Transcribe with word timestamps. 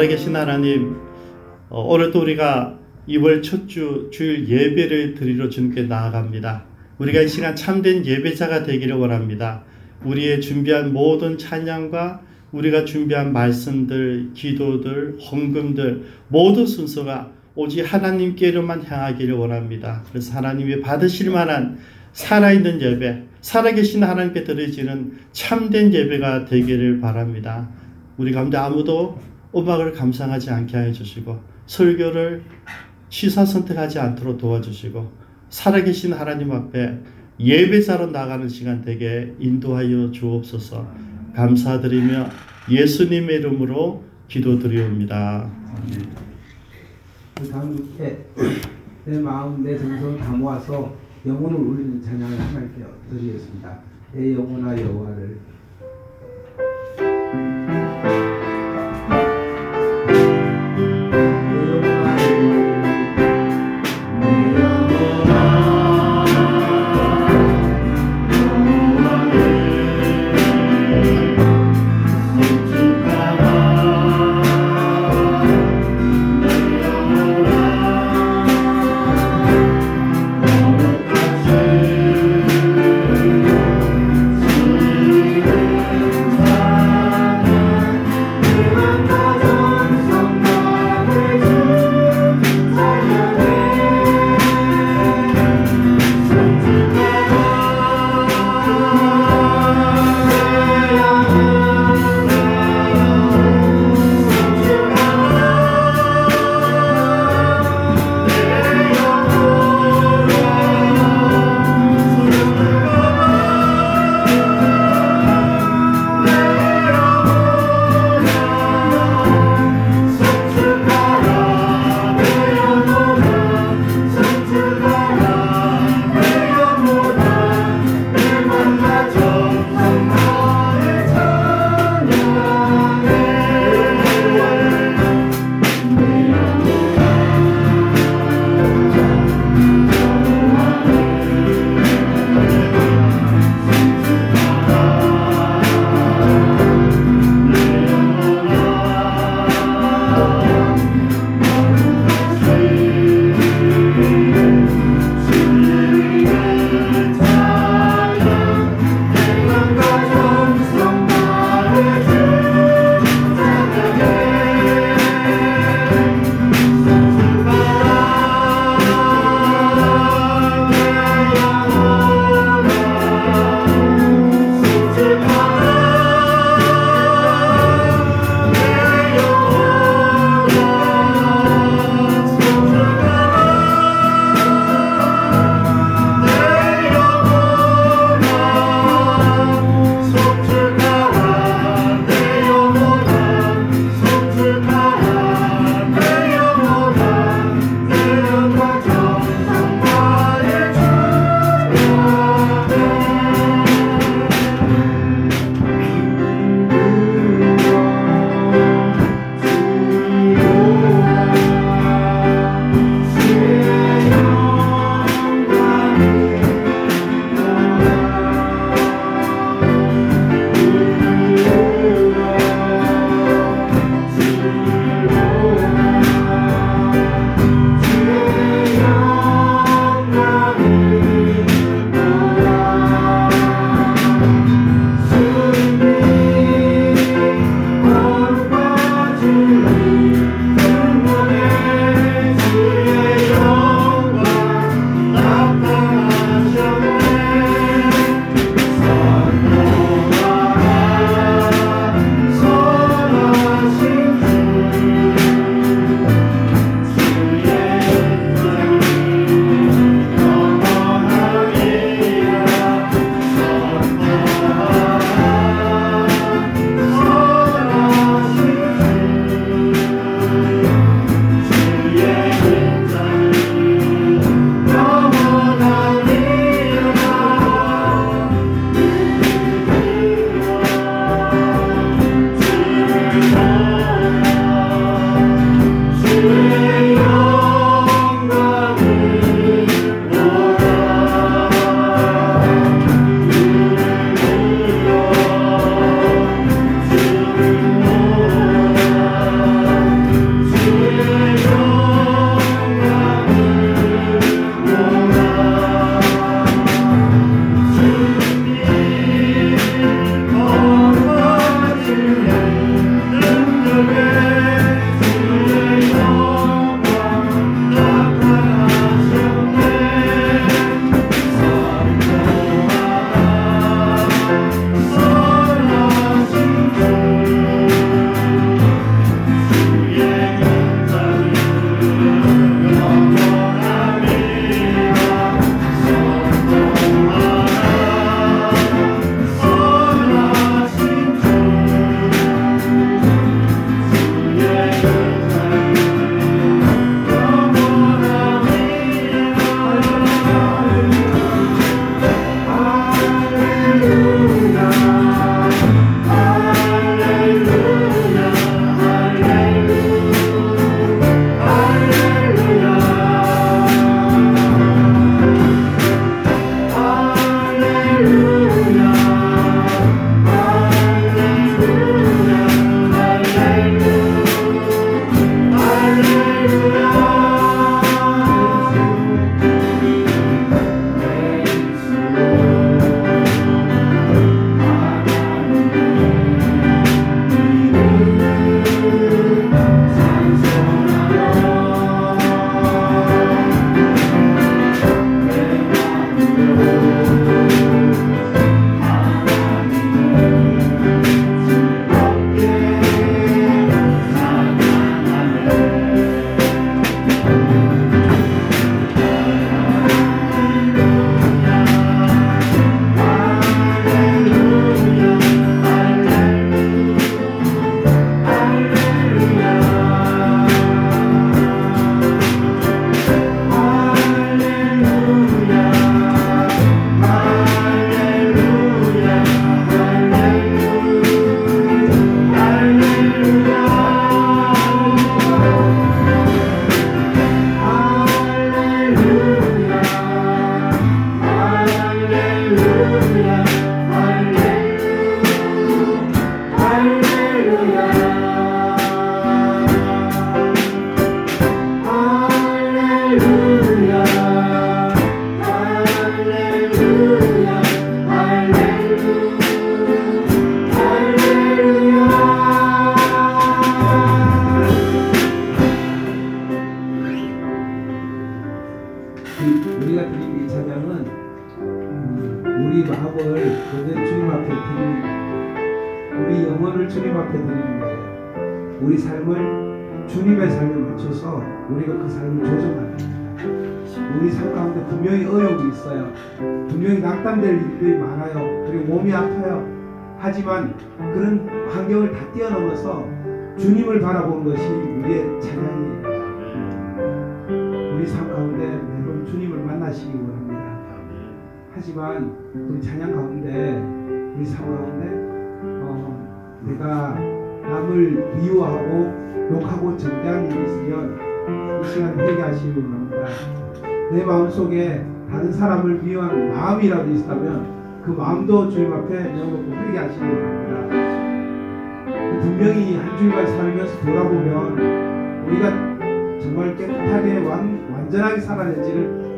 살아계신 0.00 0.34
하나님, 0.34 0.96
어, 1.68 1.82
오늘도 1.82 2.22
우리가 2.22 2.78
2월 3.06 3.42
첫 3.42 3.66
주 3.66 4.08
주일 4.10 4.48
예배를 4.48 5.12
드리러 5.14 5.50
주님께 5.50 5.82
나아갑니다. 5.82 6.64
우리가 6.96 7.20
이 7.20 7.28
시간 7.28 7.54
참된 7.54 8.06
예배자가 8.06 8.62
되기를 8.62 8.96
원합니다. 8.96 9.62
우리의 10.02 10.40
준비한 10.40 10.94
모든 10.94 11.36
찬양과 11.36 12.22
우리가 12.52 12.86
준비한 12.86 13.34
말씀들, 13.34 14.30
기도들, 14.32 15.18
헌금들 15.20 16.04
모든 16.28 16.64
순서가 16.64 17.32
오직 17.54 17.82
하나님께로만 17.82 18.84
향하기를 18.86 19.34
원합니다. 19.34 20.02
그래서 20.08 20.34
하나님이 20.34 20.80
받으실 20.80 21.30
만한 21.30 21.76
살아있는 22.12 22.80
예배, 22.80 23.24
살아계신 23.42 24.02
하나님께 24.02 24.44
드려지는 24.44 25.18
참된 25.32 25.92
예배가 25.92 26.46
되기를 26.46 27.00
바랍니다. 27.00 27.68
우리 28.16 28.32
가운데 28.32 28.56
아무도 28.56 29.18
음악을 29.54 29.92
감상하지 29.92 30.50
않게 30.50 30.76
해 30.76 30.92
주시고 30.92 31.38
설교를 31.66 32.42
시사 33.08 33.44
선택하지 33.44 33.98
않도록 33.98 34.38
도와주시고 34.38 35.10
살아계신 35.48 36.12
하나님 36.12 36.52
앞에 36.52 36.98
예배자로 37.38 38.06
나가는 38.08 38.48
시간 38.48 38.82
되게 38.82 39.34
인도하여 39.38 40.10
주옵소서 40.12 40.86
감사드리며 41.34 42.28
예수님의 42.70 43.36
이름으로 43.36 44.04
기도드리옵니다. 44.28 45.50
그 47.34 47.48
다음 47.48 47.76
주에 47.96 48.26
내 49.06 49.18
마음 49.18 49.64
내 49.64 49.76
정성을 49.76 50.18
다 50.18 50.30
모아서 50.30 50.94
영혼을 51.26 51.56
울리는 51.56 52.02
찬양을 52.02 52.38
하나님께 52.38 52.84
드리겠습니다. 53.08 53.78
내 54.12 54.34
영혼아 54.34 54.78
여호와를 54.80 55.38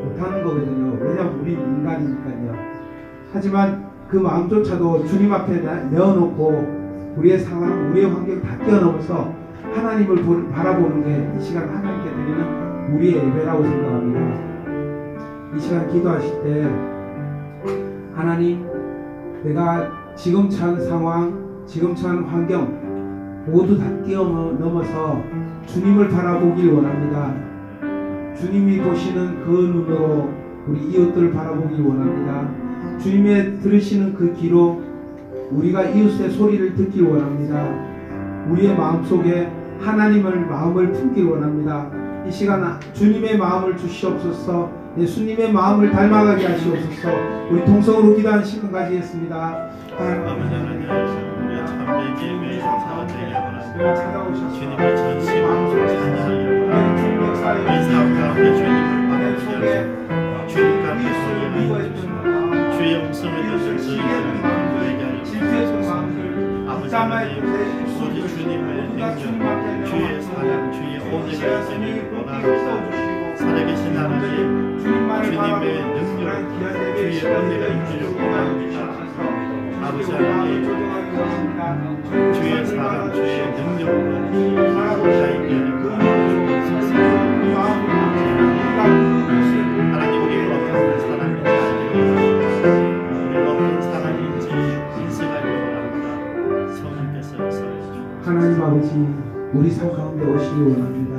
못하는 0.05 0.45
거거든요. 0.45 0.97
왜냐하면 1.01 1.41
우리 1.41 1.53
인간이니까요. 1.53 2.55
하지만 3.33 3.87
그 4.09 4.17
마음조차도 4.19 5.07
주님 5.07 5.33
앞에 5.33 5.61
내어놓고 5.91 7.15
우리의 7.17 7.39
상황, 7.39 7.91
우리의 7.91 8.11
환경 8.11 8.43
다 8.43 8.57
뛰어넘어서 8.65 9.33
하나님을 9.75 10.17
보, 10.17 10.49
바라보는 10.51 11.05
게 11.05 11.39
이 11.39 11.43
시간 11.43 11.69
하나님께 11.69 12.11
드리는 12.11 12.95
우리의 12.95 13.15
예배라고 13.27 13.63
생각합니다. 13.65 14.21
이 15.57 15.61
시간 15.61 15.89
기도하실 15.91 16.43
때 16.43 16.71
하나님 18.15 18.67
내가 19.45 19.91
지금 20.15 20.49
처한 20.51 20.81
상황, 20.81 21.65
지금 21.67 21.95
처한 21.95 22.25
환경 22.25 22.83
모두 23.47 23.79
다 23.79 23.85
뛰어넘어서 24.05 25.23
주님을 25.67 26.09
바라보길 26.11 26.73
원합니다. 26.73 27.35
주님이 28.43 28.79
보시는 28.79 29.45
그 29.45 29.51
눈으로 29.51 30.29
우리 30.67 30.81
이웃들을 30.91 31.33
바라보길 31.33 31.81
원합니다. 31.81 32.49
주님의 32.99 33.61
들으시는 33.61 34.15
그 34.15 34.35
귀로 34.35 34.83
우리가 35.53 35.85
이웃의 35.85 36.31
소리를 36.31 36.75
듣길 36.75 37.05
원합니다. 37.05 37.65
우리의 38.49 38.77
마음속에 38.77 39.49
하나님을 39.81 40.47
마음을 40.47 40.91
품길 40.91 41.27
원합니다. 41.27 41.89
이 42.27 42.33
시간 42.33 42.81
주님의 42.93 43.39
마음을 43.39 43.77
주시옵소서. 43.77 44.73
예수님의 44.99 45.53
마음을 45.53 45.93
닮아가게 45.93 46.45
하시옵소서. 46.45 47.11
우리 47.49 47.65
동성으로 47.65 48.17
기도하는 48.17 48.45
시간 48.45 48.73
가지겠습니다. 48.73 49.71
아버지 55.57 55.95
하나님 55.95 56.52
원합니다. 57.43 57.83
찾아오셔서 58.13 59.03
주님의 59.03 59.93
전심으로 63.63 64.23
찬양하기를 71.73 72.13
원합 84.73 85.82
우리 99.55 99.71
삶 99.71 99.93
가운데 99.93 100.25
오시기 100.25 100.61
원합니다. 100.63 101.13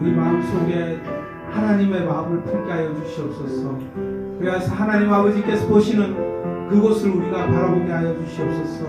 우리 0.00 0.10
마음속에 0.12 1.00
하나님의 1.50 2.04
마음을 2.04 2.42
품게 2.42 2.72
하여 2.72 2.92
주시옵소서. 2.94 3.78
그래서 4.40 4.74
하나님 4.74 5.12
아버지께서 5.12 5.68
보시는 5.68 6.68
그곳을 6.68 7.10
우리가 7.10 7.46
바라보게 7.46 7.88
하여 7.88 8.18
주시옵소서. 8.18 8.86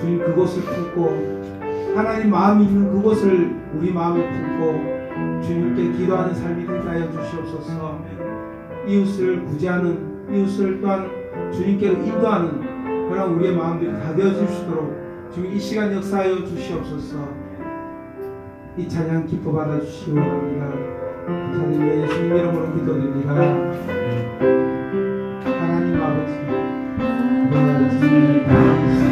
주님 0.00 0.24
그곳을 0.24 0.62
품고 0.62 1.42
하나님 1.94 2.30
마음이 2.30 2.64
있는 2.64 2.90
그곳을 2.90 3.54
우리 3.74 3.92
마음에 3.92 4.26
품고 4.30 5.42
주님께 5.42 5.98
기도하는 5.98 6.34
삶이 6.34 6.66
되게 6.66 6.88
하여 6.88 7.10
주시옵소서. 7.10 8.00
이웃을 8.88 9.44
구제하는 9.44 10.26
이웃을 10.34 10.80
또한 10.80 11.06
주님께로 11.52 12.02
인도하는 12.02 13.08
그런 13.10 13.34
우리의 13.34 13.56
마음들이 13.56 13.92
다 13.92 14.14
되어질 14.14 14.48
수 14.48 14.62
있도록 14.62 15.01
주님 15.34 15.56
이 15.56 15.58
시간 15.58 15.94
역사하여 15.94 16.44
주시옵소서. 16.44 17.26
이 18.76 18.86
찬양 18.86 19.26
기뻐 19.26 19.52
받아 19.52 19.80
주시기 19.80 20.12
원합니다. 20.12 20.66
찬양 21.26 22.02
예수님 22.02 22.36
이름으로 22.36 22.74
기도드립니다. 22.74 23.32
하나님 25.42 26.02
아버지, 26.02 26.32
당신 27.50 29.11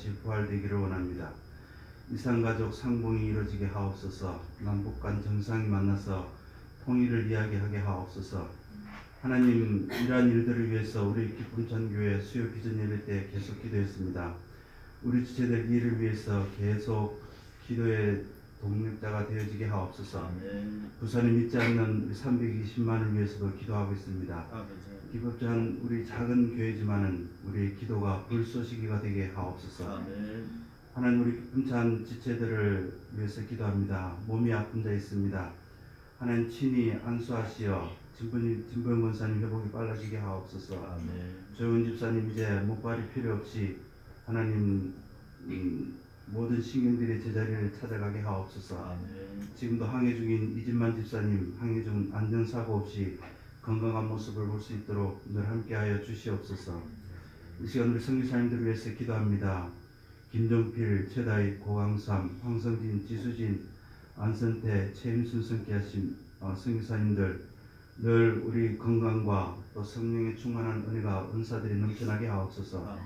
다시 0.00 0.14
부활되기를 0.22 0.78
원합니다. 0.78 1.30
이산가족 2.10 2.74
상봉이 2.74 3.26
이루어지게 3.26 3.66
하옵소서. 3.66 4.42
남북 4.60 4.98
간 4.98 5.22
정상이 5.22 5.68
만나서 5.68 6.32
통일을 6.86 7.30
이야기하게 7.30 7.76
하옵소서. 7.76 8.48
하나님 9.20 9.90
이러한 9.92 10.30
일들을 10.30 10.70
위해서 10.70 11.06
우리 11.06 11.36
기쁨 11.36 11.68
전교회 11.68 12.18
수요 12.18 12.50
비전 12.50 12.80
예배 12.80 13.04
때 13.04 13.28
계속 13.30 13.60
기도했습니다. 13.60 14.34
우리 15.02 15.26
주체들 15.26 15.70
일을 15.70 16.00
위해서 16.00 16.46
계속 16.58 17.20
기도의 17.68 18.24
동력자가 18.62 19.28
되어지게 19.28 19.66
하옵소서. 19.66 20.30
부산에 20.98 21.30
믿지 21.30 21.58
않는 21.58 22.14
320만을 22.14 23.12
위해서도 23.12 23.54
기도하고 23.58 23.92
있습니다. 23.92 24.46
기법전 25.12 25.80
우리 25.82 26.06
작은 26.06 26.56
교회지만은 26.56 27.28
우리 27.44 27.74
기도가 27.76 28.24
불쏘시기가 28.26 29.00
되게 29.00 29.26
하옵소서. 29.26 30.00
하나님 30.94 31.22
우리 31.22 31.32
기쁨찬 31.32 32.06
지체들을 32.06 32.92
위해서 33.16 33.42
기도합니다. 33.42 34.16
몸이 34.26 34.52
아픈 34.52 34.84
자 34.84 34.92
있습니다. 34.92 35.50
하나님 36.18 36.48
친히 36.48 36.92
안수하시어 37.04 37.96
진분이 38.18 38.70
진분 38.70 39.00
권사님 39.02 39.42
회복이 39.42 39.70
빨라지게 39.72 40.18
하옵소서. 40.18 41.00
조은 41.58 41.84
집사님 41.86 42.30
이제 42.30 42.60
목발이 42.60 43.02
필요 43.12 43.34
없이 43.34 43.78
하나님 44.26 44.94
음, 45.46 45.98
모든 46.26 46.62
신경들의 46.62 47.20
제자리를 47.22 47.72
찾아가게 47.80 48.20
하옵소서. 48.20 48.96
지금도 49.56 49.84
항해 49.86 50.14
중인 50.14 50.56
이진만 50.56 50.94
집사님 50.94 51.56
항해 51.58 51.82
중 51.82 52.10
안전 52.12 52.46
사고 52.46 52.76
없이 52.76 53.18
건강한 53.70 54.08
모습을 54.08 54.48
볼 54.48 54.60
수 54.60 54.72
있도록 54.72 55.22
늘 55.32 55.48
함께하여 55.48 56.02
주시옵소서. 56.02 56.82
이 57.62 57.68
시간 57.68 57.90
우리 57.90 58.00
성교사님들을 58.00 58.64
위해서 58.64 58.90
기도합니다. 58.90 59.68
김종필, 60.32 61.08
최다희, 61.08 61.58
고강삼, 61.58 62.40
황성진, 62.42 63.06
지수진, 63.06 63.68
안선태, 64.16 64.92
최임순 64.92 65.44
성기하신 65.44 66.16
어, 66.40 66.52
성교사님들 66.52 67.44
늘 67.98 68.42
우리 68.44 68.76
건강과 68.76 69.56
또 69.72 69.84
성령의 69.84 70.36
충만한 70.36 70.84
은혜가 70.88 71.30
은사들이 71.32 71.76
넘쳐나게 71.76 72.26
하옵소서. 72.26 72.98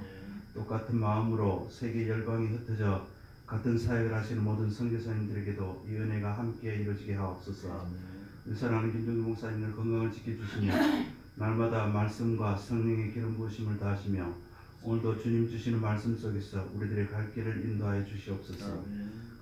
똑같은 0.54 0.99
마음으로 0.99 1.68
세계 1.71 2.09
열방이 2.09 2.47
흩어져 2.47 3.06
같은 3.47 3.78
사역을 3.78 4.14
하시는 4.14 4.42
모든 4.42 4.71
선교사님들에게도 4.71 5.85
이 5.90 5.97
은혜가 5.97 6.38
함께 6.38 6.76
이루어지게 6.76 7.12
하옵소서. 7.16 8.13
사랑하는 8.52 8.92
김정규 8.92 9.22
목사님들 9.22 9.74
건강을 9.74 10.12
지켜주시며 10.12 10.74
날마다 11.36 11.86
말씀과 11.86 12.56
성령의 12.56 13.12
기름 13.12 13.34
부으심을 13.36 13.78
다하시며 13.78 14.34
오늘도 14.82 15.22
주님 15.22 15.48
주시는 15.48 15.80
말씀 15.80 16.14
속에서 16.14 16.68
우리들의 16.74 17.08
갈 17.08 17.32
길을 17.32 17.64
인도하여 17.64 18.04
주시옵소서. 18.04 18.84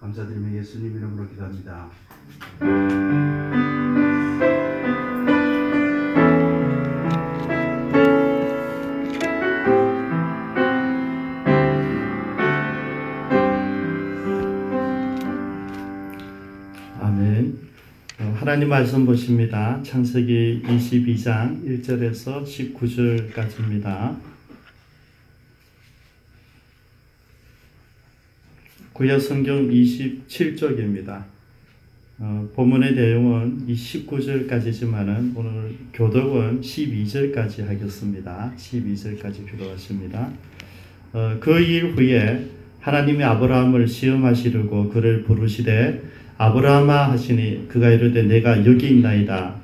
감사드리며 0.00 0.56
예수님 0.58 0.96
이름으로 0.96 1.28
기도합니다. 1.28 1.90
하나님 18.52 18.68
말씀 18.68 19.06
보십니다. 19.06 19.80
창세기 19.82 20.60
22장 20.66 21.64
1절에서 21.64 22.44
19절까지입니다. 22.44 24.14
구약 28.92 29.22
성경 29.22 29.70
27쪽입니다. 29.70 31.24
어, 32.18 32.50
본문의 32.54 32.94
내용은 32.94 33.64
이 33.66 33.74
19절까지지만은 33.74 35.34
오늘 35.34 35.74
교독은 35.94 36.60
12절까지 36.60 37.66
하겠습니다. 37.66 38.52
12절까지 38.58 39.50
교독하십니다. 39.50 40.30
어, 41.14 41.38
그일 41.40 41.94
후에 41.94 42.50
하나님이 42.80 43.24
아브라함을 43.24 43.88
시험하시려고 43.88 44.90
그를 44.90 45.22
부르시되 45.22 46.11
아브라함아 46.42 47.12
하시니 47.12 47.68
그가 47.68 47.88
이르되 47.88 48.24
내가 48.24 48.66
여기 48.66 48.88
있나이다. 48.88 49.54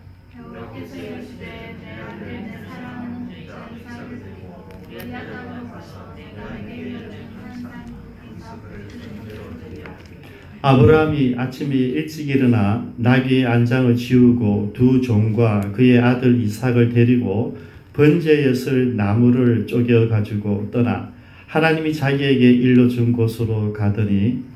준 10.63 10.63
아브라함이 10.63 11.35
아침에 11.37 11.75
일찍 11.75 12.29
일어나 12.29 12.87
나귀의 12.97 13.45
안장을 13.45 13.97
지우고 13.97 14.73
두 14.73 15.01
종과 15.01 15.73
그의 15.73 15.99
아들 15.99 16.41
이삭을 16.41 16.91
데리고 16.91 17.59
번제였을 17.93 18.95
나무를 18.95 19.67
쪼개 19.67 20.07
가지고 20.07 20.69
떠나 20.71 21.11
하나님이 21.49 21.93
자기에게 21.93 22.53
일러 22.53 22.87
준 22.87 23.13
곳으로 23.13 23.73
가더니 23.73 24.48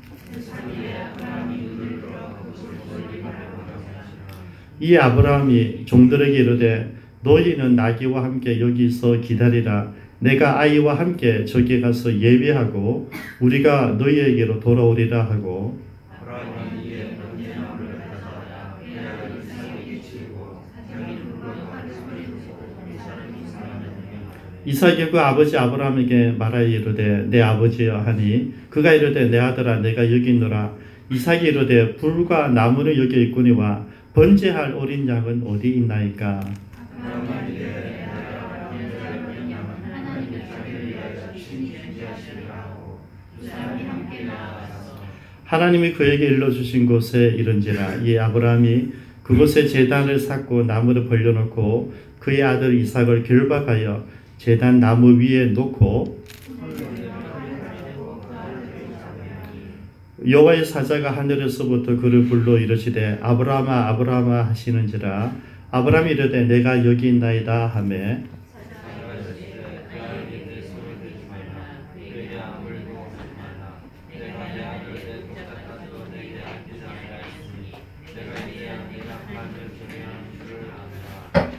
이 4.83 4.97
아브라함이 4.97 5.85
종들에게 5.85 6.37
이르되 6.39 6.91
너희는 7.21 7.77
나귀와 7.77 8.21
함께 8.21 8.59
여기서 8.59 9.21
기다리라. 9.21 9.93
내가 10.19 10.59
아이와 10.59 10.99
함께 10.99 11.45
저기 11.45 11.79
가서 11.79 12.19
예배하고 12.19 13.09
우리가 13.39 13.95
너희에게로 13.97 14.59
돌아오리라 14.59 15.23
하고. 15.23 15.79
이삭이 24.65 25.11
그 25.11 25.17
아버지 25.17 25.57
아브라함에게 25.57 26.35
말하여 26.37 26.67
이르되 26.67 27.27
내 27.29 27.41
아버지여 27.41 27.99
하니 27.99 28.53
그가 28.69 28.91
이르되 28.91 29.29
내 29.29 29.39
아들아 29.39 29.79
내가 29.79 30.03
여기 30.11 30.31
있노라. 30.31 30.75
이삭이 31.09 31.47
이르되 31.47 31.95
불과 31.95 32.49
나무는 32.49 32.97
여기 32.97 33.23
있거니와 33.23 33.93
번제할 34.13 34.73
어린 34.73 35.07
양은 35.07 35.43
어디 35.45 35.69
있나이까? 35.73 36.41
하나님이 45.45 45.93
그에게 45.93 46.25
일러주신 46.25 46.85
곳에 46.85 47.27
이른지라 47.27 47.95
이 47.97 48.17
아브라함이 48.17 48.87
그곳에 49.23 49.67
제단을 49.67 50.19
쌓고 50.19 50.63
나무를 50.63 51.07
벌려놓고 51.07 51.93
그의 52.19 52.43
아들 52.43 52.75
이삭을 52.79 53.23
결박하여 53.23 54.03
제단 54.37 54.79
나무 54.79 55.19
위에 55.19 55.47
놓고 55.47 56.22
여호와의 60.27 60.65
사자가 60.65 61.11
하늘에서부터 61.11 61.97
그를 61.97 62.25
불러 62.27 62.57
이르시되 62.57 63.19
아브라함아 63.21 63.89
아브라함아 63.89 64.47
하시는지라 64.49 65.33
아브라함이 65.71 66.11
이르되 66.11 66.45
내가 66.45 66.85
여기 66.85 67.09
있나이다 67.09 67.67
하매 67.67 68.23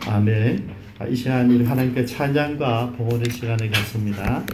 아멘. 0.07 0.71
아, 1.01 1.07
이 1.07 1.17
시간 1.17 1.67
하나님께 1.67 2.05
찬양과 2.05 2.93
봉헌의 2.97 3.31
시간을 3.31 3.69
갖습니다. 3.71 4.45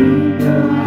You. 0.00 0.79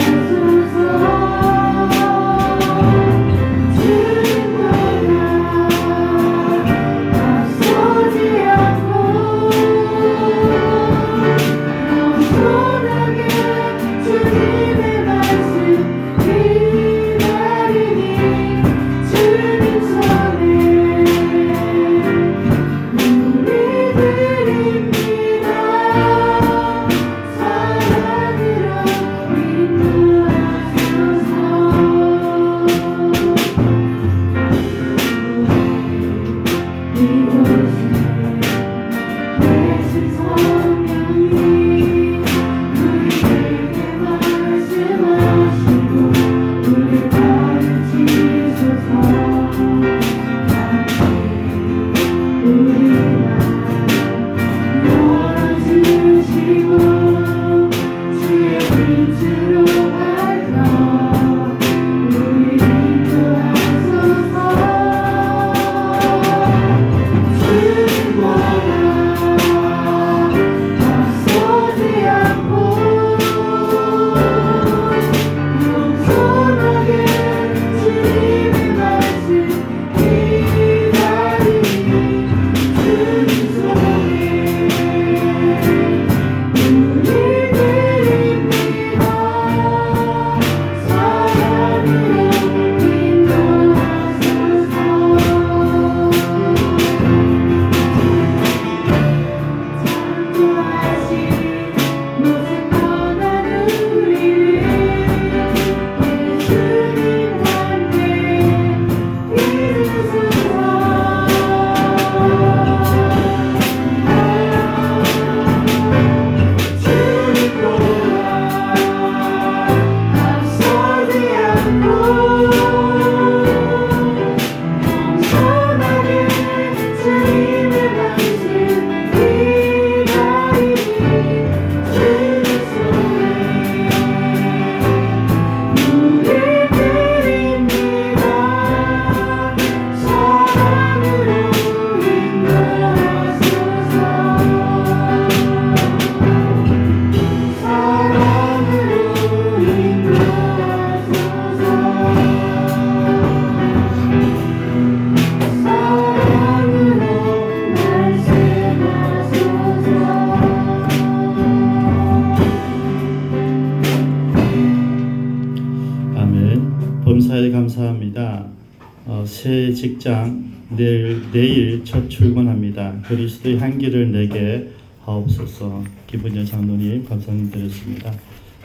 그리스도의 173.07 173.59
향기를 173.59 174.11
내게 174.11 174.69
하옵소서. 175.01 175.83
기분여 176.07 176.45
장로님 176.45 177.05
감사님 177.05 177.51
드렸습니다. 177.51 178.13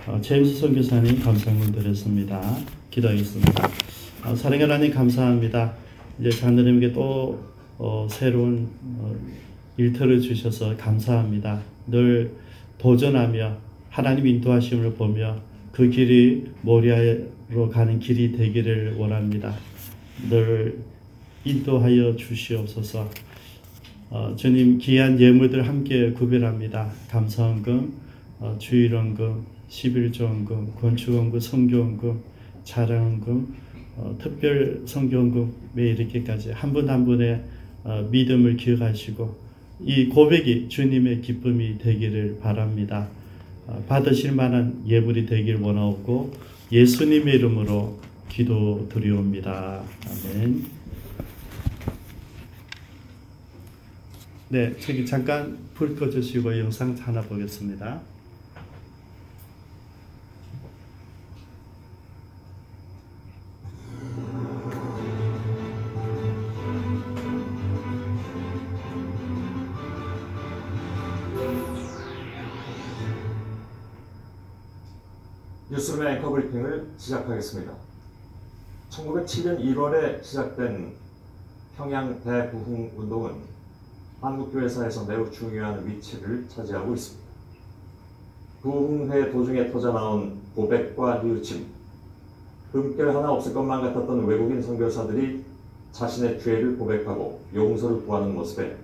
어, 0.07 0.21
제임스 0.21 0.59
선교사님 0.61 1.21
감사님 1.21 1.73
드렸습니다. 1.73 2.41
기도하겠습니다. 2.91 3.71
어, 4.25 4.35
사랑의 4.35 4.67
하나님 4.67 4.93
감사합니다. 4.93 5.75
이제 6.21 6.31
장로님에게 6.31 6.93
또 6.93 7.43
어, 7.79 8.07
새로운 8.11 8.69
어, 8.99 9.15
일터를 9.77 10.21
주셔서 10.21 10.77
감사합니다. 10.77 11.61
늘 11.87 12.33
도전하며 12.79 13.57
하나님 13.91 14.27
인도하심을 14.27 14.95
보며 14.95 15.37
그 15.73 15.89
길이 15.91 16.47
모리아로 16.63 17.71
가는 17.71 17.99
길이 17.99 18.33
되기를 18.33 18.95
원합니다. 18.97 19.55
늘 20.29 20.79
인도하여 21.45 22.17
주시옵소서. 22.17 23.09
어, 24.11 24.35
주님 24.37 24.79
귀한 24.79 25.21
예물들 25.21 25.67
함께 25.69 26.13
구별합니다. 26.13 26.91
감사원금, 27.11 27.93
어, 28.41 28.57
주일원금, 28.59 29.45
11조원금, 29.69 30.75
건축원금, 30.81 31.41
성교원금, 31.41 32.21
자랑원금, 32.65 33.55
어, 33.97 34.17
특별 34.21 34.83
성교원금에 34.87 35.91
이르기까지 35.91 36.53
한 36.53 36.73
분 36.73 36.89
한 36.89 37.05
분의 37.05 37.43
어, 37.85 38.09
믿음을 38.11 38.57
기억하시고 38.57 39.37
이 39.81 40.07
고백이 40.09 40.69
주님의 40.69 41.21
기쁨이 41.21 41.79
되기를 41.79 42.39
바랍니다. 42.41 43.09
어, 43.67 43.85
받으실 43.89 44.33
만한 44.33 44.83
예물이 44.87 45.27
되길 45.27 45.57
원하옵고 45.57 46.33
예수님의 46.73 47.35
이름으로 47.37 47.99
기도드리옵니다. 48.31 49.83
아멘. 50.07 50.78
네, 54.51 54.75
저기 54.81 55.05
잠깐 55.05 55.59
불 55.75 55.95
꺼주시고 55.95 56.59
영상 56.59 56.97
하나 57.03 57.21
보겠습니다. 57.21 58.01
뉴스룸의 75.71 76.17
앵커 76.17 76.31
브리핑을 76.31 76.89
시작하겠습니다. 76.97 77.75
1907년 78.89 79.61
1월에 79.61 80.25
시작된 80.25 80.95
평양 81.77 82.19
대부흥 82.23 82.93
운동은 82.97 83.48
한국 84.21 84.53
교회사에서 84.53 85.05
매우 85.05 85.31
중요한 85.31 85.87
위치를 85.87 86.49
차지하고 86.49 86.93
있습니다. 86.95 87.29
부흥회 88.63 89.31
도중에 89.31 89.71
터져나온 89.71 90.41
고백과 90.57 91.23
뉘우침, 91.23 91.67
금결 92.73 93.15
하나 93.15 93.31
없을 93.31 93.55
것만 93.55 93.81
같았던 93.81 94.27
외국인 94.27 94.61
선교사들이 94.61 95.45
자신의 95.93 96.41
죄를 96.41 96.77
고백하고 96.77 97.41
용서를 97.55 98.05
구하는 98.05 98.35
모습에 98.35 98.77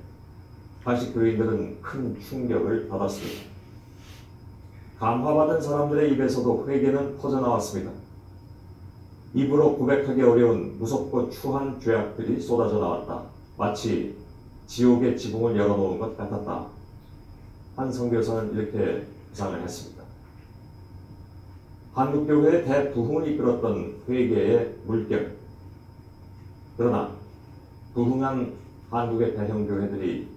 한식 0.84 1.12
교인들은 1.12 1.82
큰 1.82 2.20
충격을 2.20 2.88
받았습니다. 2.88 3.42
감화받은 5.00 5.60
사람들의 5.60 6.12
입에서도 6.12 6.68
회개는 6.68 7.18
퍼져나왔습니다. 7.18 7.90
입으로 9.34 9.76
고백하기 9.76 10.22
어려운 10.22 10.78
무섭고 10.78 11.30
추한 11.30 11.80
죄악들이 11.80 12.40
쏟아져 12.40 12.78
나왔다. 12.78 13.22
마치 13.58 14.23
지옥의 14.66 15.16
지붕을 15.16 15.56
열어놓은 15.56 15.98
것 15.98 16.16
같았다. 16.16 16.66
한 17.76 17.92
선교사는 17.92 18.54
이렇게 18.54 19.06
구상을 19.30 19.60
했습니다. 19.62 20.04
한국교회의 21.94 22.64
대부흥을 22.64 23.28
이끌었던 23.28 24.02
회개의 24.08 24.76
물결. 24.86 25.36
그러나 26.76 27.12
부흥한 27.94 28.52
한국의 28.90 29.36
대형교회들이 29.36 30.28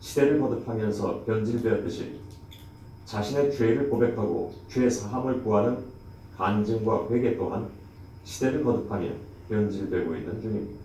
시대를 0.00 0.40
거듭하면서 0.40 1.24
변질되었듯이 1.24 2.20
자신의 3.04 3.52
죄를 3.52 3.90
고백하고 3.90 4.54
죄 4.68 4.88
사함을 4.88 5.42
구하는 5.42 5.84
간증과 6.36 7.08
회개 7.10 7.36
또한 7.36 7.68
시대를 8.24 8.64
거듭하며 8.64 9.08
변질되고 9.48 10.16
있는 10.16 10.40
중입니다. 10.40 10.81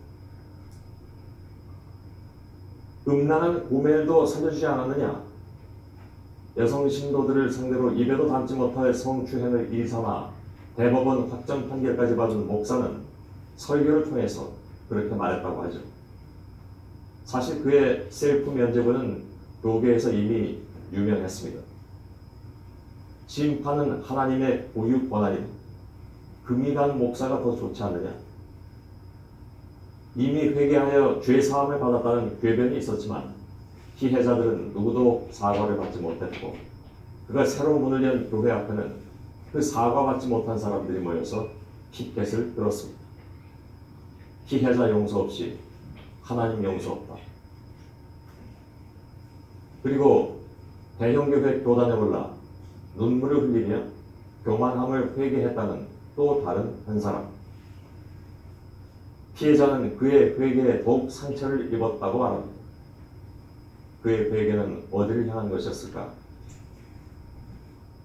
음란한 3.08 3.70
고멜도 3.70 4.26
살려주지 4.26 4.66
않았느냐? 4.66 5.24
여성 6.58 6.90
신도들을 6.90 7.52
상대로 7.52 7.92
입에도 7.92 8.28
담지 8.28 8.56
못할 8.56 8.94
성추행을 8.94 9.72
일삼아 9.72 10.32
대법원 10.76 11.30
확정 11.30 11.70
판결까지 11.70 12.16
받은 12.16 12.48
목사는 12.48 13.02
설교를 13.56 14.04
통해서 14.06 14.52
그렇게 14.90 15.16
말했다고 15.16 15.64
하죠. 15.64 15.80
사실 17.26 17.62
그의 17.64 18.08
셀프 18.10 18.50
면제부는 18.50 19.24
교계에서 19.62 20.12
이미 20.12 20.60
유명했습니다. 20.92 21.62
심판은 23.28 24.02
하나님의 24.02 24.70
고유 24.74 25.10
권한이다. 25.10 25.46
금이 26.46 26.74
간 26.74 26.98
목사가 26.98 27.42
더 27.42 27.56
좋지 27.56 27.84
않느냐? 27.84 28.27
이미 30.18 30.50
회개하여 30.50 31.22
죄 31.22 31.40
사함을 31.40 31.80
받았다는 31.80 32.40
궤변이 32.42 32.80
있었지만 32.80 33.36
피해자들은 34.00 34.74
누구도 34.74 35.28
사과를 35.32 35.78
받지 35.78 36.00
못했고 36.00 36.56
그가 37.28 37.46
새로 37.46 37.78
문을 37.78 38.04
연 38.04 38.30
교회 38.32 38.52
앞에는 38.52 38.96
그 39.52 39.62
사과받지 39.62 40.28
못한 40.28 40.58
사람들이 40.58 41.00
모여서 41.00 41.48
피켓을 41.92 42.56
들었습니다. 42.56 43.00
피해자 44.48 44.90
용서 44.90 45.20
없이 45.20 45.60
하나님 46.24 46.64
용서 46.64 46.94
없다. 46.94 47.16
그리고 49.84 50.42
대형교회 50.98 51.60
교단에 51.60 51.94
올라 51.94 52.32
눈물을 52.96 53.44
흘리며 53.44 53.84
교만함을 54.44 55.16
회개했다는 55.16 55.88
또 56.16 56.44
다른 56.44 56.74
한 56.88 57.00
사람. 57.00 57.37
피해자는 59.38 59.98
그의 59.98 60.40
회개에 60.40 60.84
더욱 60.84 61.12
상처를 61.12 61.72
입었다고 61.72 62.18
말합니다. 62.18 62.58
그의 64.02 64.32
회개는 64.32 64.86
어디를 64.92 65.30
향한 65.30 65.50
것이었을까? 65.50 66.12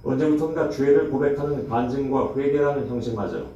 언제부턴가 0.04 0.68
죄를 0.70 1.10
고백하는 1.10 1.68
간증과 1.68 2.34
회개라는 2.36 2.88
형식마저 2.88 3.46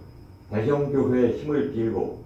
대형 0.51 0.91
교회의 0.91 1.39
힘을 1.39 1.73
빌고 1.73 2.25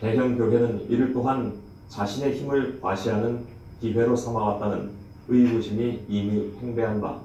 대형 0.00 0.36
교회는 0.36 0.86
이를 0.88 1.12
또한 1.12 1.52
자신의 1.88 2.36
힘을 2.36 2.80
과시하는 2.80 3.44
기회로 3.80 4.16
삼아왔다는 4.16 4.90
의구심이 5.28 6.04
이미 6.08 6.52
팽배한 6.58 7.00
바. 7.00 7.20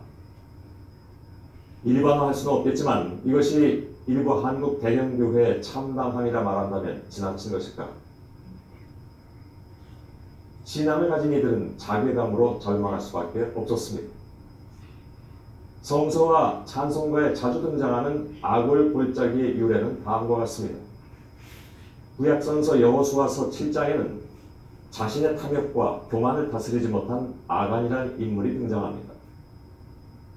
일반화할 1.84 2.34
수는 2.34 2.54
없겠지만 2.54 3.22
이것이 3.24 3.95
일부 4.08 4.46
한국 4.46 4.80
대형 4.82 5.18
교회의 5.18 5.64
참담함이라 5.64 6.42
말한다면 6.42 7.04
지나친 7.10 7.52
것일까? 7.52 7.90
신앙을 10.64 11.10
가진 11.10 11.34
이들은 11.34 11.78
자괴감으로 11.78 12.60
절망할 12.60 13.02
수밖에 13.02 13.52
없었습니다. 13.56 14.14
성서와 15.82 16.66
찬송가에 16.66 17.34
자주 17.34 17.62
등장하는 17.62 18.38
악을 18.42 18.94
골짜기의 18.94 19.58
유래는 19.58 20.04
다음과 20.04 20.38
같습니다. 20.38 20.80
구약성서 22.18 22.82
여호수아서 22.82 23.50
7장에는 23.50 24.20
자신의 24.92 25.38
탐욕과 25.38 26.08
교만을 26.10 26.50
다스리지 26.50 26.88
못한 26.88 27.34
아간이라는 27.48 28.20
인물이 28.20 28.54
등장합니다. 28.54 29.14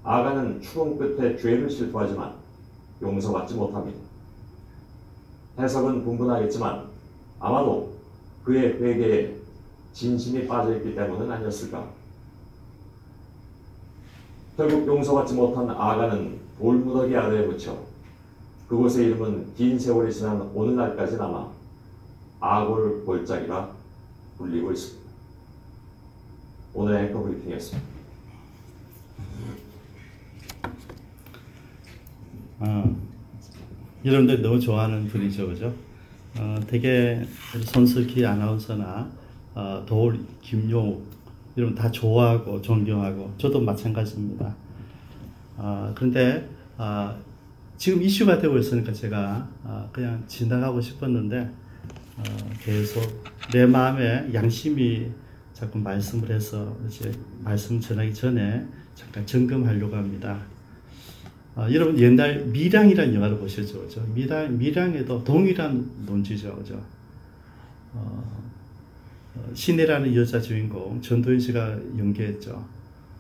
아간은 0.05 0.61
추궁 0.61 0.99
끝에 0.99 1.37
죄를 1.37 1.71
실토하지만 1.71 2.38
용서받지 3.01 3.55
못합니다. 3.55 3.99
해석은 5.59 6.05
분분하겠지만 6.05 6.89
아마도 7.41 7.93
그의 8.45 8.81
회개에 8.81 9.37
진심이 9.93 10.47
빠져있기 10.47 10.95
때문은 10.95 11.31
아니었을까. 11.31 11.89
결국 14.57 14.87
용서받지 14.87 15.35
못한 15.35 15.71
아가는 15.71 16.41
돌무더기 16.59 17.17
아래에 17.17 17.47
붙여 17.47 17.79
그곳의 18.69 19.07
이름은 19.07 19.55
긴 19.55 19.79
세월이 19.79 20.13
지난 20.13 20.43
오늘날까지 20.55 21.17
남아 21.17 21.49
아골 22.41 23.05
골짜기라 23.05 23.71
불리고 24.37 24.73
있습니다. 24.73 25.09
오늘의 26.75 27.09
앵커 27.09 27.23
브리핑이었습니다. 27.23 27.89
아, 32.61 32.85
여러분들 34.05 34.43
너무 34.43 34.59
좋아하는 34.59 35.07
분이죠, 35.07 35.49
그죠? 35.49 35.73
어, 36.39 36.59
되게 36.67 37.25
손석희 37.65 38.25
아나운서나 38.25 39.09
어, 39.55 39.85
도울 39.87 40.21
김용 40.41 41.03
이런 41.55 41.75
다 41.75 41.91
좋아하고 41.91 42.61
존경하고 42.61 43.33
저도 43.39 43.61
마찬가지입니다. 43.61 44.55
어, 45.57 45.93
그런데 45.95 46.49
어, 46.77 47.17
지금 47.77 48.03
이슈가 48.03 48.39
되고 48.39 48.59
있으니까 48.59 48.93
제가 48.93 49.49
어, 49.63 49.89
그냥 49.93 50.25
지나가고 50.27 50.81
싶었는데 50.81 51.51
어, 52.17 52.23
계속 52.61 53.25
내 53.53 53.67
마음에 53.67 54.29
양심이 54.35 55.09
자꾸 55.53 55.79
말씀을 55.79 56.31
해서 56.31 56.77
이제 56.89 57.13
말씀 57.41 57.81
전하기 57.81 58.15
전에 58.15 58.67
잠깐 58.97 59.25
점검하려고 59.27 59.95
합니다. 59.97 60.41
어, 61.59 61.67
여러분 61.73 61.99
옛날 61.99 62.45
미량이라는 62.45 63.17
영화를 63.17 63.37
보셨죠, 63.39 63.83
그죠? 63.83 64.01
미량 64.15 64.59
미량에도 64.59 65.25
동일한 65.25 65.91
논지죠, 66.07 66.55
그죠? 66.55 66.81
어, 67.95 68.23
어, 69.35 69.51
신혜라는 69.55 70.15
여자 70.15 70.41
주인공 70.41 71.03
전도연 71.03 71.41
씨가 71.41 71.77
연기했죠. 71.99 72.65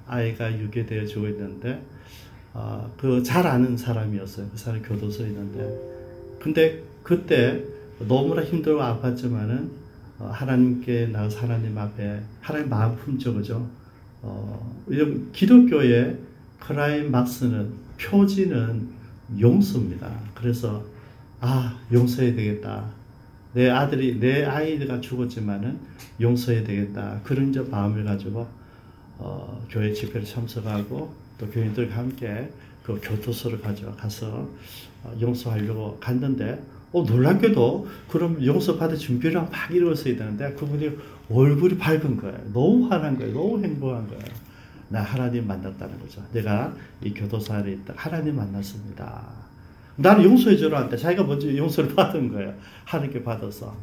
아이가 0.07 0.57
유괴되어 0.57 1.05
죽어 1.07 1.29
있는데 1.31 1.83
어, 2.55 2.88
그잘 2.96 3.44
아는 3.44 3.77
사람이었어요. 3.77 4.46
그 4.53 4.57
사람 4.57 4.83
교도소에 4.83 5.27
있는데 5.27 6.38
근데 6.38 6.85
그때 7.03 7.64
너무나 8.07 8.44
힘들고 8.44 8.81
아팠지만은 8.81 9.68
어, 10.20 10.31
하나님께 10.33 11.09
나가서 11.09 11.40
하나님 11.40 11.77
앞에 11.77 12.20
하나님 12.40 12.68
마음 12.68 12.94
품죠, 12.94 13.35
그죠? 13.35 13.68
어, 14.22 14.81
기독교의 15.33 16.18
크라이 16.61 17.03
막스는 17.03 17.88
표지는 18.00 18.88
용서입니다. 19.38 20.11
그래서 20.34 20.84
아 21.40 21.78
용서해야 21.92 22.34
되겠다. 22.34 22.84
내 23.52 23.68
아들이 23.70 24.18
내 24.18 24.44
아이가 24.44 25.00
죽었지만은 25.00 25.78
용서해야 26.20 26.64
되겠다. 26.64 27.20
그런 27.24 27.52
저 27.52 27.64
마음을 27.64 28.04
가지고 28.04 28.46
어, 29.18 29.66
교회 29.70 29.92
집회를 29.92 30.24
참석하고 30.24 31.12
또 31.38 31.46
교인들과 31.48 31.96
함께 31.96 32.50
그 32.82 33.00
교도소를 33.02 33.61
가져가서 33.61 34.48
어, 35.04 35.16
용서하려고 35.20 35.98
갔는데 35.98 36.62
어, 36.92 37.02
놀랍게도 37.02 37.88
그럼 38.08 38.44
용서받을 38.44 38.96
준비를 38.96 39.40
막 39.42 39.50
이루었어야 39.70 40.16
되는데 40.16 40.52
그분이 40.52 40.90
얼굴이 41.30 41.76
밝은 41.76 42.16
거예요. 42.16 42.38
너무 42.52 42.88
환한 42.88 43.18
거예요. 43.18 43.34
너무 43.34 43.62
행복한 43.62 44.06
거예요. 44.08 44.47
나 44.88 45.03
하나님 45.03 45.46
만났다는 45.46 45.98
거죠. 46.01 46.22
내가 46.33 46.74
이 47.03 47.12
교도소 47.12 47.53
안에 47.53 47.72
있다. 47.72 47.94
하나님 47.96 48.37
만났습니다. 48.37 49.22
나는 49.96 50.24
용서해 50.24 50.57
주라 50.57 50.81
한데 50.81 50.96
자기가 50.96 51.24
먼저 51.24 51.55
용서를 51.55 51.94
받은 51.96 52.33
거예요. 52.33 52.55
하나님께 52.85 53.22
받아서. 53.22 53.77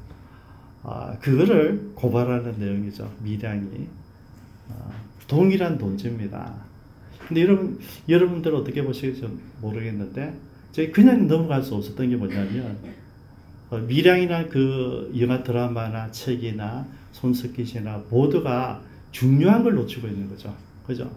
아, 0.84 1.18
그거를 1.20 1.91
고발하는 1.96 2.56
내용이죠. 2.58 3.12
미량이. 3.22 3.88
아, 4.70 4.91
동일한 5.28 5.78
논지입니다. 5.78 6.54
근데 7.28 7.41
여러분, 7.41 7.80
여러분들 8.08 8.54
어떻게 8.54 8.84
보실지 8.84 9.28
모르겠는데, 9.62 10.34
저희 10.72 10.91
그냥 10.91 11.28
넘어갈 11.28 11.63
수 11.63 11.74
없었던 11.76 12.10
게 12.10 12.15
뭐냐면, 12.15 12.78
어, 13.72 13.78
미량이나 13.78 14.48
그 14.48 15.12
영화 15.20 15.41
드라마나 15.44 16.12
책이나 16.12 16.86
손석희 17.13 17.65
씨나 17.65 18.04
모두가 18.10 18.82
중요한 19.12 19.63
걸 19.63 19.74
놓치고 19.76 20.08
있는 20.08 20.30
거죠. 20.30 20.56
그죠? 20.86 21.10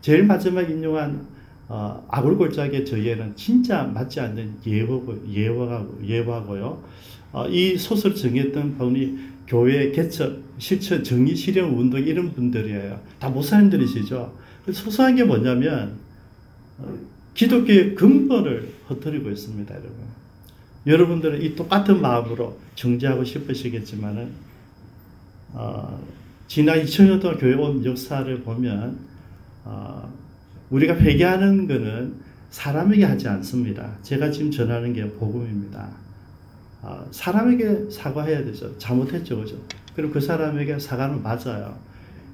제일 0.00 0.24
마지막 0.24 0.68
인용한 0.68 1.26
어, 1.66 2.04
아굴골짜기의 2.10 2.84
저예는 2.84 3.36
진짜 3.36 3.84
맞지 3.84 4.20
않는 4.20 4.58
예화고, 4.66 5.24
예화고, 5.32 6.06
예화고요. 6.06 6.84
어, 7.32 7.48
이 7.48 7.76
소설을 7.78 8.14
정했던 8.14 8.76
분이 8.76 9.18
교회 9.46 9.90
개척, 9.90 10.42
실천, 10.58 11.02
정의, 11.02 11.34
실현 11.34 11.70
운동 11.70 12.00
이런 12.00 12.32
분들이에요. 12.32 13.00
다 13.18 13.30
목사님들이시죠. 13.30 14.36
소소한 14.72 15.16
게 15.16 15.24
뭐냐면 15.24 15.96
어, 16.78 16.94
기독교의 17.34 17.94
근본을 17.94 18.74
흩어리고 18.86 19.30
있습니다, 19.30 19.74
여러분. 19.74 19.94
여러분들은 20.86 21.42
이 21.42 21.54
똑같은 21.56 22.00
마음으로 22.00 22.58
정지하고 22.74 23.24
싶으시겠지만은 23.24 24.32
어, 25.54 26.00
지난 26.46 26.82
2000년 26.82 27.20
동안 27.20 27.38
교회 27.38 27.54
온 27.54 27.84
역사를 27.84 28.42
보면 28.42 29.13
어, 29.64 30.12
우리가 30.70 30.96
회개하는 30.96 31.66
것은 31.66 32.14
사람에게 32.50 33.04
하지 33.04 33.28
않습니다. 33.28 33.96
제가 34.02 34.30
지금 34.30 34.50
전하는 34.50 34.92
게 34.92 35.08
복음입니다. 35.10 35.88
어, 36.82 37.06
사람에게 37.10 37.90
사과해야 37.90 38.44
되죠. 38.44 38.76
잘못했죠, 38.78 39.38
그죠? 39.38 39.56
그럼 39.96 40.12
그 40.12 40.20
사람에게 40.20 40.78
사과는 40.78 41.22
맞아요. 41.22 41.78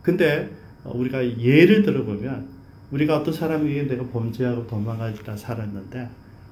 근데 0.03 0.51
어, 0.85 0.93
우리가 0.95 1.39
예를 1.39 1.83
들어보면 1.83 2.49
우리가 2.91 3.19
어떤 3.19 3.33
사람에게 3.33 3.85
내가 3.85 4.05
범죄하고 4.09 4.67
도망가다 4.67 5.37
살았는데 5.37 6.09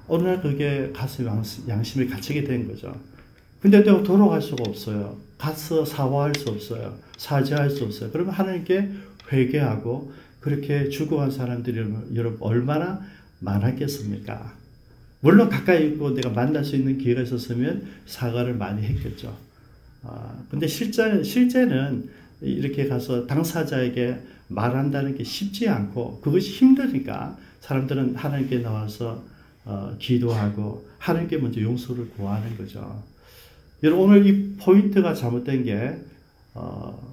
어느 0.07 0.23
날 0.23 0.41
그게 0.41 0.91
가슴 0.95 1.27
양심이 1.69 2.07
갇히게 2.07 2.45
된 2.45 2.67
거죠. 2.69 2.95
근데 3.61 3.83
내가 3.83 4.03
돌아갈 4.03 4.41
수가 4.41 4.65
없어요. 4.67 5.19
가서 5.37 5.85
사과할 5.85 6.33
수 6.37 6.49
없어요. 6.51 6.97
사죄할 7.17 7.71
수 7.71 7.85
없어요. 7.85 8.11
그러면 8.13 8.33
하나님께 8.35 8.89
회개하고 9.33 10.13
그렇게 10.41 10.89
죽어간 10.89 11.31
사람들이 11.31 11.79
여러분 12.15 12.39
얼마나 12.41 13.01
많았겠습니까? 13.41 14.55
물론 15.21 15.49
가까이 15.49 15.89
있고 15.89 16.15
내가 16.15 16.31
만날 16.31 16.65
수 16.65 16.77
있는 16.77 16.99
기회가 16.99 17.23
있었으면 17.23 17.87
사과를 18.07 18.55
많이 18.55 18.83
했겠죠. 18.83 19.37
아, 20.03 20.45
근데 20.51 20.67
실제, 20.67 21.23
실제는 21.23 22.09
이렇게 22.41 22.87
가서 22.87 23.27
당사자에게 23.27 24.17
말한다는 24.49 25.17
게 25.17 25.25
쉽지 25.25 25.69
않고 25.69 26.21
그것이 26.21 26.51
힘드니까 26.51 27.37
사람들은 27.61 28.15
하나님께 28.15 28.61
나와서 28.61 29.25
어, 29.65 29.95
기도하고 29.99 30.87
하나님께 30.99 31.39
먼저 31.39 31.61
용서를 31.61 32.09
구하는 32.11 32.57
거죠. 32.57 33.03
여러분 33.83 34.11
오늘 34.11 34.27
이 34.27 34.57
포인트가 34.57 35.15
잘못된 35.15 35.65
게 35.65 35.99
어, 36.55 37.08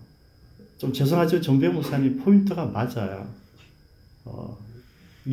좀 0.77 0.91
죄송하지만 0.93 1.41
정배 1.41 1.69
목사님 1.69 2.19
포인트가 2.19 2.65
맞아요. 2.65 3.27
어, 4.25 4.57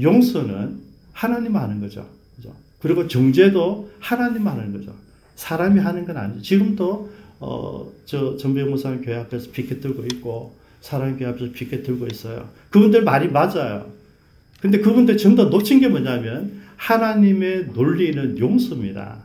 용서는 0.01 0.81
하나님 1.13 1.57
하는 1.57 1.81
거죠. 1.81 2.09
그죠? 2.37 2.55
그리고 2.81 3.09
정죄도 3.09 3.91
하나님 3.99 4.47
하는 4.47 4.73
거죠. 4.73 4.95
사람이 5.35 5.81
하는 5.81 6.05
건 6.05 6.17
아니죠. 6.17 6.43
지금도 6.43 7.11
어, 7.41 7.91
저 8.05 8.37
전배 8.37 8.63
목사님 8.65 9.03
교회 9.03 9.17
앞에서 9.17 9.51
피켓 9.51 9.81
들고 9.81 10.05
있고 10.13 10.57
사람 10.81 11.17
교회 11.17 11.29
앞에서 11.29 11.53
피켓 11.53 11.83
들고 11.83 12.07
있어요. 12.07 12.49
그분들 12.71 13.03
말이 13.03 13.29
맞아요. 13.29 13.91
근데 14.61 14.79
그분들 14.79 15.17
전부 15.17 15.43
다 15.43 15.49
놓친 15.49 15.81
게 15.81 15.89
뭐냐면 15.89 16.63
하나님의 16.77 17.69
논리는 17.75 18.39
용서입니다. 18.39 19.25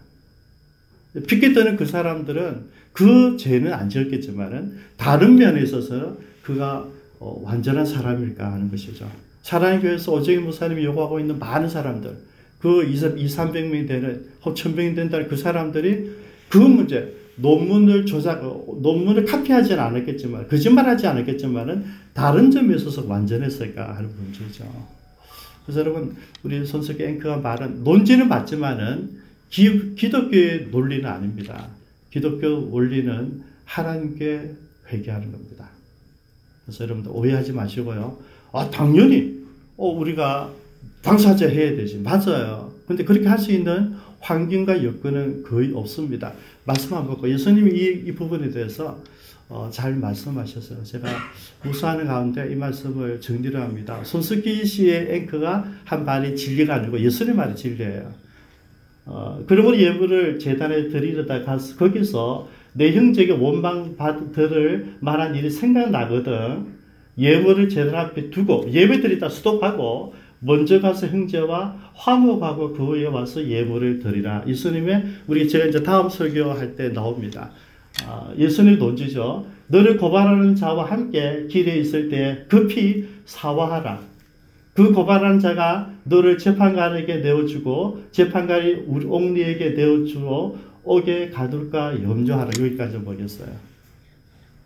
피켓 1.28 1.54
드는 1.54 1.78
그 1.78 1.86
사람들은 1.86 2.70
그 2.98 3.38
죄는 3.38 3.72
안 3.74 3.90
지었겠지만은 3.90 4.76
다른 4.98 5.36
면에 5.36 5.62
있어서 5.62 6.18
그가 6.42 6.88
어, 7.20 7.40
완전한 7.44 7.86
사람일까 7.86 8.52
하는 8.52 8.72
것이죠. 8.72 9.08
사랑의 9.44 9.82
교회에서 9.82 10.14
오정희 10.14 10.40
목사님이 10.40 10.84
요구하고 10.86 11.20
있는 11.20 11.38
많은 11.38 11.70
사람들, 11.70 12.18
그 12.58 12.84
2, 12.86 12.96
300명이 12.96 13.88
되는, 13.88 14.26
혹 14.44 14.56
1000명이 14.56 14.96
된다는 14.96 15.28
그 15.28 15.38
사람들이 15.38 16.10
그 16.50 16.58
문제, 16.58 17.14
논문을 17.36 18.08
조작, 18.08 18.42
논문을 18.42 19.26
카피하지는 19.26 19.80
않았겠지만, 19.80 20.48
거짓말하지 20.48 21.06
않았겠지만은 21.06 21.86
다른 22.14 22.50
점에 22.50 22.76
있어서 22.78 23.06
완전했을까 23.06 23.96
하는 23.96 24.10
문제죠. 24.16 24.66
그래서 25.66 25.82
여러분, 25.82 26.16
우리 26.42 26.66
손석희 26.66 27.04
앵커가 27.04 27.38
말한 27.38 27.84
논지는 27.84 28.28
맞지만은 28.28 29.12
기, 29.52 29.94
기독교의 29.94 30.70
논리는 30.72 31.06
아닙니다. 31.06 31.68
기독교 32.10 32.70
원리는 32.72 33.44
하나님께 33.66 34.52
회개하는 34.90 35.32
겁니다. 35.32 35.70
그래서 36.66 36.84
여러분들 36.84 37.12
오해하지 37.14 37.54
마시고요. 37.54 38.18
아, 38.54 38.70
당연히, 38.70 39.44
어, 39.78 39.88
우리가 39.90 40.52
당사자 41.02 41.48
해야 41.48 41.76
되지. 41.76 41.98
맞아요. 42.00 42.74
근데 42.88 43.04
그렇게 43.04 43.28
할 43.28 43.38
수 43.40 43.52
있는 43.52 43.96
환경과 44.20 44.84
여건은 44.84 45.44
거의 45.44 45.72
없습니다. 45.74 46.34
말씀 46.66 46.94
한번 46.96 47.16
보고 47.16 47.30
예수님이 47.30 47.72
이, 47.72 48.04
이 48.08 48.12
부분에 48.14 48.50
대해서 48.50 49.02
어, 49.50 49.70
잘 49.72 49.96
말씀하셨어요. 49.96 50.84
제가 50.84 51.08
무수하는 51.64 52.08
가운데 52.08 52.52
이 52.52 52.56
말씀을 52.56 53.22
정리를 53.22 53.60
합니다. 53.62 54.04
손석희 54.04 54.66
씨의 54.66 55.16
앵커가 55.16 55.72
한 55.86 56.04
말이 56.04 56.36
진리가 56.36 56.76
아니고 56.76 57.00
예수님 57.00 57.38
말이 57.38 57.56
진리예요. 57.56 58.14
어, 59.08 59.42
그러므로 59.48 59.78
예물을 59.80 60.38
재단에 60.38 60.90
드리려다 60.90 61.44
가서 61.44 61.78
거기서 61.78 62.48
내 62.74 62.94
형제에게 62.94 63.32
원망 63.32 63.96
받을 63.98 64.96
만한 65.00 65.34
일이 65.36 65.50
생각나거든. 65.50 66.78
예물을 67.18 67.70
재단 67.70 67.96
앞에 67.96 68.30
두고 68.30 68.68
예배 68.72 69.02
드리다 69.02 69.30
스톱하고 69.30 70.14
먼저 70.40 70.80
가서 70.80 71.08
형제와 71.08 71.76
화목하고 71.96 72.74
그 72.74 72.86
후에 72.86 73.06
와서 73.06 73.44
예물을 73.44 74.00
드리라. 74.00 74.44
예수님의 74.46 75.04
우리 75.26 75.48
제가 75.50 75.66
이제 75.66 75.82
다음 75.82 76.10
설교할 76.10 76.76
때 76.76 76.94
나옵니다. 76.94 77.50
아, 78.06 78.32
예수님 78.38 78.78
논지죠. 78.78 79.48
너를 79.68 79.98
고발하는 79.98 80.56
자와 80.56 80.86
함께 80.86 81.48
길에 81.50 81.78
있을 81.78 82.10
때 82.10 82.46
급히 82.48 83.08
사화하라. 83.26 84.00
그 84.78 84.94
고발한 84.94 85.40
자가 85.40 85.90
너를 86.04 86.38
재판관에게 86.38 87.16
내어주고 87.16 88.04
재판관이 88.12 88.84
우리 88.86 89.08
옥리에게 89.08 89.72
내어주어 89.72 90.56
옥에 90.84 91.32
가둘까 91.32 92.04
염려하라. 92.04 92.52
여기까지 92.60 93.00
보겠어요. 93.00 93.50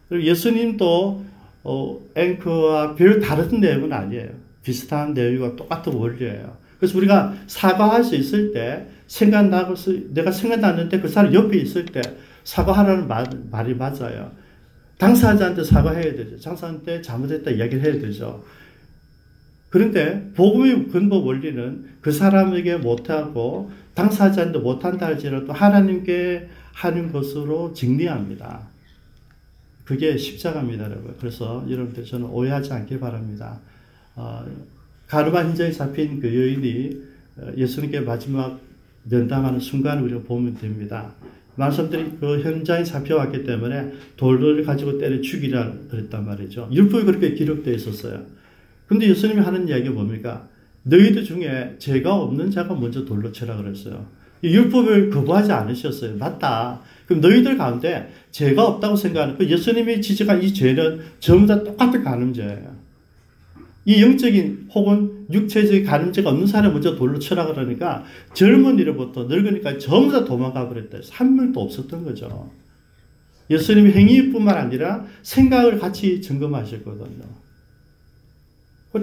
그리고 0.09 0.25
예수님도 0.25 1.23
어, 1.63 1.99
앵커와 2.13 2.95
별 2.95 3.21
다른 3.21 3.61
내용은 3.61 3.93
아니에요. 3.93 4.27
비슷한 4.65 5.13
내용과 5.13 5.55
똑같은 5.55 5.93
원리예요. 5.93 6.57
그래서 6.77 6.97
우리가 6.97 7.33
사과할 7.47 8.03
수 8.03 8.17
있을 8.17 8.51
때 8.51 8.87
생각나고 9.07 9.75
내가 10.09 10.29
생각났는데 10.29 10.99
그 10.99 11.07
사람 11.07 11.33
옆에 11.33 11.57
있을 11.57 11.85
때 11.85 12.01
사과하라는 12.43 13.07
말, 13.07 13.27
말이 13.49 13.73
맞아요. 13.75 14.29
당사자한테 14.97 15.63
사과해야 15.63 16.15
되죠. 16.15 16.37
당사자한테 16.37 17.01
잘못했다 17.01 17.49
이야기를 17.49 17.81
해야 17.81 17.93
되죠. 17.93 18.43
그런데 19.71 20.31
복음의 20.35 20.89
근본 20.89 21.23
원리는 21.23 21.85
그 22.01 22.11
사람에게 22.11 22.77
못하고 22.77 23.71
당사자한테 23.95 24.59
못한다 24.59 25.07
할지라도 25.07 25.53
하나님께 25.53 26.49
하는 26.73 27.11
것으로 27.11 27.73
정리합니다. 27.73 28.67
그게 29.85 30.17
십자가입니다, 30.17 30.85
여러분. 30.85 31.15
그래서 31.19 31.65
여러분들 31.69 32.05
저는 32.05 32.27
오해하지 32.27 32.71
않길 32.73 32.99
바랍니다. 32.99 33.59
어, 34.15 34.45
가르마 35.07 35.43
현장에 35.43 35.71
잡힌 35.71 36.19
그 36.19 36.27
여인이 36.27 37.01
어, 37.37 37.51
예수님께 37.55 38.01
마지막 38.01 38.59
면담하는 39.03 39.59
순간을 39.59 40.03
우리가 40.03 40.21
보면 40.23 40.57
됩니다. 40.57 41.13
사람들이 41.57 42.17
그 42.19 42.41
현장에 42.41 42.83
잡혀왔기 42.83 43.43
때문에 43.43 43.93
돌을 44.17 44.63
가지고 44.63 44.97
때려 44.97 45.21
죽이라 45.21 45.73
그랬단 45.89 46.25
말이죠. 46.25 46.69
율법이 46.71 47.05
그렇게 47.05 47.33
기록되어 47.33 47.73
있었어요. 47.73 48.40
근데 48.91 49.07
예수님이 49.07 49.39
하는 49.39 49.69
이야기가 49.69 49.93
뭡니까? 49.93 50.49
너희들 50.83 51.23
중에 51.23 51.75
죄가 51.79 52.13
없는 52.13 52.51
자가 52.51 52.75
먼저 52.75 53.05
돌로 53.05 53.31
쳐라 53.31 53.55
그랬어요. 53.55 54.05
율법을 54.43 55.11
거부하지 55.11 55.49
않으셨어요. 55.49 56.17
맞다. 56.17 56.81
그럼 57.05 57.21
너희들 57.21 57.57
가운데 57.57 58.11
죄가 58.31 58.67
없다고 58.67 58.97
생각하는 58.97 59.37
그 59.37 59.49
예수님이 59.49 60.01
지적한 60.01 60.43
이 60.43 60.53
죄는 60.53 60.99
전부 61.21 61.47
다 61.47 61.63
똑같은 61.63 62.03
간음죄예요. 62.03 62.75
이 63.85 64.01
영적인 64.03 64.67
혹은 64.73 65.25
육체적인 65.31 65.85
가늠죄가 65.85 66.29
없는 66.29 66.45
사람 66.45 66.73
먼저 66.73 66.93
돌로 66.97 67.17
쳐라 67.17 67.45
그러니까 67.45 68.03
젊은이로부터 68.33 69.23
늙으니까 69.23 69.77
전부 69.77 70.11
다 70.11 70.25
도망가 70.25 70.67
버렸다. 70.67 70.97
한 71.11 71.37
명도 71.37 71.61
없었던 71.61 72.03
거죠. 72.03 72.51
예수님이 73.49 73.91
행위뿐만 73.91 74.57
아니라 74.57 75.05
생각을 75.21 75.79
같이 75.79 76.21
점검하셨거든요. 76.21 77.40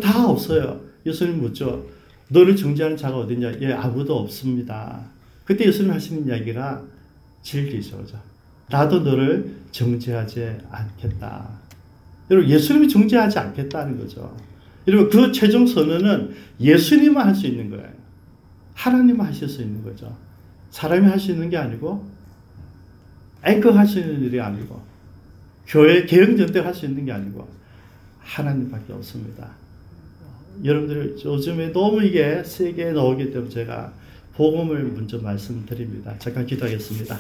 다 0.01 0.29
없어요. 0.29 0.81
예수님 1.07 1.41
묻죠. 1.41 1.87
너를 2.29 2.57
정죄하는 2.57 2.97
자가 2.97 3.19
어디냐? 3.19 3.61
예, 3.61 3.73
아무도 3.73 4.17
없습니다. 4.19 5.05
그때 5.45 5.67
예수님 5.67 5.91
하시는 5.93 6.27
이야기가 6.27 6.83
진리죠. 7.43 8.05
나도 8.69 9.01
너를 9.01 9.55
정죄하지 9.73 10.59
않겠다. 10.71 11.49
여러분, 12.31 12.51
예수님이 12.51 12.89
정죄하지 12.89 13.39
않겠다는 13.39 13.99
거죠. 13.99 14.37
여러분, 14.87 15.09
그 15.09 15.33
최종 15.33 15.67
선언은 15.67 16.35
예수님만 16.61 17.27
할 17.29 17.35
수 17.35 17.47
있는 17.47 17.71
거예요. 17.71 17.89
하나님만 18.75 19.27
하실 19.27 19.49
수 19.49 19.63
있는 19.63 19.83
거죠. 19.83 20.15
사람이 20.71 21.07
할 21.09 21.19
수 21.19 21.31
있는 21.33 21.49
게 21.49 21.57
아니고, 21.57 22.07
앵커 23.45 23.71
할수 23.71 24.01
있는 24.01 24.23
일이 24.23 24.39
아니고, 24.41 24.83
교회 25.67 26.05
개혁 26.05 26.37
전대 26.37 26.61
할수 26.61 26.85
있는 26.85 27.07
게 27.07 27.13
아니고, 27.13 27.49
하나님밖에 28.21 28.93
없습니다. 28.93 29.49
여러분들 30.65 31.17
요즘에 31.25 31.73
너무 31.73 32.03
이게 32.03 32.43
세계에 32.45 32.93
나오기 32.93 33.31
때문에 33.31 33.51
제가 33.51 33.93
복음을 34.35 34.85
먼저 34.95 35.19
말씀드립니다. 35.19 36.15
잠깐 36.19 36.47
기도하겠습니다. 36.47 37.19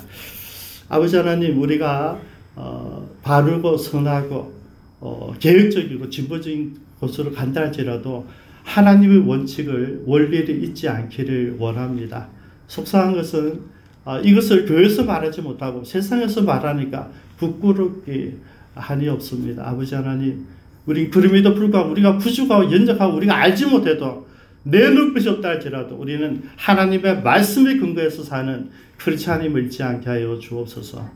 아버지 0.88 1.16
하나님, 1.16 1.60
우리가 1.60 2.20
어, 2.56 3.08
바르고 3.22 3.76
선하고 3.76 4.52
어, 5.00 5.34
계획적이고 5.38 6.10
진보적인 6.10 6.76
곳으로 7.00 7.32
간다 7.32 7.60
할지라도 7.60 8.26
하나님의 8.64 9.26
원칙을 9.26 10.02
원리를 10.06 10.62
잊지 10.64 10.88
않기를 10.88 11.56
원합니다. 11.58 12.28
속상한 12.66 13.14
것은 13.14 13.60
어, 14.04 14.18
이것을 14.20 14.66
교회에서 14.66 15.04
말하지 15.04 15.42
못하고 15.42 15.84
세상에서 15.84 16.42
말하니까 16.42 17.10
부끄럽기 17.36 18.36
한이 18.74 19.08
없습니다. 19.08 19.68
아버지 19.68 19.94
하나님, 19.94 20.46
우리 20.88 21.10
그럼에도 21.10 21.54
불구하고 21.54 21.90
우리가 21.90 22.16
부족하고 22.16 22.72
연적하고 22.72 23.14
우리가 23.14 23.36
알지 23.36 23.66
못해도 23.66 24.26
내놓을 24.62 25.12
것이 25.12 25.28
없다 25.28 25.50
할지라도 25.50 25.96
우리는 25.96 26.42
하나님의 26.56 27.22
말씀에 27.22 27.76
근거해서 27.76 28.22
사는 28.22 28.70
크리스찬임을 28.96 29.64
잃지 29.64 29.82
않게 29.82 30.08
하여 30.08 30.38
주옵소서. 30.38 31.06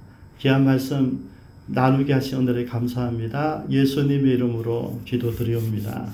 귀한 0.41 0.67
말씀 0.67 1.31
나누게 1.67 2.13
하신 2.13 2.39
오늘에 2.39 2.67
감사합니다. 2.67 3.65
예수님의 3.71 4.35
이름으로 4.35 5.01
기도드리옵니다. 5.07 6.07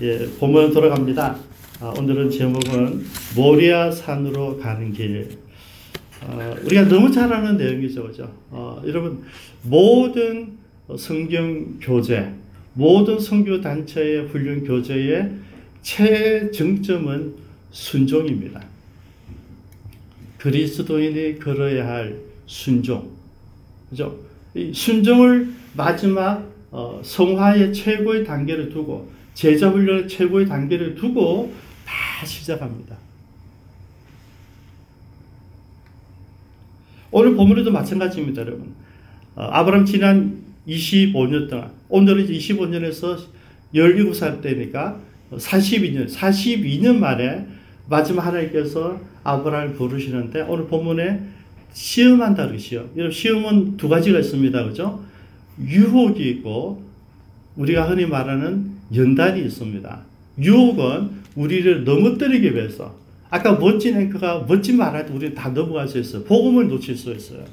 예, 0.00 0.28
본문 0.38 0.70
돌아갑니다. 0.74 1.36
아, 1.80 1.94
오늘은 1.98 2.28
제목은 2.30 3.06
모리아 3.36 3.90
산으로 3.90 4.58
가는 4.58 4.92
길. 4.92 5.38
어, 6.26 6.54
우리가 6.62 6.88
너무 6.88 7.10
잘 7.10 7.32
아는 7.32 7.56
내용이죠, 7.56 8.02
그죠? 8.02 8.30
어, 8.50 8.82
여러분 8.86 9.22
모든 9.62 10.63
성경 10.98 11.78
교재, 11.80 12.30
모든 12.74 13.18
성교 13.18 13.60
단체의 13.60 14.26
훈련 14.26 14.64
교재의 14.64 15.32
최정점은 15.82 17.34
순종입니다. 17.70 18.62
그리스도인이 20.38 21.38
걸어야 21.38 21.86
할 21.86 22.18
순종. 22.46 23.10
그죠? 23.88 24.18
이 24.54 24.72
순종을 24.74 25.54
마지막 25.74 26.52
어, 26.70 27.00
성화의 27.02 27.72
최고의 27.72 28.24
단계를 28.24 28.68
두고 28.68 29.10
제자 29.32 29.70
훈련의 29.70 30.08
최고의 30.08 30.46
단계를 30.46 30.96
두고 30.96 31.52
다 31.86 32.26
시작합니다. 32.26 32.96
오늘 37.10 37.34
본문에도 37.36 37.70
마찬가지입니다, 37.70 38.42
여러분. 38.42 38.74
어, 39.36 39.42
아브람 39.44 39.86
지난 39.86 40.43
25년 40.68 41.48
동안 41.48 41.70
오늘은 41.88 42.28
25년에서 42.28 43.18
17살 43.74 44.40
때니까 44.40 45.00
42년 45.32 46.08
42년 46.08 46.96
만에 46.96 47.46
마지막 47.88 48.26
하나님께서 48.26 49.00
아브라함을 49.24 49.74
부르시는데 49.74 50.42
오늘 50.42 50.66
본문에 50.66 51.20
시험한다 51.72 52.48
그 52.48 52.58
시험. 52.58 52.88
시험은 53.10 53.76
두 53.76 53.88
가지가 53.88 54.20
있습니다. 54.20 54.64
그죠? 54.64 55.02
유혹이 55.60 56.30
있고 56.30 56.82
우리가 57.56 57.88
흔히 57.88 58.06
말하는 58.06 58.70
연단이 58.94 59.42
있습니다. 59.44 60.00
유혹은 60.38 61.10
우리를 61.34 61.84
넘어뜨리기 61.84 62.54
위해서 62.54 62.96
아까 63.28 63.58
멋진 63.58 63.96
앵커가 63.96 64.44
멋진 64.46 64.76
말할 64.76 65.06
때 65.06 65.12
우리는 65.12 65.34
다 65.34 65.48
넘어갈 65.52 65.88
수 65.88 65.98
있어요. 65.98 66.22
복음을 66.24 66.68
놓칠 66.68 66.96
수 66.96 67.12
있어요. 67.12 67.44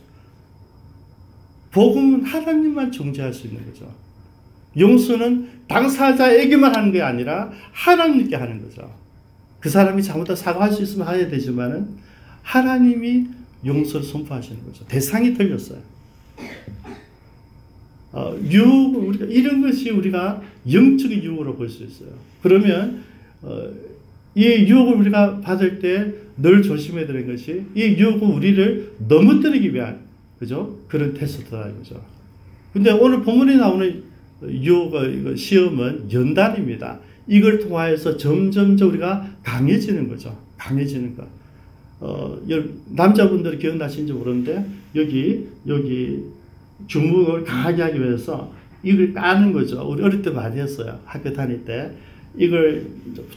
복음은 1.71 2.23
하나님만 2.23 2.91
존재할 2.91 3.33
수 3.33 3.47
있는 3.47 3.65
거죠. 3.65 3.91
용서는 4.77 5.49
당사자에게만 5.67 6.75
하는 6.75 6.91
게 6.91 7.01
아니라 7.01 7.51
하나님께 7.71 8.35
하는 8.35 8.61
거죠. 8.61 8.89
그 9.59 9.69
사람이 9.69 10.01
잘못한 10.03 10.35
사과할 10.35 10.71
수 10.71 10.81
있으면 10.83 11.07
해야 11.07 11.27
되지만은 11.29 11.87
하나님이 12.41 13.27
용서를 13.65 14.05
선포하시는 14.05 14.63
거죠. 14.65 14.85
대상이 14.87 15.33
틀렸어요. 15.33 15.79
어, 18.13 18.35
유혹, 18.49 19.07
우리가, 19.07 19.25
이런 19.25 19.61
것이 19.61 19.89
우리가 19.89 20.41
영적인 20.69 21.23
유혹으로 21.23 21.55
볼 21.55 21.69
수 21.69 21.83
있어요. 21.83 22.09
그러면, 22.41 23.03
어, 23.41 23.69
이 24.35 24.45
유혹을 24.45 24.95
우리가 24.95 25.39
받을 25.41 25.79
때 25.79 26.13
늘 26.37 26.61
조심해야 26.63 27.05
되는 27.07 27.27
것이, 27.27 27.63
이 27.75 27.81
유혹은 27.81 28.27
우리를 28.31 28.93
넘어뜨리기 29.07 29.73
위한 29.73 29.99
그죠? 30.41 30.75
그런 30.87 31.13
테스트다 31.13 31.69
이거죠. 31.69 32.03
근데 32.73 32.89
오늘 32.89 33.21
본문에 33.21 33.57
나오는 33.57 34.03
유혹 34.41 34.95
시험은 35.37 36.11
연단입니다. 36.11 36.99
이걸 37.27 37.59
통하여서 37.59 38.17
점점 38.17 38.75
우리가 38.75 39.35
강해지는 39.43 40.07
거죠. 40.09 40.35
강해지는 40.57 41.15
거. 41.15 41.27
어, 41.99 42.41
남자분들 42.87 43.59
기억나시는지 43.59 44.13
모르는데 44.13 44.65
여기 44.95 45.47
여기 45.67 46.23
주먹을 46.87 47.43
강하게 47.43 47.83
하기 47.83 48.01
위해서 48.01 48.51
이걸 48.81 49.13
까는 49.13 49.53
거죠. 49.53 49.87
우리 49.87 50.01
어릴 50.01 50.23
때 50.23 50.31
많이 50.31 50.59
했어요. 50.59 50.99
학교 51.05 51.31
다닐 51.31 51.63
때 51.63 51.91
이걸 52.35 52.87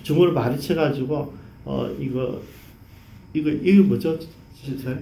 주먹으로 0.02 0.32
많이 0.32 0.58
쳐가지고 0.58 1.34
어 1.66 1.94
이거 2.00 2.40
이거 3.34 3.50
이거 3.50 3.82
뭐죠? 3.82 4.18
진짜? 4.54 4.98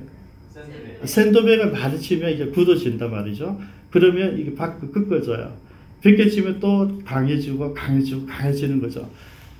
샌드백을 1.04 1.70
많이 1.72 2.00
치면 2.00 2.32
이제 2.32 2.46
굳어진단 2.46 3.10
말이죠. 3.10 3.60
그러면 3.90 4.38
이게 4.38 4.54
밖으로 4.54 4.90
꺾어져요. 4.90 5.52
벗겨지면 6.02 6.58
또 6.60 7.00
강해지고 7.04 7.72
강해지고 7.74 8.26
강해지는 8.26 8.80
거죠. 8.80 9.08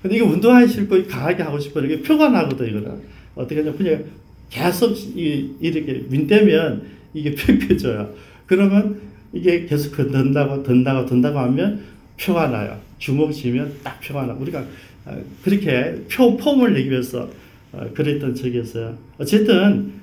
근데 0.03 0.17
이게 0.17 0.25
운동하기 0.25 0.73
싫고 0.73 1.07
강하게 1.07 1.43
하고 1.45 1.59
싶어 1.59 1.81
이게 1.81 2.03
표가 2.03 2.31
나거든 2.31 2.69
이거는 2.69 3.01
어떻게 3.37 3.61
하냐 3.61 3.73
그냥 3.73 4.05
계속 4.51 4.91
이, 4.97 5.55
이렇게 5.61 6.05
민대면 6.09 6.83
이게 7.15 7.35
펴펴져요. 7.37 8.13
그러면 8.47 9.01
이게 9.33 9.65
계속 9.67 9.97
든다고 9.97 10.63
든다고 10.63 11.07
든다고 11.07 11.39
하면 11.39 11.85
표가 12.21 12.49
나요. 12.49 12.79
주먹 12.99 13.33
쥐면 13.33 13.79
딱 13.83 14.01
표가 14.01 14.27
나. 14.27 14.35
우리가 14.35 14.65
어, 15.05 15.23
그렇게 15.43 15.97
표 16.11 16.37
폼을 16.37 16.75
내기 16.75 16.91
위해서 16.91 17.29
어, 17.73 17.89
그랬던 17.95 18.35
적이 18.35 18.61
있어요. 18.61 18.97
어쨌든 19.19 20.02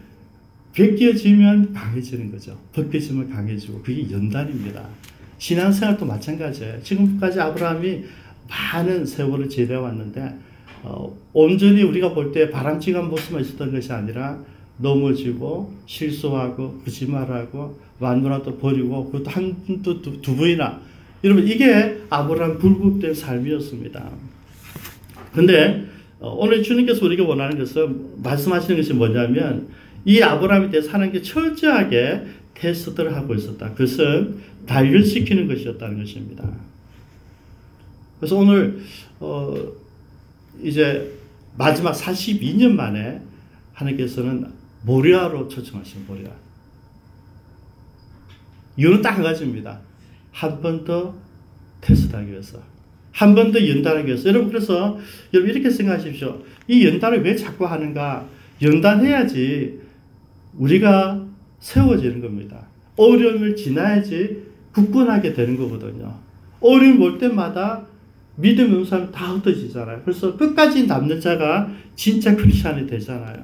벗겨지면 0.76 1.74
강해지는 1.74 2.32
거죠. 2.32 2.58
벗겨지면 2.74 3.30
강해지고 3.30 3.82
그게 3.82 4.10
연단입니다. 4.12 4.88
신앙생활도 5.38 6.06
마찬가지예요. 6.06 6.82
지금까지 6.84 7.40
아브라함이 7.40 8.04
많은 8.50 9.06
세월을 9.06 9.50
지내 9.50 9.76
왔는데 9.76 10.36
어, 10.84 11.16
온전히 11.34 11.84
우리가 11.84 12.14
볼 12.14 12.32
때 12.32 12.50
바람직한 12.50 13.10
모습만 13.10 13.44
있었던 13.44 13.72
것이 13.72 13.92
아니라 13.92 14.40
넘어지고 14.78 15.74
실수하고 15.86 16.82
거짓말하고 16.86 17.80
마누라도 18.00 18.58
버리고 18.58 19.12
그것도 19.12 19.30
한두 19.30 20.02
두, 20.02 20.22
두 20.22 20.36
번이나 20.38 20.80
여러분 21.24 21.46
이게 21.46 21.98
아브라함 22.10 22.60
불국된 22.60 23.14
삶이었습니다. 23.14 24.10
근데 25.34 25.86
어, 26.20 26.36
오늘 26.38 26.64
주님께서 26.64 27.06
우리가 27.06 27.24
원하는 27.26 27.58
것은 27.58 28.22
말씀하시는 28.24 28.76
것이 28.78 28.94
뭐냐면 28.94 29.68
이 30.06 30.22
아브라함에 30.22 30.70
대해서 30.70 30.90
하나님께 30.92 31.22
철저하게 31.22 32.26
테스트를 32.54 33.16
하고 33.16 33.34
있었다. 33.36 33.70
그것은 33.74 34.40
단련시키는 34.66 35.48
것이었다는 35.48 36.00
것입니다. 36.00 36.50
그래서 38.20 38.36
오늘 38.36 38.80
어 39.20 39.56
이제 40.62 41.12
마지막 41.58 41.94
42년 41.94 42.72
만에 42.74 43.22
하나님께서는 43.74 44.48
모리아로 44.84 45.48
초청하신 45.48 46.06
모리아. 46.08 46.32
이유는 48.78 49.02
딱 49.02 49.16
한 49.18 49.24
가지입니다. 49.24 49.82
한 50.32 50.62
번 50.62 50.84
더 50.86 51.16
테스트하기 51.82 52.32
위해서. 52.32 52.62
한 53.12 53.36
번 53.36 53.52
더 53.52 53.60
연단하기 53.68 54.08
위해서. 54.08 54.30
여러분, 54.30 54.50
그래서 54.50 54.98
여러분 55.34 55.54
이렇게 55.54 55.70
생각하십시오. 55.70 56.42
이 56.68 56.86
연단을 56.86 57.24
왜 57.24 57.36
자꾸 57.36 57.66
하는가? 57.66 58.28
연단해야지 58.62 59.80
우리가 60.60 61.26
세워지는 61.60 62.22
겁니다. 62.22 62.68
어려움을 62.96 63.56
지나야지 63.56 64.44
굳건하게 64.74 65.34
되는 65.34 65.58
거거든요. 65.58 66.14
어려움 66.62 67.02
올 67.02 67.18
때마다 67.18 67.86
믿음 68.36 68.66
없는 68.66 68.86
사람 68.86 69.12
다 69.12 69.34
흩어지잖아요. 69.34 70.02
그래서 70.04 70.38
끝까지 70.38 70.86
남는 70.86 71.20
자가 71.20 71.70
진짜 71.96 72.36
크리스천이 72.36 72.88
되잖아요. 72.88 73.44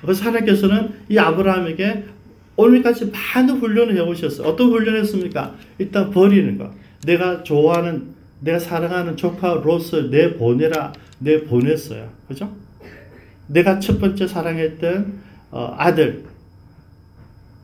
그래서 0.00 0.24
하나님께서는 0.24 0.92
이 1.08 1.18
아브라함에게 1.18 2.04
오늘까지 2.56 3.12
많은 3.12 3.58
훈련을 3.58 3.96
해오셨어요. 3.96 4.46
어떤 4.48 4.70
훈련을 4.70 5.00
했습니까? 5.00 5.54
일단 5.78 6.10
버리는 6.10 6.56
거. 6.56 6.72
내가 7.04 7.42
좋아하는, 7.42 8.14
내가 8.40 8.58
사랑하는 8.58 9.16
조카 9.16 9.54
롯을 9.54 10.10
내 10.10 10.34
보내라, 10.34 10.92
내 11.18 11.44
보냈어요. 11.44 12.08
그죠? 12.26 12.54
내가 13.48 13.78
첫 13.78 14.00
번째 14.00 14.26
사랑했던 14.26 15.25
어, 15.56 15.74
아들 15.78 16.22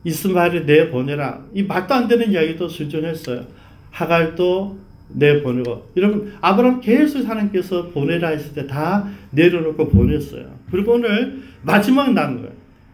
이스마엘을 0.03 0.65
내 0.65 0.89
보내라. 0.89 1.45
이 1.53 1.61
말도 1.61 1.93
안 1.93 2.07
되는 2.07 2.31
이야기도 2.31 2.67
순전했어요. 2.67 3.45
하갈도 3.91 4.79
내 5.09 5.43
보내고 5.43 5.91
여러분 5.95 6.33
아브라함 6.41 6.81
계속 6.81 7.29
하나님께서 7.29 7.89
보내라 7.89 8.29
했을 8.29 8.53
때 8.55 8.65
다 8.67 9.07
내려놓고 9.29 9.89
보냈어요. 9.89 10.57
그리고 10.71 10.93
오늘 10.93 11.43
마지막 11.61 12.11
남은 12.13 12.37
거예요. 12.41 12.53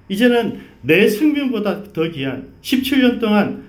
이제는 0.09 0.59
내 0.81 1.07
생명보다 1.07 1.93
더 1.93 2.03
귀한 2.09 2.49
17년 2.61 3.21
동안 3.21 3.63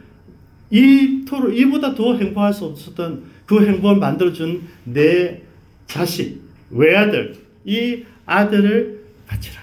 이토록 0.71 1.57
이보다 1.57 1.95
더 1.95 2.17
행복할 2.17 2.53
수 2.53 2.65
없었던 2.65 3.23
그 3.47 3.65
행복을 3.65 3.97
만들어준 3.99 4.63
내 4.85 5.43
자식 5.87 6.41
외아들 6.71 7.37
이 7.65 8.03
아들을 8.27 9.05
바치라. 9.29 9.60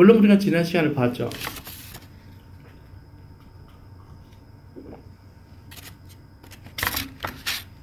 물론 0.00 0.16
우리가 0.16 0.38
지난 0.38 0.64
시간을 0.64 0.94
봤죠. 0.94 1.28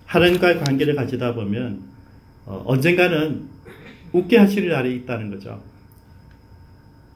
하나님과의 0.07 0.57
관계를 0.61 0.95
가지다 0.95 1.35
보면 1.35 1.83
어, 2.47 2.63
언젠가는 2.65 3.47
웃게 4.13 4.35
하실 4.39 4.67
날이 4.67 4.95
있다는 4.95 5.29
거죠. 5.29 5.61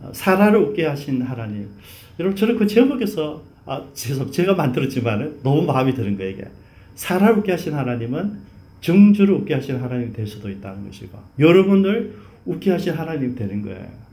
어, 0.01 0.11
사라를 0.13 0.59
웃게 0.59 0.85
하신 0.85 1.23
하나님. 1.23 1.71
여러분 2.19 2.35
저는 2.35 2.59
그 2.59 2.67
제목에서 2.67 3.43
아, 3.65 3.83
죄송 3.95 4.31
제가 4.31 4.53
만들었지만 4.53 5.39
너무 5.41 5.63
마음이 5.63 5.95
드는 5.95 6.15
거예요 6.15 6.29
이게. 6.29 6.47
사라를 6.93 7.39
웃게 7.39 7.53
하신 7.53 7.73
하나님은 7.73 8.37
정주를 8.81 9.33
웃게 9.33 9.55
하신 9.55 9.77
하나님이 9.77 10.13
될 10.13 10.27
수도 10.27 10.47
있다는 10.47 10.85
것이고 10.85 11.17
여러분을 11.39 12.13
웃게 12.45 12.69
하신 12.69 12.93
하나님 12.93 13.33
되는 13.33 13.63
거예요. 13.63 14.10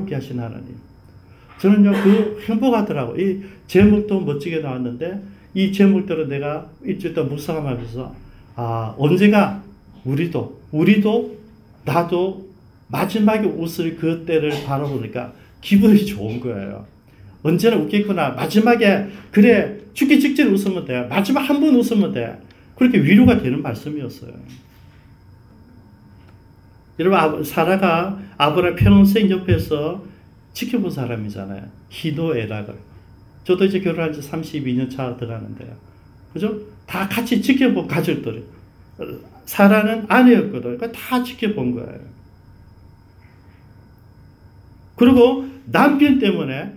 웃게 0.00 0.14
하신 0.14 0.38
하나님. 0.40 0.76
저는요 1.60 1.92
그 2.02 2.42
행복하더라고. 2.46 3.16
이 3.20 3.40
제목도 3.66 4.20
멋지게 4.20 4.58
나왔는데 4.60 5.22
이 5.54 5.72
제목대로 5.72 6.26
내가 6.26 6.68
일주일 6.84 7.14
동안 7.14 7.30
묵상하면서 7.30 8.14
아 8.56 8.94
언제가 8.98 9.62
우리도 10.04 10.60
우리도 10.72 11.36
나도 11.84 12.48
마지막에 12.88 13.46
웃을 13.46 13.96
그 13.96 14.24
때를 14.26 14.52
바라보니까 14.64 15.32
기분이 15.60 16.04
좋은 16.04 16.40
거예요. 16.40 16.84
언제나 17.42 17.76
웃겠구나. 17.76 18.30
마지막에 18.30 19.06
그래 19.30 19.78
죽기 19.94 20.20
직전에 20.20 20.50
웃으면 20.50 20.84
돼. 20.84 21.02
마지막 21.08 21.40
한 21.42 21.60
번 21.60 21.74
웃으면 21.76 22.12
돼. 22.12 22.38
그렇게 22.76 22.98
위로가 22.98 23.40
되는 23.40 23.62
말씀이었어요. 23.62 24.32
여러분 27.02 27.42
사라가 27.42 28.18
아브라 28.38 28.76
평생 28.76 29.28
옆에서 29.28 30.04
지켜본 30.52 30.90
사람이잖아요. 30.90 31.62
희노애락을. 31.88 32.74
저도 33.44 33.64
이제 33.64 33.80
결혼한 33.80 34.12
지 34.12 34.20
32년 34.20 34.88
차 34.90 35.16
들어가는데요. 35.16 35.76
그죠? 36.32 36.60
다 36.86 37.08
같이 37.08 37.42
지켜본 37.42 37.88
가족들이. 37.88 38.44
사라는 39.46 40.06
아내였거든. 40.08 40.76
그러니까 40.78 40.92
다 40.92 41.22
지켜본 41.22 41.74
거예요. 41.74 42.00
그리고 44.94 45.48
남편 45.66 46.18
때문에 46.20 46.72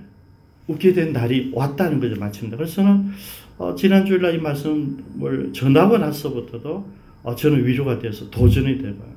웃게 0.68 0.94
된 0.94 1.14
날이 1.14 1.52
왔다는 1.54 2.00
거죠, 2.00 2.20
마침내. 2.20 2.56
그래서 2.56 2.76
저는, 2.76 3.12
어, 3.60 3.76
지난 3.76 4.06
주일날 4.06 4.34
이 4.34 4.40
말씀을 4.40 5.54
전하고 5.54 6.00
나서부터도, 6.00 6.90
어, 7.22 7.36
저는 7.36 7.64
위로가 7.66 8.00
돼서 8.00 8.28
도전이 8.32 8.82
되고요. 8.82 9.15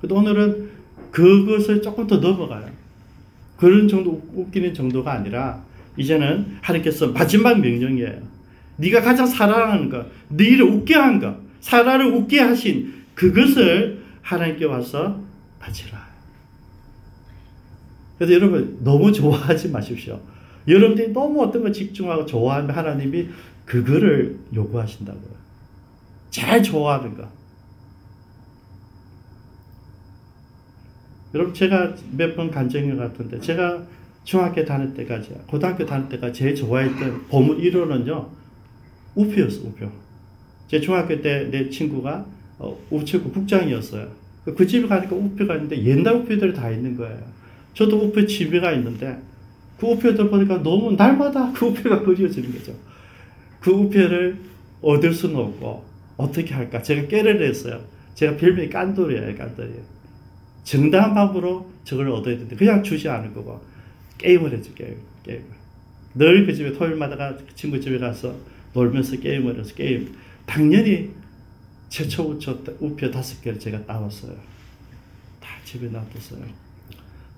근데 0.00 0.14
오늘은 0.14 0.70
그것을 1.10 1.82
조금 1.82 2.06
더 2.06 2.16
넘어가요. 2.16 2.68
그런 3.56 3.88
정도 3.88 4.22
웃기는 4.34 4.72
정도가 4.72 5.12
아니라 5.12 5.62
이제는 5.96 6.58
하나님께서 6.62 7.08
마지막 7.08 7.60
명령이에요. 7.60 8.22
네가 8.76 9.02
가장 9.02 9.26
사랑하는 9.26 9.90
것, 9.90 10.06
너희를 10.28 10.62
웃게 10.62 10.94
한 10.94 11.20
것, 11.20 11.36
사라를 11.60 12.06
웃게 12.06 12.40
하신 12.40 12.94
그것을 13.14 14.02
하나님께 14.22 14.64
와서 14.64 15.20
바치라. 15.58 16.08
그래서 18.16 18.34
여러분 18.34 18.78
너무 18.82 19.12
좋아하지 19.12 19.68
마십시오. 19.70 20.20
여러분들이 20.66 21.12
너무 21.12 21.42
어떤 21.42 21.62
거 21.62 21.72
집중하고 21.72 22.24
좋아하면 22.26 22.70
하나님이 22.70 23.28
그거를 23.64 24.38
요구하신다고요. 24.54 25.40
제일 26.30 26.62
좋아하는 26.62 27.16
거. 27.16 27.28
여러분 31.34 31.54
제가 31.54 31.94
몇 32.16 32.34
번 32.36 32.50
간증인 32.50 32.96
것 32.96 33.02
같은데 33.02 33.40
제가 33.40 33.82
중학교 34.24 34.64
다닐 34.64 34.94
때까지 34.94 35.30
고등학교 35.46 35.86
다닐 35.86 36.08
때까지 36.08 36.38
제일 36.38 36.54
좋아했던 36.54 37.26
보물 37.28 37.58
1호는요 37.58 38.26
우표였어 39.14 39.68
우표 39.68 39.90
제 40.68 40.80
중학교 40.80 41.20
때 41.20 41.50
내 41.50 41.68
친구가 41.70 42.26
어, 42.58 42.78
우체국 42.90 43.32
국장이었어요 43.32 44.08
그 44.56 44.66
집에 44.66 44.86
가니까 44.88 45.14
우표가 45.16 45.54
있는데 45.54 45.82
옛날 45.84 46.16
우표들이 46.16 46.52
다 46.54 46.70
있는 46.70 46.96
거예요 46.96 47.18
저도 47.74 47.96
우표 47.98 48.26
집에 48.26 48.60
가 48.60 48.72
있는데 48.72 49.18
그 49.78 49.86
우표들 49.86 50.28
보니까 50.30 50.62
너무 50.62 50.92
날마다 50.92 51.52
그 51.52 51.66
우표가 51.66 52.00
그려지는 52.02 52.52
거죠 52.52 52.74
그 53.60 53.70
우표를 53.70 54.36
얻을 54.82 55.12
수는 55.12 55.36
없고 55.36 55.84
어떻게 56.16 56.54
할까? 56.54 56.82
제가 56.82 57.08
깨를 57.08 57.42
했어요. 57.42 57.80
제가 58.14 58.36
별명이 58.36 58.68
깐돌이에요, 58.70 59.36
깐돌이. 59.36 59.70
정당한 60.70 61.14
방법으로 61.14 61.68
저걸 61.82 62.08
얻어야 62.10 62.36
되는데 62.36 62.54
그냥 62.54 62.80
주지 62.80 63.08
않을 63.08 63.34
거고 63.34 63.60
게임을 64.18 64.52
했죠, 64.52 64.72
게임, 64.72 64.98
게임을. 65.24 65.44
늘그 66.14 66.54
집에 66.54 66.72
토요일마다 66.72 67.34
그 67.34 67.54
친구 67.56 67.80
집에 67.80 67.98
가서 67.98 68.32
놀면서 68.72 69.18
게임을 69.18 69.58
해서 69.58 69.74
게임. 69.74 70.14
당연히 70.46 71.10
최초 71.88 72.30
우표, 72.30 72.56
우표 72.78 73.10
다섯 73.10 73.42
개를 73.42 73.58
제가 73.58 73.84
따왔어요. 73.84 74.36
다 75.40 75.48
집에 75.64 75.88
놔뒀어요. 75.88 76.44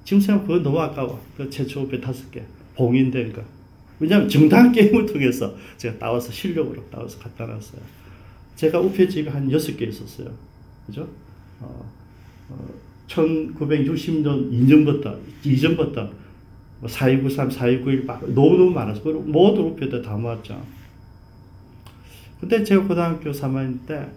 지금 0.05 0.21
생각하면 0.21 0.47
그거 0.47 0.63
너무 0.63 0.81
아까워. 0.81 1.25
그 1.35 1.49
최초 1.49 1.81
우표 1.81 2.03
다섯 2.03 2.31
개. 2.31 2.43
봉인된 2.77 3.33
거. 3.33 3.43
왜냐하면 3.99 4.29
정당한 4.29 4.73
게임을 4.73 5.07
통해서 5.07 5.57
제가 5.79 5.99
따와서 5.99 6.31
실력으로 6.31 6.85
따와서 6.91 7.19
갖다 7.19 7.47
놨어요. 7.47 7.81
제가 8.57 8.79
우표집이 8.79 9.31
한 9.31 9.51
여섯 9.51 9.75
개 9.75 9.87
있었어요. 9.87 10.31
그죠? 10.87 11.09
어, 11.61 11.91
어, 12.51 12.92
1960년 13.09 14.53
이전부터, 14.53 15.19
이전부터 15.45 16.11
뭐 16.81 16.89
4293, 16.89 17.51
4291 17.51 18.35
너무너무 18.35 18.71
많아서 18.71 19.01
모든 19.05 19.63
우표들 19.65 20.03
다 20.03 20.17
모았죠. 20.17 20.61
근데 22.41 22.65
제가 22.65 22.89
고등학교 22.89 23.31
3학년 23.31 23.87
때 23.87 24.09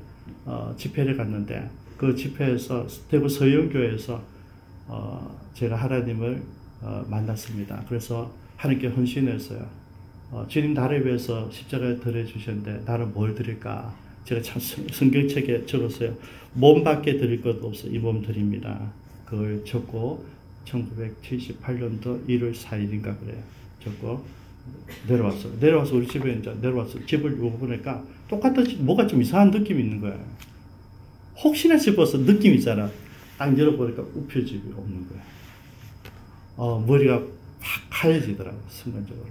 어, 0.46 0.74
집회를 0.78 1.16
갔는데 1.16 1.70
그 1.98 2.16
집회에서 2.16 2.88
대구 3.10 3.30
서영교회에서 3.30 4.22
어, 4.88 5.40
제가 5.54 5.76
하나님을 5.76 6.42
어, 6.82 7.06
만났습니다. 7.08 7.84
그래서 7.88 8.32
하나님께 8.58 8.88
헌신했어요. 8.88 9.66
어, 10.32 10.46
주님 10.48 10.74
나를 10.74 11.06
위해서 11.06 11.50
십자가에 11.52 11.98
들어 11.98 12.26
주셨는데 12.26 12.84
나는 12.86 13.14
뭘 13.14 13.36
드릴까? 13.36 13.94
제가 14.26 14.42
참 14.42 14.60
성- 14.60 14.88
성경책에 14.92 15.66
적었어요. 15.66 16.16
몸 16.54 16.84
밖에 16.84 17.18
드릴 17.18 17.42
것도 17.42 17.68
없어 17.68 17.88
이 17.88 17.98
몸 18.00 18.22
드립니다. 18.22 18.92
그걸 19.26 19.64
적고 19.66 20.26
1978년도 20.66 22.28
1월 22.28 22.54
4일인가 22.56 23.18
그래요. 23.20 23.42
적고 23.84 24.26
내려왔어요. 25.08 25.54
내려와서 25.60 25.96
우리 25.96 26.08
집에 26.08 26.34
이제 26.34 26.54
내려와서 26.62 27.06
집을 27.06 27.34
오고 27.40 27.58
보니까 27.60 28.04
똑같은 28.28 28.66
집, 28.66 28.82
뭐가 28.82 29.06
좀 29.06 29.22
이상한 29.22 29.52
느낌이 29.52 29.82
있는 29.84 30.02
거예요. 30.02 30.20
혹시나 31.44 31.78
싶어서 31.78 32.18
느낌 32.26 32.54
있잖아. 32.56 32.90
딱 33.38 33.58
열어보니까 33.58 34.02
우표집이 34.02 34.70
없는 34.76 35.08
거예요. 35.10 35.22
어, 36.58 36.80
머리가 36.88 37.16
확 37.60 38.06
하얘지더라고, 38.06 38.58
순간적으로. 38.70 39.26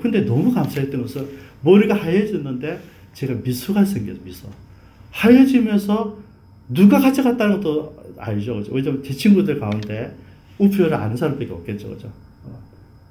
근데 0.00 0.20
너무 0.22 0.52
감사했던 0.54 1.02
것은 1.02 1.28
머리가 1.62 1.94
하얘졌는데 1.94 2.80
제가 3.14 3.34
미소가 3.42 3.84
생겼어, 3.84 4.18
미소. 4.24 4.48
하얘지면서 5.10 6.18
누가 6.68 6.98
가져갔다는 6.98 7.60
것도 7.60 8.14
알죠, 8.18 8.56
그죠? 8.56 8.72
왜냐면 8.72 9.02
제 9.02 9.12
친구들 9.12 9.60
가운데 9.60 10.14
우표를 10.58 10.94
아는 10.94 11.16
사람밖에 11.16 11.52
없겠죠, 11.52 11.88
그죠? 11.90 12.12
어. 12.44 12.58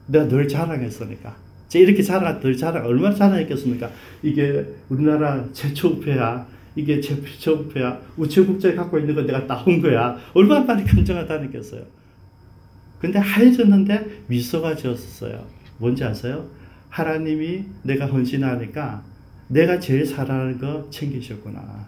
내가 0.07 0.27
늘 0.27 0.47
자랑했으니까. 0.47 1.35
제가 1.69 1.83
이렇게 1.83 2.03
자랑, 2.03 2.39
늘 2.39 2.55
자랑, 2.55 2.85
얼마나 2.85 3.15
자랑했겠습니까? 3.15 3.89
이게 4.21 4.65
우리나라 4.89 5.45
최초 5.53 5.89
우표야. 5.89 6.45
이게 6.75 6.99
최초 6.99 7.53
우표야. 7.53 7.99
우체국장이 8.17 8.75
갖고 8.75 8.99
있는 8.99 9.15
거 9.15 9.21
내가 9.21 9.47
따온 9.47 9.81
거야. 9.81 10.17
얼마나 10.33 10.65
많이 10.65 10.83
긍정하다니겠어요. 10.83 11.83
근데 12.99 13.19
하얘졌는데 13.19 14.23
미소가 14.27 14.75
지었어요. 14.75 15.45
뭔지 15.77 16.03
아세요? 16.03 16.47
하나님이 16.89 17.65
내가 17.83 18.05
헌신하니까 18.05 19.03
내가 19.53 19.79
제일 19.79 20.05
사랑하는 20.05 20.57
거 20.57 20.89
챙기셨구나. 20.89 21.85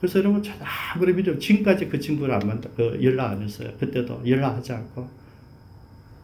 그래서 0.00 0.18
여러분, 0.18 0.42
저 0.42 0.52
아무리 0.94 1.14
믿으면 1.14 1.38
지금까지 1.38 1.88
그 1.88 2.00
친구를 2.00 2.34
안 2.34 2.40
만나, 2.46 2.62
그 2.76 2.98
연락 3.02 3.30
안 3.30 3.42
했어요. 3.42 3.70
그때도 3.78 4.22
연락하지 4.26 4.72
않고. 4.72 5.08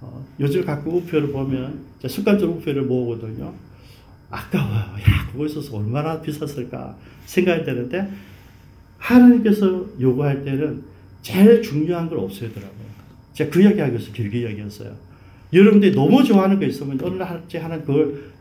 어, 0.00 0.26
요즘 0.40 0.64
가끔 0.64 0.94
우표를 0.94 1.30
보면, 1.30 1.84
제가 2.00 2.12
습관적으로 2.12 2.58
우표를 2.58 2.82
모으거든요. 2.82 3.54
아까워요. 4.30 4.80
야, 4.80 5.30
그거 5.30 5.46
있어서 5.46 5.76
얼마나 5.76 6.20
비쌌을까 6.20 6.96
생각이 7.26 7.64
되는데, 7.64 8.10
하나님께서 8.98 9.86
요구할 10.00 10.44
때는 10.44 10.82
제일 11.22 11.62
중요한 11.62 12.08
걸 12.08 12.18
없애더라고요. 12.18 12.88
제가 13.32 13.50
그 13.50 13.62
이야기 13.62 13.78
하기 13.78 13.92
위해서 13.92 14.12
길게 14.12 14.40
이야기했어요. 14.40 14.92
여러분들이 15.52 15.94
너무 15.94 16.24
좋아하는 16.24 16.58
거 16.58 16.66
있으면 16.66 16.98
어느 17.00 17.14
날 17.14 17.42
하나 17.54 17.80
그걸 17.80 18.32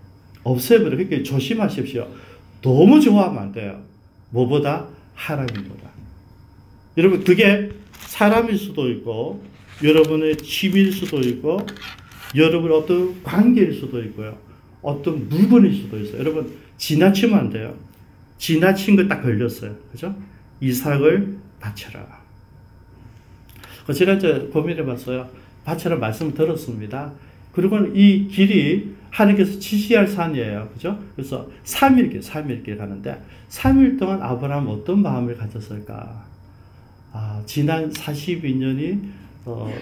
없애버려. 0.51 0.97
그러니까 0.97 1.23
조심하십시오. 1.23 2.07
너무 2.61 2.99
좋아하면 2.99 3.41
안 3.43 3.51
돼요. 3.51 3.81
뭐보다? 4.29 4.87
하나님보다. 5.13 5.89
여러분, 6.97 7.23
그게 7.23 7.71
사람일 7.99 8.57
수도 8.57 8.89
있고, 8.91 9.43
여러분의 9.83 10.37
취미일 10.37 10.91
수도 10.91 11.19
있고, 11.19 11.65
여러분 12.35 12.71
어떤 12.71 13.21
관계일 13.23 13.73
수도 13.73 14.01
있고요. 14.03 14.37
어떤 14.81 15.27
물건일 15.29 15.73
수도 15.75 15.99
있어요. 15.99 16.19
여러분, 16.19 16.57
지나치면 16.77 17.37
안 17.37 17.49
돼요. 17.49 17.75
지나친 18.37 18.95
거 18.95 19.07
딱 19.07 19.21
걸렸어요. 19.21 19.75
그죠? 19.91 20.15
이삭을 20.61 21.37
바쳐라. 21.59 22.05
그 23.85 23.93
제가 23.93 24.13
이제 24.13 24.49
고민해 24.51 24.85
봤어요. 24.85 25.29
바쳐라 25.65 25.95
말씀을 25.97 26.33
들었습니다. 26.33 27.13
그리고 27.57 27.79
이 27.95 28.27
길이 28.27 28.93
하나님께서 29.09 29.57
지시할 29.57 30.07
산이에요. 30.07 30.69
그죠? 30.73 30.99
그래서 31.15 31.49
3일길, 31.63 32.21
3일길 32.21 32.77
가는데 32.77 33.19
3일 33.49 33.97
동안 33.97 34.21
아브라함 34.21 34.67
어떤 34.67 35.01
마음을 35.01 35.35
가졌을까? 35.35 36.23
아, 37.13 37.41
지난 37.47 37.89
42년이 37.89 39.09
어, 39.45 39.73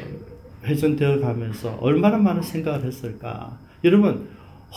회전되어 0.64 1.20
가면서 1.20 1.78
얼마나 1.82 2.18
많은 2.18 2.42
생각을 2.42 2.86
했을까? 2.86 3.58
여러분, 3.84 4.26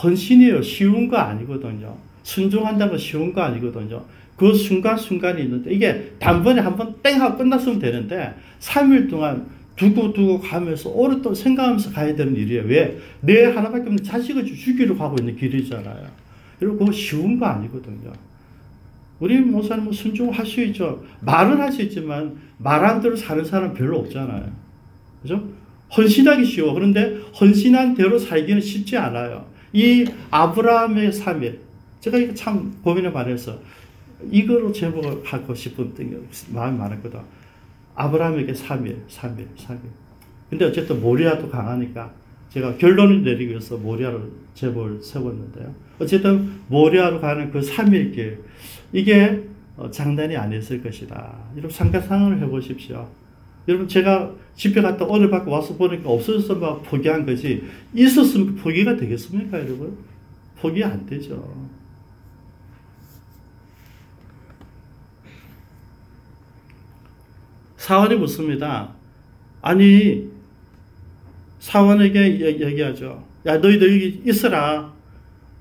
헌신이에요. 0.03 0.61
쉬운 0.61 1.07
거 1.07 1.15
아니거든요. 1.15 1.95
순종한다는 2.23 2.89
건 2.89 2.99
쉬운 2.99 3.31
거 3.31 3.39
아니거든요. 3.43 4.03
그 4.35 4.53
순간순간이 4.53 5.41
있는데 5.43 5.71
이게 5.71 6.15
단번에 6.19 6.59
한번 6.59 6.95
땡 7.01 7.21
하고 7.21 7.37
끝났으면 7.37 7.79
되는데 7.79 8.33
3일 8.59 9.09
동안 9.09 9.47
두고 9.79 10.11
두고 10.11 10.41
가면서 10.41 10.89
오랫동안 10.89 11.33
생각하면서 11.33 11.91
가야 11.91 12.13
되는 12.13 12.35
일이에요. 12.35 12.63
왜? 12.65 12.99
내 13.21 13.45
하나밖에 13.45 13.83
없는 13.83 14.03
자식을 14.03 14.45
죽이러 14.45 14.97
가고 14.97 15.15
있는 15.19 15.37
길이잖아요. 15.37 16.05
여러분 16.61 16.79
그거 16.79 16.91
쉬운 16.91 17.39
거 17.39 17.45
아니거든요. 17.45 18.11
우리 19.19 19.39
목사님은 19.39 19.93
순종할 19.93 20.45
수 20.45 20.61
있죠. 20.65 21.03
말은 21.21 21.59
할 21.61 21.71
수 21.71 21.81
있지만 21.83 22.35
말안 22.57 23.01
대로 23.01 23.15
사는 23.15 23.43
사람 23.45 23.73
별로 23.73 23.99
없잖아요. 23.99 24.51
그죠? 25.21 25.43
헌신하기 25.95 26.45
쉬워. 26.45 26.73
그런데 26.73 27.17
헌신한 27.39 27.95
대로 27.95 28.19
살기는 28.19 28.61
쉽지 28.61 28.97
않아요. 28.97 29.45
이 29.71 30.05
아브라함의 30.29 31.11
3일. 31.11 31.57
제가 32.01 32.17
이거 32.17 32.33
참 32.33 32.75
고민을 32.83 33.11
많이 33.11 33.31
했어. 33.31 33.57
이거로 34.29 34.73
제목을 34.73 35.21
하고 35.23 35.55
싶은 35.55 35.93
마음이 36.53 36.77
많았거든. 36.77 37.19
아브라함에게 37.99 38.53
3일, 38.53 39.07
3일, 39.09 39.45
3일. 39.57 39.79
근데 40.49 40.65
어쨌든 40.65 41.01
모리아도 41.01 41.49
강하니까 41.49 42.11
제가 42.49 42.77
결론을 42.77 43.23
내리기 43.23 43.49
위해서 43.49 43.77
모리아로 43.77 44.21
제목을 44.53 45.01
세웠는데요. 45.03 45.75
어쨌든 45.99 46.61
모리아로 46.69 47.19
가는 47.19 47.51
그 47.51 47.59
3일 47.59 48.15
길. 48.15 48.39
이게 48.93 49.43
어, 49.75 49.91
장난이 49.91 50.35
아니었을 50.35 50.81
것이다. 50.81 51.37
여러분 51.53 51.69
상가상을 51.69 52.41
해보십시오. 52.41 53.07
여러분 53.67 53.87
제가 53.87 54.33
집회 54.55 54.81
갔다 54.81 55.05
오늘 55.05 55.29
받고 55.29 55.51
와서 55.51 55.75
보니까 55.75 56.09
없어져서 56.09 56.55
막 56.55 56.81
포기한 56.83 57.25
거지 57.25 57.63
있었으면 57.93 58.55
포기가 58.55 58.95
되겠습니까 58.95 59.59
여러분? 59.59 59.97
포기 60.59 60.83
안 60.83 61.05
되죠. 61.05 61.68
사원이 67.79 68.15
묻습니다. 68.15 68.89
아니 69.61 70.27
사원에게 71.59 72.41
얘- 72.41 72.59
얘기하죠. 72.59 73.23
야 73.45 73.57
너희들 73.57 73.93
여기 73.93 74.21
있어라. 74.25 74.93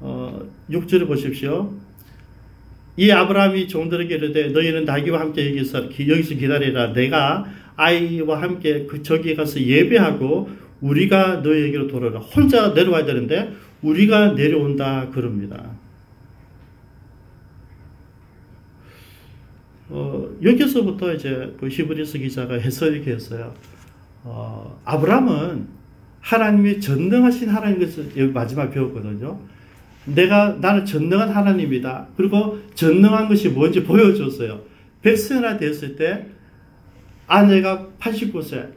어, 0.01 0.41
6절을 0.69 1.07
보십시오. 1.07 1.73
이 2.97 3.11
아브라함이 3.13 3.69
종들에게 3.69 4.13
이르되 4.17 4.49
너희는 4.49 4.85
나귀와 4.85 5.21
함께 5.21 5.49
여기서 5.51 5.85
여기서 5.85 6.35
기다리라. 6.35 6.93
내가 6.93 7.47
아이와 7.77 8.43
함께 8.43 8.87
그 8.87 9.01
저기에 9.05 9.37
가서 9.37 9.61
예배하고 9.61 10.51
우리가 10.81 11.37
너희에게로 11.37 11.87
돌아라. 11.87 12.19
혼자 12.19 12.71
내려와야 12.71 13.05
되는데 13.05 13.53
우리가 13.83 14.33
내려온다 14.33 15.09
그럽니다. 15.11 15.78
어, 19.91 20.29
여기서부터 20.43 21.15
이제 21.15 21.55
그 21.59 21.69
히브리서 21.69 22.19
기자가 22.19 22.55
해석을 22.55 22.97
이렇게 22.97 23.13
했어요. 23.13 23.55
어, 24.25 24.81
아브라함은 24.85 25.67
하나님이 26.21 26.81
전능하신 26.81 27.49
하나님께서 27.49 28.03
여기 28.17 28.33
마지막 28.33 28.71
배웠거든요. 28.71 29.41
내가 30.05 30.57
나는 30.61 30.85
전능한 30.85 31.31
하나님이다. 31.31 32.09
그리고 32.17 32.59
전능한 32.75 33.29
것이 33.29 33.49
뭔지 33.49 33.83
보여줬어요. 33.85 34.61
백세나 35.03 35.59
됐을 35.59 35.97
때 35.97 36.27
아내가 37.27 37.89
89세 38.01 38.71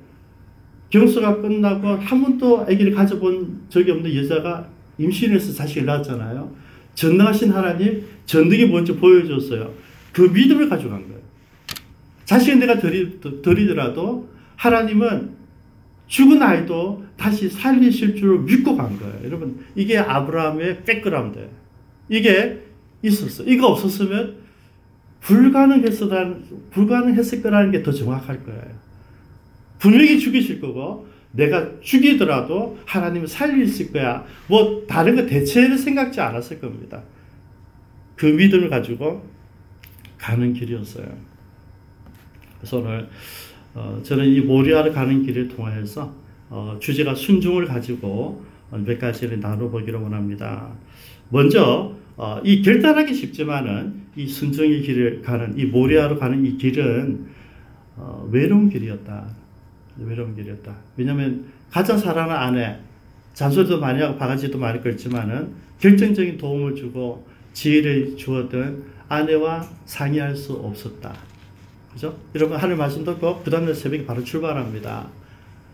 경수가 0.90 1.42
끝나고 1.42 1.88
한 1.88 2.22
번도 2.22 2.62
아기를 2.62 2.94
가져본 2.94 3.64
적이 3.70 3.92
없는 3.92 4.16
여자가 4.16 4.68
임신해서 4.98 5.54
자식을 5.54 5.86
낳았잖아요. 5.86 6.54
전능하신 6.96 7.52
하나님 7.52 8.06
전능이 8.26 8.66
뭔지 8.66 8.94
보여줬어요. 8.96 9.74
그 10.12 10.22
믿음을 10.22 10.70
가져간 10.70 11.08
거예요. 11.08 11.22
자식은 12.26 12.60
내가 12.60 12.80
드리, 12.80 13.20
드리더라도 13.42 14.30
하나님은 14.56 15.32
죽은 16.08 16.42
아이도 16.42 17.06
다시 17.18 17.50
살리실 17.50 18.16
줄 18.16 18.40
믿고 18.40 18.76
간 18.76 18.98
거예요. 19.00 19.16
여러분, 19.24 19.66
이게 19.76 19.98
아브라함의 19.98 20.84
백그라운드. 20.84 21.50
이게 22.10 22.62
있었어. 23.02 23.44
이거 23.44 23.68
없었으면 23.68 24.36
불가능했을, 25.22 26.10
불가능했을 26.72 27.42
거라는 27.42 27.72
게 27.72 27.84
더 27.84 27.92
정확할 27.92 28.44
거예요. 28.44 28.82
분명히 29.80 30.20
죽이실 30.20 30.60
거고, 30.60 31.08
내가 31.32 31.80
죽이더라도 31.80 32.78
하나님은 32.86 33.28
살리실 33.28 33.94
거야. 33.94 34.26
뭐, 34.48 34.86
다른 34.88 35.16
거 35.16 35.26
대체를 35.26 35.78
생각지 35.78 36.20
않았을 36.20 36.60
겁니다. 36.60 37.04
그 38.16 38.26
믿음을 38.26 38.70
가지고 38.70 39.26
가는 40.22 40.54
길이었어요. 40.54 41.08
그래서 42.60 42.78
오늘 42.78 43.10
어, 43.74 44.00
저는 44.04 44.28
이 44.28 44.40
모리아를 44.42 44.94
가는 44.94 45.24
길을 45.26 45.48
통해서 45.48 46.14
어, 46.50 46.78
주제가 46.80 47.16
순종을 47.16 47.66
가지고 47.66 48.46
몇 48.70 49.00
가지를 49.00 49.40
나눠보기를 49.40 50.00
원합니다. 50.00 50.72
먼저 51.30 51.96
어, 52.18 52.40
이 52.44 52.62
결단하기 52.62 53.14
쉽지만은 53.16 54.02
이 54.16 54.28
순종의 54.28 54.82
길을 54.84 55.22
가는 55.24 55.58
이 55.58 55.66
모리아로 55.66 56.20
가는 56.20 56.46
이 56.46 56.58
길은 56.58 57.26
어, 57.98 58.30
외로운 58.32 58.70
길이었다. 58.70 59.28
외로운 59.98 60.36
길이었다. 60.36 60.76
왜냐하면 60.98 61.46
가장 61.72 61.98
사랑하는 61.98 62.36
아내 62.36 62.80
잔소리도 63.34 63.80
많이 63.80 64.02
하고 64.02 64.18
바가지도 64.18 64.60
많이 64.60 64.84
걸지만은 64.84 65.54
결정적인 65.80 66.38
도움을 66.38 66.76
주고 66.76 67.26
지혜를 67.54 68.18
주었던 68.18 68.91
아내와 69.12 69.68
상의할 69.86 70.38
수 70.38 70.54
없었다. 70.54 71.14
그죠? 71.92 72.18
여러분 72.34 72.58
하늘 72.58 72.78
말씀 72.78 73.04
듣고 73.04 73.42
그 73.44 73.52
다음날 73.52 73.76
새벽에 73.76 74.06
바로 74.06 74.24
출발합니다. 74.24 75.10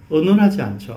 의논하지 0.10 0.60
않죠. 0.60 0.96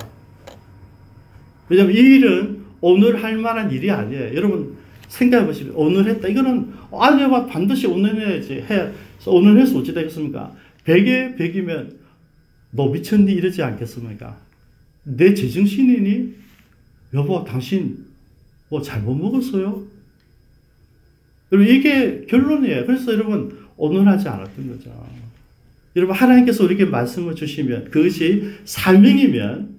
왜냐면 1.69 1.95
이 1.95 1.99
일은 1.99 2.65
오늘 2.81 3.23
할 3.23 3.37
만한 3.37 3.71
일이 3.71 3.91
아니에요. 3.91 4.35
여러분 4.35 4.79
생각해 5.09 5.45
보시면 5.45 5.75
오늘 5.77 6.07
했다. 6.09 6.29
이거는 6.29 6.73
아내와 6.91 7.45
반드시 7.45 7.87
오늘 7.87 8.19
해야지. 8.19 8.65
해. 8.71 8.91
오늘 9.27 9.61
해서 9.61 9.79
어찌 9.79 9.93
되겠습니까? 9.93 10.55
100에 10.87 11.37
100이면 11.37 11.97
너 12.71 12.89
미쳤니? 12.89 13.33
이러지 13.33 13.63
않겠습니까? 13.63 14.39
내 15.03 15.35
제정신이니? 15.35 16.35
여보, 17.13 17.45
당신 17.45 18.07
뭐 18.71 18.81
잘못 18.81 19.15
먹었어요? 19.15 19.90
여러분, 21.53 21.75
이게 21.75 22.27
결론이에요. 22.27 22.87
그래서 22.87 23.13
여러분, 23.13 23.59
오늘하지 23.77 24.29
않았던 24.29 24.69
거죠. 24.69 25.07
여러분, 25.97 26.15
하나님께서 26.15 26.65
우리에게 26.65 26.85
말씀을 26.85 27.35
주시면 27.35 27.91
그것이 27.91 28.53
사명이면 28.65 29.77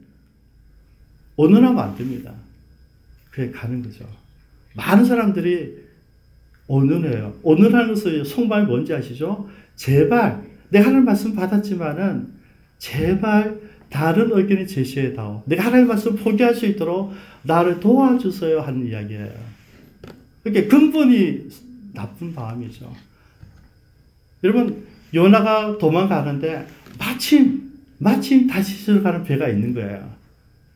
오늘하면 1.38 1.80
안 1.80 1.96
됩니다. 1.96 2.34
그게 3.30 3.52
가는 3.52 3.82
거죠. 3.82 4.06
많은 4.76 5.06
사람들이 5.06 5.78
오늘해요. 6.68 7.34
오늘 7.44 7.74
하는 7.74 7.94
것의 7.94 8.26
성방이 8.26 8.66
뭔지 8.66 8.94
아시죠? 8.94 9.50
제발, 9.76 10.44
내가 10.70 10.88
하나님 10.88 11.06
말씀 11.06 11.36
받았지만은, 11.36 12.28
제발 12.78 13.60
다른 13.90 14.32
의견을 14.32 14.68
제시해다오. 14.68 15.44
내가 15.46 15.66
하나님 15.66 15.88
말씀 15.88 16.16
포기할 16.16 16.56
수 16.56 16.66
있도록 16.66 17.14
나를 17.44 17.80
도와주세요 17.80 18.62
하는 18.62 18.88
이야기예요. 18.88 19.61
그게 20.44 20.68
근본이 20.68 21.50
나쁜 21.94 22.34
마음이죠. 22.34 22.92
여러분, 24.44 24.86
요나가 25.14 25.78
도망가는데 25.78 26.68
마침, 26.98 27.72
마침 27.98 28.48
다시 28.48 29.02
가는 29.02 29.24
배가 29.24 29.48
있는 29.50 29.74
거예요. 29.74 30.10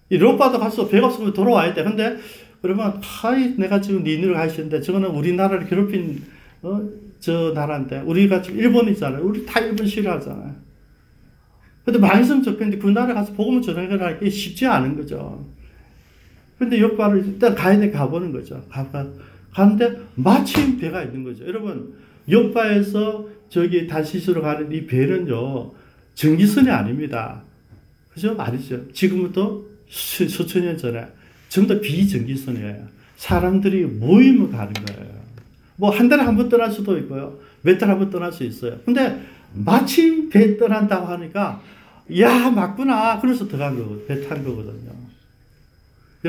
이 0.10 0.18
롯바도 0.18 0.60
갈수 0.60 0.88
배가 0.88 1.08
없으면 1.08 1.34
돌아와야 1.34 1.74
돼. 1.74 1.84
근데 1.84 2.18
그러면 2.62 3.00
하이 3.02 3.56
내가 3.58 3.82
지금 3.82 4.04
니누를 4.04 4.36
가시는데 4.36 4.82
저거는 4.82 5.10
우리나라를 5.10 5.68
괴롭힌 5.68 6.24
어, 6.62 6.82
저 7.20 7.52
나라인데 7.54 8.02
우리가 8.02 8.42
지금 8.42 8.60
일본이잖아요. 8.60 9.24
우리 9.24 9.46
다 9.46 9.60
일본 9.60 9.88
싫어하잖아요. 9.88 10.56
근데 11.84 12.00
망했으면 12.00 12.44
좋겠는데 12.44 12.80
그 12.80 12.90
나라 12.90 13.14
가서 13.14 13.34
복음을 13.34 13.62
게 14.20 14.30
쉽지 14.30 14.66
않은 14.66 14.96
거죠. 14.96 15.46
근데 16.58 16.80
역발을 16.80 17.26
일단 17.26 17.54
가야 17.54 17.78
돼 17.80 17.92
가보는 17.92 18.32
거죠. 18.32 18.64
가가 18.70 19.08
가는데 19.56 19.98
마침 20.16 20.78
배가 20.78 21.04
있는 21.04 21.24
거죠. 21.24 21.46
여러분 21.48 21.94
옆바에서 22.30 23.28
저기 23.50 23.88
다시스로 23.88 24.42
가는 24.42 24.72
이 24.72 24.86
배는요 24.86 25.72
전기선이 26.16 26.70
아닙니다. 26.70 27.42
그죠? 28.14 28.36
말이죠. 28.36 28.92
지금부터 28.94 29.62
수, 29.90 30.28
수천 30.28 30.64
년 30.66 30.78
전에 30.78 31.06
전부 31.50 31.74
다 31.74 31.80
비전기선이에요. 31.82 32.88
사람들이 33.18 33.86
모이면 33.86 34.52
가는 34.52 34.74
거예요. 34.74 35.16
뭐 35.78 35.90
한 35.92 36.08
달에 36.10 36.24
한 36.24 36.36
번 36.36 36.48
떠날 36.50 36.72
수도 36.72 36.98
있고요. 37.00 37.38
몇 37.62 37.78
달에 37.78 37.92
한 37.92 38.00
번 38.00 38.10
떠날 38.10 38.32
수 38.32 38.44
있어요. 38.44 38.78
근데 38.86 39.22
마침 39.54 40.30
배 40.30 40.58
떠난다고 40.58 41.06
하니까 41.08 41.62
야 42.20 42.50
맞구나. 42.50 43.20
그래서 43.22 43.48
들어간 43.48 43.78
거거든요. 43.78 44.06
배탄 44.08 44.44
거거든요. 44.44 44.92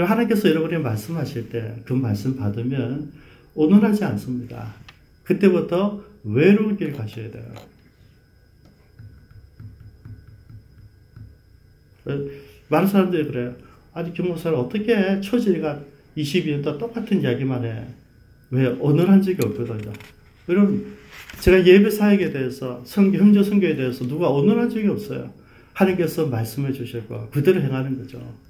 하나님께서 0.04 0.48
여러분이 0.48 0.82
말씀하실 0.82 1.48
때 1.48 1.74
그 1.86 1.92
말씀 1.92 2.36
받으면 2.36 3.12
온온하지 3.54 4.04
않습니다. 4.04 4.74
그때부터 5.24 6.02
외로운 6.24 6.76
길 6.76 6.92
가셔야 6.92 7.30
돼요. 7.30 7.44
많은 12.68 12.88
사람들이 12.88 13.26
그래요. 13.26 13.54
아니 13.92 14.12
김목사는 14.12 14.56
어떻게 14.58 15.20
처지가 15.20 15.80
22년 16.16 16.62
동안 16.62 16.78
똑같은 16.78 17.22
이야기만 17.22 17.64
해. 17.64 17.86
왜 18.50 18.66
오늘한 18.66 19.22
적이 19.22 19.46
없거든요. 19.46 19.92
여러분 20.48 20.96
제가 21.40 21.66
예배 21.66 21.90
사역에 21.90 22.30
대해서 22.30 22.82
성교 22.84 23.18
형제 23.18 23.42
성교에 23.42 23.76
대해서 23.76 24.06
누가 24.06 24.28
오늘한 24.28 24.70
적이 24.70 24.88
없어요. 24.88 25.32
하나님께서 25.72 26.26
말씀해 26.26 26.72
주셨고 26.72 27.30
그대로 27.30 27.60
행하는 27.60 27.98
거죠. 27.98 28.45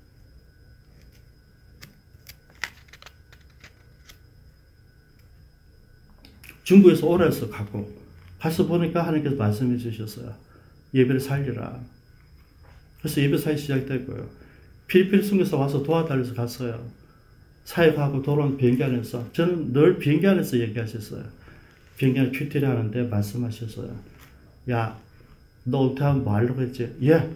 중국에서 6.67 7.07
오래서 7.07 7.49
가고 7.49 7.89
가서 8.41 8.67
보니까 8.67 9.07
하나님께서 9.07 9.37
말씀해 9.37 9.79
주셨어요. 9.79 10.35
예배를 10.93 11.21
살리라. 11.21 11.81
그래서 12.99 13.23
예배 13.23 13.39
사역 13.39 13.59
시작됐고요. 13.59 14.29
필리핀 14.89 15.23
선교사 15.23 15.57
와서 15.57 15.83
도와달라서 15.85 16.35
갔어요. 16.35 16.85
사역하고 17.65 18.23
돌아온 18.23 18.57
비행기 18.57 18.83
안에서 18.83 19.33
저는 19.33 19.73
늘 19.73 19.99
비행기 19.99 20.27
안에서 20.27 20.59
얘기하셨어요. 20.59 21.25
비행기 21.99 22.19
안에 22.19 22.31
큐티를 22.33 22.69
하는데 22.69 23.03
말씀하셨어요. 23.05 23.97
야, 24.71 24.99
너 25.63 25.79
어떻게 25.79 26.03
하면 26.03 26.25
뭐 26.25 26.35
하려고 26.35 26.63
했지? 26.63 26.93
예. 27.03 27.31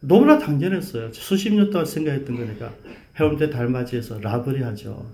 너무나 0.00 0.38
당연했어요. 0.38 1.12
수십 1.12 1.52
년 1.52 1.70
동안 1.70 1.84
생각했던 1.84 2.34
거니까. 2.34 2.72
해운대 3.18 3.50
달맞이에서 3.50 4.20
라브리 4.20 4.62
하죠. 4.62 5.06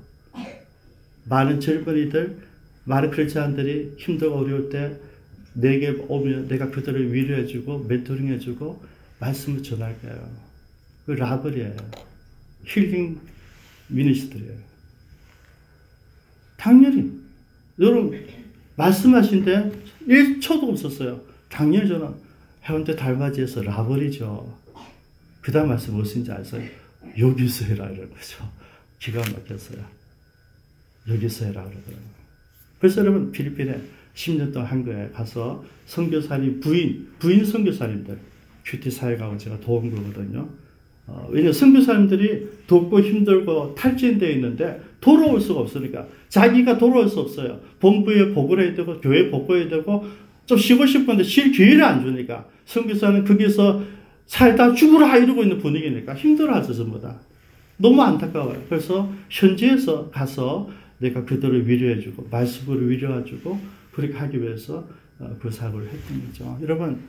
많은 1.25 1.59
젊은이들, 1.59 2.39
많은 2.87 3.11
크리스찬들이 3.11 3.95
힘들고 3.99 4.37
어려울 4.37 4.71
때 4.71 4.97
내게 5.55 5.91
오면 5.91 6.49
내가 6.49 6.71
그들을 6.71 7.13
위로해주고 7.13 7.85
멘토링해주고 7.85 8.83
말씀을 9.19 9.63
전할 9.63 10.01
거예요. 10.01 10.31
그 11.05 11.13
라벨이에요. 11.13 11.77
힐링 12.65 13.21
미니스트리예요. 13.89 14.59
당연히 16.57 17.13
여러분 17.79 18.27
말씀하신데 18.77 19.73
1초도 20.09 20.71
없었어요. 20.71 21.21
당연히 21.49 21.89
저는 21.89 22.15
해운대 22.65 22.97
달맞이에서 22.97 23.63
라벨이죠. 23.63 24.59
그 25.41 25.53
다음 25.53 25.69
말씀 25.69 25.95
무엇인지 25.95 26.33
아세요? 26.33 26.69
여기서 27.19 27.67
해라 27.67 27.89
이런 27.91 28.11
거죠. 28.11 28.51
기가 28.99 29.21
막혔어요. 29.21 29.85
여기서 31.09 31.47
해라 31.47 31.63
그러더라고요. 31.63 32.26
그래서 32.79 33.01
여러분 33.01 33.33
필리핀에 33.33 33.81
10년 34.15 34.53
동안 34.53 34.69
한 34.69 34.85
거예요. 34.85 35.11
가서 35.13 35.65
선교사님 35.87 36.61
부인 36.61 37.09
부인 37.19 37.45
선교사님들 37.45 38.19
큐티 38.65 38.91
사역하고 38.91 39.37
제가 39.39 39.61
도운 39.61 39.95
거거든요. 39.95 40.49
어, 41.07 41.29
왜냐 41.31 41.53
선교사님들이 41.53 42.49
돕고 42.67 43.01
힘들고 43.01 43.75
탈진되어 43.77 44.31
있는데 44.31 44.81
돌아올 45.01 45.41
수가 45.41 45.61
없으니까 45.61 46.07
자기가 46.29 46.79
돌아올 46.79 47.09
수 47.09 47.21
없어요. 47.21 47.61
본부에 47.79 48.31
보고를 48.33 48.65
해야 48.65 48.75
되고 48.75 49.01
교회 49.01 49.31
보고해야 49.31 49.69
되고 49.69 50.05
좀 50.47 50.59
쉬고 50.59 50.87
싶은데 50.87 51.23
쉴 51.23 51.53
기회를 51.53 51.85
안 51.85 52.03
주니까 52.03 52.47
선교사는 52.65 53.25
거기서 53.25 53.83
살다 54.27 54.75
죽으라 54.75 55.19
이러고 55.19 55.43
있는 55.43 55.59
분위기니까 55.59 56.15
힘들어하죠 56.15 56.75
전부 56.75 57.01
다. 57.01 57.21
너무 57.77 58.03
안타까워요. 58.03 58.65
그래서 58.69 59.13
현지에서 59.29 60.11
가서 60.11 60.69
내가 60.99 61.25
그들을 61.25 61.69
위로해주고 61.69 62.29
말씀으로 62.31 62.87
위로해주고 62.87 63.61
그렇게 63.93 64.15
하기 64.15 64.41
위해서 64.41 64.89
어, 65.19 65.37
그 65.41 65.51
사고를 65.51 65.89
했던 65.89 66.27
거죠. 66.27 66.59
여러분 66.63 67.01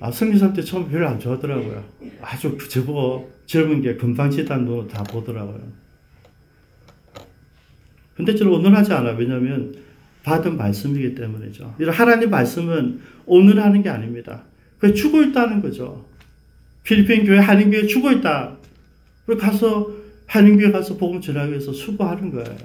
아, 0.00 0.10
성교사 0.10 0.52
때 0.52 0.62
처음 0.62 0.88
별로 0.88 1.08
안 1.08 1.18
좋아하더라고요. 1.18 1.84
아주 2.20 2.56
그 2.56 2.68
저보고 2.68 3.32
젊은 3.46 3.80
게 3.80 3.96
금방 3.96 4.30
지단 4.30 4.64
눈으로 4.64 4.86
다 4.86 5.02
보더라고요. 5.02 5.60
근데 8.14 8.34
저는 8.34 8.52
오늘 8.52 8.76
하지 8.76 8.92
않아요. 8.92 9.16
왜냐하면 9.16 9.74
받은 10.24 10.56
말씀이기 10.56 11.14
때문이죠. 11.14 11.76
이런 11.78 11.94
하나님 11.94 12.30
말씀은 12.30 13.00
오늘 13.26 13.62
하는 13.62 13.82
게 13.82 13.88
아닙니다. 13.88 14.44
그 14.78 14.92
죽어 14.92 15.22
있다는 15.22 15.62
거죠. 15.62 16.06
필리핀 16.82 17.24
교회 17.24 17.38
한인 17.38 17.70
교회 17.70 17.86
죽어 17.86 18.12
있다. 18.12 18.56
그리고 19.24 19.40
가서 19.40 19.90
한인교회 20.28 20.70
가서 20.70 20.96
복음 20.96 21.20
전하기 21.20 21.50
위해서 21.50 21.72
수고하는 21.72 22.30
거예요. 22.30 22.56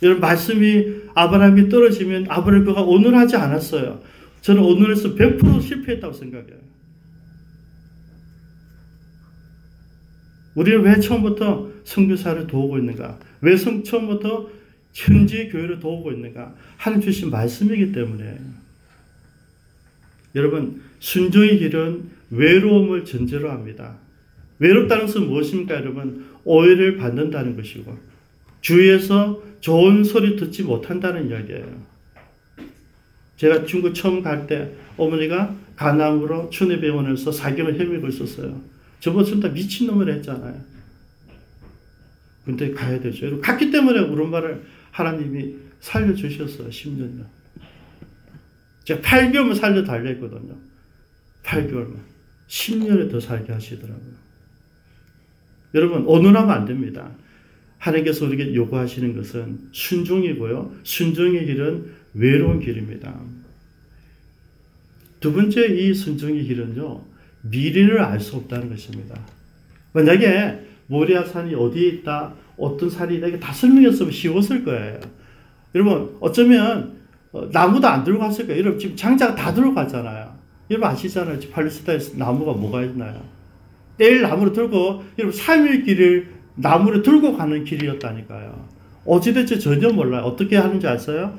이런 0.00 0.20
말씀이 0.20 1.02
아브라함이 1.14 1.68
떨어지면 1.68 2.26
아브라함이 2.28 2.66
그가 2.66 2.82
오늘 2.82 3.16
하지 3.16 3.36
않았어요. 3.36 4.02
저는 4.42 4.62
오늘에서 4.62 5.14
100% 5.14 5.62
실패했다고 5.62 6.12
생각해요. 6.12 6.62
우리는 10.54 10.82
왜 10.82 11.00
처음부터 11.00 11.70
선교사를 11.84 12.46
도우고 12.46 12.78
있는가? 12.78 13.18
왜 13.40 13.56
성, 13.56 13.82
처음부터 13.82 14.50
현지 14.92 15.48
교회를 15.48 15.80
도우고 15.80 16.12
있는가? 16.12 16.54
하나님 16.76 17.02
주신 17.02 17.30
말씀이기 17.30 17.92
때문에. 17.92 18.38
여러분, 20.34 20.82
순종의 20.98 21.58
길은 21.58 22.10
외로움을 22.30 23.04
전제로 23.04 23.50
합니다. 23.50 23.96
외롭다는 24.58 25.06
것은 25.06 25.26
무엇입니까, 25.28 25.74
여러분? 25.76 26.26
오해를 26.44 26.96
받는다는 26.96 27.56
것이고, 27.56 27.96
주위에서 28.60 29.42
좋은 29.60 30.04
소리 30.04 30.36
듣지 30.36 30.62
못한다는 30.62 31.28
이야기예요. 31.28 31.82
제가 33.36 33.64
중국 33.64 33.92
처음 33.94 34.22
갈 34.22 34.46
때 34.46 34.72
어머니가 34.96 35.56
가남으로 35.76 36.50
춘해병원에서 36.50 37.32
사경을 37.32 37.78
헤매고 37.80 38.08
있었어요. 38.08 38.60
저번에 39.00 39.40
다 39.40 39.48
미친놈을 39.48 40.12
했잖아요. 40.16 40.60
근데 42.44 42.72
가야 42.72 43.00
되죠. 43.00 43.40
갔기 43.40 43.70
때문에 43.70 44.00
오른발을 44.00 44.62
하나님이 44.90 45.56
살려주셨어요. 45.80 46.68
10년요. 46.68 47.24
제가 48.84 49.00
8개월만 49.00 49.56
살려 49.56 49.82
달랬거든요. 49.82 50.56
8개월만. 51.42 51.96
10년을 52.48 53.10
더 53.10 53.18
살게 53.18 53.52
하시더라고요. 53.52 54.21
여러분, 55.74 56.04
오늘하면 56.06 56.50
안 56.50 56.64
됩니다. 56.64 57.10
하나님께서 57.78 58.26
우리에게 58.26 58.54
요구하시는 58.54 59.16
것은 59.16 59.58
순종이고요. 59.72 60.72
순종의 60.84 61.46
길은 61.46 61.86
외로운 62.14 62.60
길입니다. 62.60 63.14
두 65.20 65.32
번째 65.32 65.66
이 65.66 65.94
순종의 65.94 66.44
길은요, 66.44 67.00
미래를 67.42 68.00
알 68.00 68.20
수 68.20 68.36
없다는 68.36 68.70
것입니다. 68.70 69.18
만약에 69.92 70.60
모리아 70.86 71.24
산이 71.24 71.54
어디에 71.54 71.88
있다, 71.88 72.34
어떤 72.56 72.90
산이 72.90 73.16
있다, 73.16 73.38
다 73.38 73.52
설명했으면 73.52 74.12
쉬웠을 74.12 74.64
거예요. 74.64 75.00
여러분, 75.74 76.16
어쩌면 76.20 77.00
어, 77.32 77.48
나무도 77.50 77.88
안 77.88 78.04
들고 78.04 78.18
갔을 78.20 78.46
거예요. 78.46 78.60
여러분, 78.60 78.78
지금 78.78 78.94
장작 78.94 79.34
다 79.34 79.54
들고 79.54 79.74
갔잖아요. 79.74 80.36
여러분 80.70 80.88
아시잖아요. 80.88 81.38
팔레스타인에서 81.50 82.16
나무가 82.16 82.52
뭐가 82.52 82.82
있나요? 82.84 83.22
떼일 83.98 84.22
나무를 84.22 84.52
들고, 84.52 85.02
여러분, 85.18 85.32
삶의 85.32 85.84
길을 85.84 86.28
나무를 86.54 87.02
들고 87.02 87.36
가는 87.36 87.64
길이었다니까요. 87.64 88.68
어찌됐지 89.04 89.60
전혀 89.60 89.90
몰라요. 89.90 90.22
어떻게 90.22 90.56
하는지 90.56 90.86
아세요? 90.86 91.38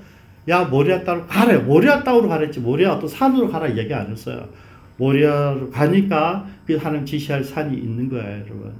야, 0.49 0.65
모리아 0.65 1.03
땅으로 1.03 1.27
가래. 1.27 1.57
모리아 1.57 2.03
땅으로 2.03 2.27
가랬지. 2.27 2.59
모리아 2.59 2.99
또 2.99 3.07
산으로 3.07 3.49
가라 3.49 3.77
얘기 3.77 3.93
안 3.93 4.11
했어요. 4.11 4.49
모리아로 4.97 5.69
가니까 5.69 6.47
그 6.65 6.75
하나님 6.75 7.05
지시할 7.05 7.43
산이 7.43 7.77
있는 7.77 8.09
거예요, 8.09 8.43
여러분. 8.45 8.73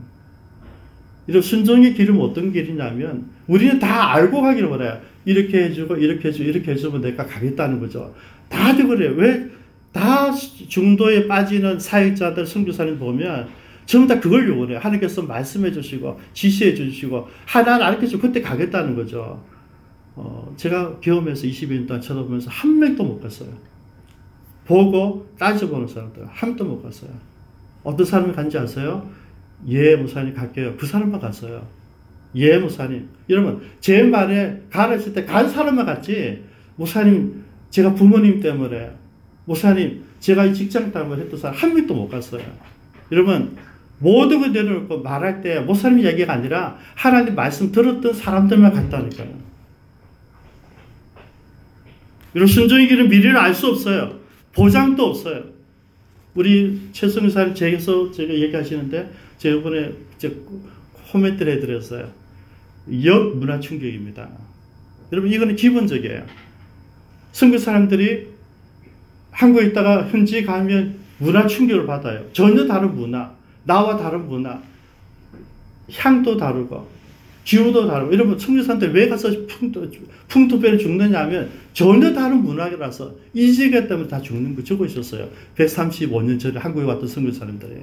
이런 1.26 1.42
순종의 1.42 1.94
길은 1.94 2.20
어떤 2.20 2.52
길이냐면 2.52 3.30
우리는 3.48 3.80
다 3.80 4.14
알고 4.14 4.42
가기를 4.42 4.68
원해요. 4.70 5.00
이렇게 5.26 5.64
해주고 5.64 5.96
이렇게 5.96 6.28
해주고 6.28 6.50
이렇게 6.50 6.72
해주면 6.72 7.02
내가 7.02 7.26
가겠다는 7.26 7.80
거죠. 7.80 8.14
다들 8.50 8.88
그래요. 8.88 9.14
왜? 9.16 9.48
다 9.94 10.32
중도에 10.34 11.28
빠지는 11.28 11.80
사역자들, 11.80 12.46
선교사님 12.46 13.00
보면 13.00 13.48
전부 13.86 14.08
다 14.14 14.20
그걸 14.20 14.48
요구해요. 14.48 14.80
하나님께서 14.80 15.22
말씀해 15.24 15.72
주시고 15.72 16.20
지시해 16.34 16.74
주시고 16.76 17.28
하나는 17.46 17.86
알려주시고 17.86 18.22
그때 18.22 18.42
가겠다는 18.42 18.96
거죠. 18.96 19.44
어, 20.16 20.54
제가 20.58 21.00
경험해서 21.00 21.48
20년 21.48 21.88
동안 21.88 22.02
쳐다보면서 22.02 22.50
한 22.50 22.80
명도 22.80 23.04
못 23.04 23.20
갔어요. 23.22 23.50
보고 24.66 25.28
따져보는 25.38 25.88
사람들 25.88 26.26
한 26.30 26.50
명도 26.50 26.66
못 26.66 26.82
갔어요. 26.84 27.12
어떤 27.84 28.06
사람이 28.06 28.34
간지 28.34 28.58
아세요? 28.58 29.10
예, 29.68 29.96
목사님 29.96 30.34
갈게요. 30.34 30.76
그 30.78 30.86
사람만 30.86 31.20
갔어요. 31.20 31.68
예, 32.36 32.58
목사님. 32.58 33.10
여러분, 33.30 33.62
제 33.80 34.04
말에 34.04 34.62
가르칠 34.70 35.14
때 35.14 35.26
간 35.26 35.50
사람만 35.50 35.86
갔지, 35.86 36.44
목사님, 36.78 37.44
제가 37.70 37.94
부모님 37.94 38.40
때문에, 38.40 38.92
목사님, 39.46 40.04
제가 40.20 40.46
이 40.46 40.54
직장 40.54 40.92
때문에 40.92 41.24
했던 41.24 41.40
사람 41.40 41.56
한 41.56 41.74
명도 41.76 41.94
못 41.94 42.08
갔어요. 42.10 42.44
여러분, 43.12 43.56
모든 44.04 44.42
걸 44.42 44.52
내려놓고 44.52 45.02
말할 45.02 45.42
때 45.42 45.62
목사님 45.62 46.04
얘기가 46.04 46.34
아니라 46.34 46.78
하나님 46.94 47.36
말씀 47.36 47.72
들었던 47.72 48.14
사람들만 48.14 48.74
갔다니까요. 48.74 49.42
이런 52.34 52.48
순종의 52.48 52.90
길은 52.90 53.10
미래를 53.10 53.38
알 53.38 53.54
수 53.54 53.68
없어요. 53.68 54.20
보장도 54.54 55.06
없어요. 55.06 55.46
우리 56.36 56.90
최승희 56.92 57.30
사님 57.30 57.56
제게서 57.56 58.12
제가 58.12 58.34
얘기하시는데 58.34 59.12
제가 59.38 59.60
이번에 59.60 59.94
이제 60.18 60.36
코멘트를 61.12 61.54
해드렸어요. 61.54 62.12
역 63.06 63.38
문화 63.38 63.60
충격입니다. 63.60 64.30
여러분 65.14 65.32
이거는 65.32 65.56
기본적이에요. 65.56 66.26
선교 67.32 67.58
사람들이 67.58 68.28
한국에 69.32 69.68
있다가 69.68 70.08
현지 70.10 70.44
가면 70.44 71.00
문화 71.20 71.48
충격을 71.48 71.86
받아요. 71.86 72.26
전혀 72.34 72.66
다른 72.68 72.96
문화, 72.96 73.32
나와 73.66 73.98
다른 73.98 74.28
문화, 74.28 74.62
향도 75.92 76.38
다르고 76.38 76.88
기후도 77.44 77.88
다르고 77.88 78.14
여러분 78.14 78.38
청교사한테 78.38 78.88
왜 78.88 79.10
가서 79.10 79.30
풍토, 79.48 79.86
풍토배를 80.30 80.78
죽느냐 80.78 81.20
하면 81.22 81.50
전혀 81.74 82.14
다른 82.14 82.42
문화라서 82.42 83.14
이지가 83.34 83.88
때문에 83.88 84.08
다 84.08 84.22
죽는 84.22 84.56
거 84.56 84.64
적고 84.64 84.86
있었어요. 84.86 85.30
135년 85.58 86.40
전에 86.40 86.58
한국에 86.58 86.86
왔던 86.86 87.08
선교사님들이. 87.08 87.74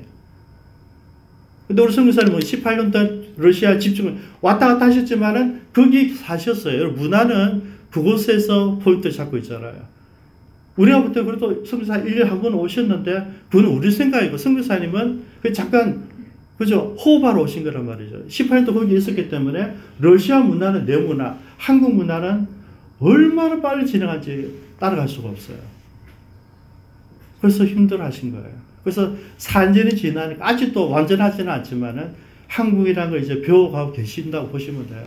근데 1.69 1.83
우리 1.83 1.93
선교사님은 1.93 2.41
18년 2.41 2.93
동안 2.93 3.27
러시아 3.37 3.79
집중을 3.79 4.17
왔다 4.41 4.69
갔다 4.69 4.87
하셨지만은 4.87 5.61
거기 5.73 6.09
사셨어요. 6.15 6.93
문화는 6.93 7.63
그곳에서 7.91 8.79
포인트를 8.79 9.15
잡고 9.15 9.37
있잖아요. 9.39 10.00
우리가 10.81 11.03
볼때 11.03 11.23
그래도 11.23 11.65
선교사 11.65 12.03
1년에 12.03 12.25
한 12.25 12.41
번 12.41 12.55
오셨는데 12.55 13.43
그건 13.51 13.67
우리 13.67 13.91
생각이고 13.91 14.37
선교사님은 14.37 15.23
그 15.43 15.53
잠깐 15.53 16.09
그죠? 16.57 16.95
호흡하러 16.99 17.43
오신 17.43 17.65
거란 17.65 17.87
말이죠. 17.87 18.27
18년도 18.29 18.75
거기 18.75 18.97
있었기 18.97 19.29
때문에 19.29 19.75
러시아 19.99 20.41
문화는 20.41 20.85
내 20.87 20.97
문화, 20.97 21.37
한국 21.57 21.95
문화는 21.95 22.47
얼마나 22.99 23.61
빨리 23.61 23.87
진행한지 23.87 24.55
따라갈 24.79 25.09
수가 25.09 25.31
없어요. 25.31 25.57
그래서 27.41 27.65
힘들어 27.65 28.05
하신 28.05 28.33
거예요. 28.33 28.51
그래서 28.85 29.15
4년이 29.39 29.97
지나니까 29.97 30.47
아직도 30.47 30.91
완전하지는 30.91 31.51
않지만은 31.51 32.11
한국이라는 32.49 33.11
걸 33.11 33.23
이제 33.23 33.41
배워가고 33.41 33.93
계신다고 33.93 34.49
보시면 34.49 34.89
돼요. 34.89 35.07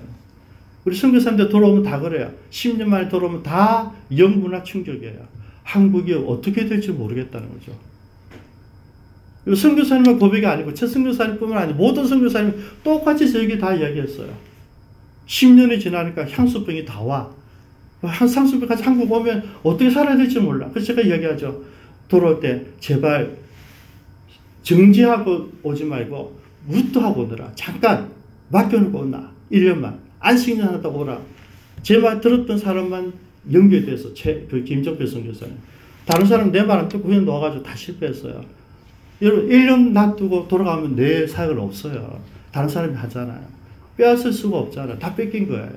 우리 0.86 0.96
선교사님들 0.96 1.50
돌아오면 1.50 1.84
다 1.84 2.00
그래요. 2.00 2.32
10년 2.50 2.86
만에 2.86 3.08
돌아오면 3.10 3.44
다 3.44 3.92
영문화 4.18 4.64
충격이에요. 4.64 5.33
한국이 5.64 6.14
어떻게 6.14 6.66
될지 6.66 6.91
모르겠다는 6.91 7.49
거죠. 7.53 7.74
선교사님의 9.45 10.20
고백이 10.20 10.45
아니고 10.45 10.74
제 10.74 10.88
선교사님뿐만 10.88 11.64
아니고 11.64 11.78
모든 11.78 12.05
선교사님 12.05 12.53
똑같이 12.84 13.32
저에게 13.32 13.57
다 13.57 13.74
이야기했어요. 13.74 14.34
10년이 15.28 15.82
지나니까 15.82 16.30
향수병이 16.30 16.86
다 16.86 17.01
와. 17.01 17.30
향수병까지 18.01 18.84
한국 18.84 19.11
오면 19.11 19.43
어떻게 19.64 19.89
살아야 19.89 20.18
될지 20.18 20.39
몰라. 20.39 20.70
그래서 20.70 20.88
제가 20.88 21.01
이야기하죠. 21.01 21.64
돌아올 22.07 22.39
때 22.39 22.66
제발 22.80 23.38
정지하고 24.61 25.51
오지 25.64 25.86
말고 25.86 26.39
무도 26.68 27.01
하고 27.01 27.22
오너라. 27.24 27.51
잠깐 27.55 28.09
맡겨놓고 28.49 28.99
오나. 28.99 29.32
1년만. 29.51 29.97
안식년 30.20 30.70
하다 30.76 30.89
오라. 30.89 31.20
제말 31.82 32.22
들었던 32.22 32.57
사람만 32.57 33.14
연결돼서 33.52 34.14
최, 34.14 34.46
그 34.50 34.64
김정표 34.64 35.06
선교사님. 35.06 35.58
다른 36.06 36.26
사람 36.26 36.52
내말안 36.52 36.88
듣고 36.89 37.08
그냥 37.08 37.26
놓아가지고 37.26 37.64
다 37.64 37.76
실패했어요. 37.76 38.44
여러분 39.22 39.48
1년 39.50 39.91
놔두고 39.91 40.48
돌아가면 40.48 40.96
내 40.96 41.26
사역은 41.28 41.58
없어요. 41.60 42.22
다른 42.52 42.68
사람이 42.68 42.94
하잖아요. 42.96 43.46
빼앗을 43.98 44.34
수가 44.34 44.58
없잖아요. 44.60 45.00
다 45.00 45.16
뺏긴 45.16 45.48
거예요. 45.48 45.72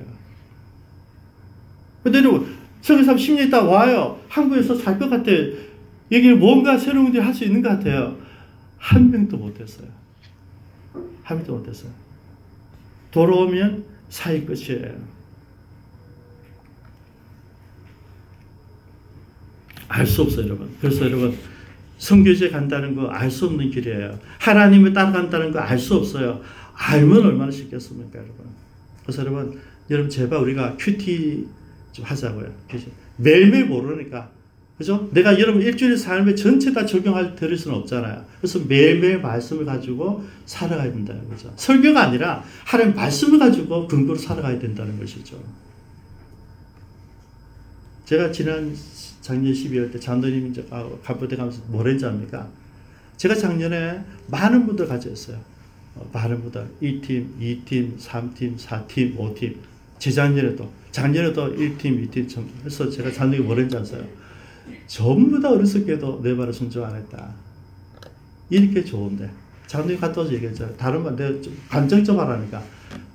근데 2.03 2.19
여러분 2.19 2.55
성교사 2.81 3.15
10년 3.15 3.47
있다 3.47 3.63
와요. 3.63 4.19
한국에서 4.29 4.75
살 4.75 4.97
것 4.99 5.09
같아. 5.09 5.31
여기는 6.11 6.39
뭔가 6.39 6.77
새로운 6.77 7.11
일을 7.13 7.25
할 7.25 7.33
수 7.33 7.43
있는 7.43 7.61
것 7.61 7.69
같아요. 7.69 8.17
한 8.77 9.11
명도 9.11 9.37
못했어요. 9.37 9.87
한 11.23 11.37
명도 11.37 11.57
못했어요. 11.57 11.91
돌아오면 13.11 13.83
사이 14.09 14.45
끝이에요. 14.45 14.95
알 19.87 20.05
수 20.05 20.21
없어요, 20.23 20.45
여러분. 20.45 20.69
그래서 20.81 21.05
여러분, 21.05 21.37
성교제 21.97 22.49
간다는 22.49 22.95
거 22.95 23.09
알 23.09 23.31
수 23.31 23.45
없는 23.47 23.71
길이에요. 23.71 24.19
하나님을 24.39 24.93
따라간다는 24.93 25.51
거 25.51 25.59
알 25.59 25.77
수 25.79 25.95
없어요. 25.95 26.41
알면 26.73 27.25
얼마나 27.25 27.51
쉽겠습니까, 27.51 28.19
여러분. 28.19 28.45
그래서 29.03 29.21
여러분, 29.21 29.59
여러분 29.89 30.09
제발 30.09 30.39
우리가 30.39 30.75
큐티 30.77 31.47
좀 31.93 32.05
하자고요. 32.05 32.53
매일매일 33.17 33.65
모르니까. 33.65 34.29
그죠? 34.77 35.09
내가 35.11 35.39
여러분 35.39 35.59
일주일 35.63 35.97
삶에 35.97 36.35
전체 36.35 36.71
다 36.71 36.85
적용할 36.85 37.35
들을 37.35 37.57
수는 37.57 37.75
없잖아요. 37.77 38.23
그래서 38.39 38.59
매일매일 38.67 39.19
말씀을 39.21 39.65
가지고 39.65 40.23
살아가야 40.45 40.91
된다는 40.91 41.27
거죠. 41.27 41.51
설교가 41.55 41.99
아니라 41.99 42.43
하나님 42.63 42.93
말씀을 42.93 43.39
가지고 43.39 43.87
근거로 43.87 44.19
살아가야 44.19 44.59
된다는 44.59 44.99
것이죠. 44.99 45.41
제가 48.05 48.31
지난 48.31 48.71
작년 49.27 49.51
12월 49.51 49.91
때 49.91 49.99
장로님 49.99 50.47
이제 50.47 50.65
간부대 51.03 51.35
가면서 51.35 51.61
뭘 51.67 51.89
했지 51.89 52.05
합니까? 52.05 52.47
제가 53.17 53.35
작년에 53.35 54.01
많은 54.27 54.65
분들 54.65 54.87
가졌어요. 54.87 55.37
어, 55.95 56.09
많은 56.13 56.41
분들 56.43 56.65
1팀, 56.81 57.37
2팀, 57.37 57.99
3팀, 57.99 58.57
4팀, 58.57 59.17
5팀. 59.17 59.57
재작년에도 59.99 60.71
작년에도 60.91 61.53
1팀, 61.53 62.09
2팀 62.09 62.29
좀 62.29 62.49
해서 62.63 62.89
제가 62.89 63.11
작년에 63.11 63.43
뭘 63.43 63.57
했는지 63.59 63.75
아세요? 63.75 64.07
전부 64.87 65.41
다 65.41 65.51
어리석게도 65.51 66.21
내 66.23 66.33
말을 66.33 66.53
순종 66.53 66.85
안 66.85 66.95
했다. 66.95 67.33
이렇게 68.49 68.81
좋은데 68.81 69.29
작년에 69.65 69.97
갔다 69.97 70.21
와서 70.21 70.33
얘기했잖아요. 70.33 70.77
다른 70.77 71.03
말 71.03 71.17
내가 71.17 71.41
좀 71.41 71.53
감정적 71.67 72.15
말하니까 72.15 72.63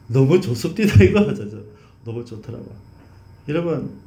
너무 0.08 0.38
좋습니다 0.38 0.92
이거 1.02 1.32
저, 1.32 1.48
저, 1.48 1.56
너무 2.04 2.22
좋더라고. 2.22 2.70
여러분 3.48 4.01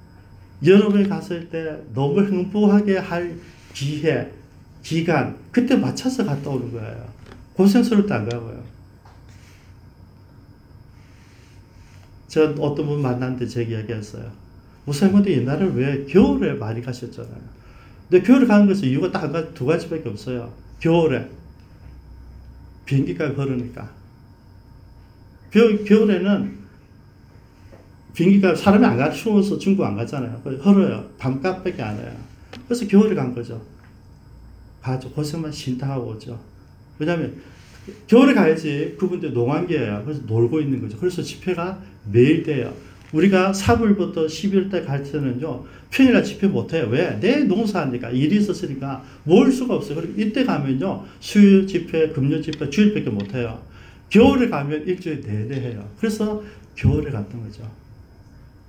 여름에 0.66 1.07
갔을 1.07 1.49
때 1.49 1.82
너무 1.93 2.26
행복하게 2.26 2.97
할 2.97 3.36
기회, 3.74 4.32
기간, 4.82 5.38
그때 5.51 5.76
맞춰서 5.76 6.26
갔다 6.26 6.49
오는 6.49 6.72
거예요. 6.72 7.07
고생스럽도 7.53 8.13
안 8.13 8.30
가고요. 8.30 8.63
제가 12.28 12.53
어떤 12.59 12.86
분 12.86 13.01
만났는데 13.01 13.47
제 13.47 13.63
이야기했어요. 13.63 14.30
무사님도 14.86 15.30
옛날에 15.32 15.66
왜 15.74 16.05
겨울에 16.05 16.53
많이 16.53 16.82
가셨잖아요. 16.82 17.55
근데 18.09 18.26
겨울에 18.26 18.45
가는 18.45 18.68
것은 18.68 18.88
이유가 18.88 19.11
딱 19.11 19.53
두 19.53 19.66
가지밖에 19.66 20.09
없어요. 20.09 20.53
겨울에 20.80 21.30
비행기값이 22.86 23.36
흐르니까. 23.36 23.89
겨울에는 25.51 26.64
비행기가 28.16 28.55
사람이 28.55 28.86
안 28.86 28.97
가, 28.97 29.11
추워서 29.11 29.59
중국 29.59 29.84
안 29.84 29.95
가잖아요. 29.95 30.41
헐어요. 30.63 31.05
밤값밖에 31.18 31.82
안 31.82 31.97
해요. 31.97 32.11
그래서 32.66 32.88
겨울에 32.88 33.13
간 33.13 33.36
거죠. 33.36 33.61
가죠. 34.82 35.09
고생만 35.11 35.51
쉰다 35.51 35.89
하고 35.89 36.11
오죠. 36.11 36.39
왜냐면, 36.97 37.36
겨울에 38.07 38.34
가야지 38.34 38.95
그분들 38.97 39.34
농한기예요. 39.34 40.03
그래서 40.05 40.22
놀고 40.26 40.61
있는 40.61 40.82
거죠. 40.82 40.97
그래서 40.97 41.22
집회가 41.22 41.80
매일 42.11 42.43
돼요. 42.43 42.74
우리가 43.11 43.51
3월부터 43.51 44.26
12월달 44.28 44.86
갈 44.86 45.03
때는요, 45.03 45.66
평일날 45.91 46.24
집회 46.24 46.47
못해요. 46.47 46.88
왜? 46.89 47.20
내 47.20 47.43
농사하니까, 47.43 48.11
일이 48.11 48.38
있었으니까, 48.38 49.03
모을 49.24 49.51
수가 49.51 49.76
없어요. 49.76 49.95
그리고 49.95 50.22
이때 50.22 50.45
가면요, 50.45 51.05
수요일 51.20 51.68
집회, 51.68 52.09
금요 52.09 52.41
집회, 52.41 52.70
주일밖에 52.70 53.09
못해요. 53.09 53.61
겨울에 54.09 54.49
가면 54.49 54.88
일주일 54.88 55.22
내내 55.22 55.59
해요. 55.59 55.88
그래서 55.99 56.41
겨울에 56.76 57.11
갔던 57.11 57.43
거죠. 57.43 57.63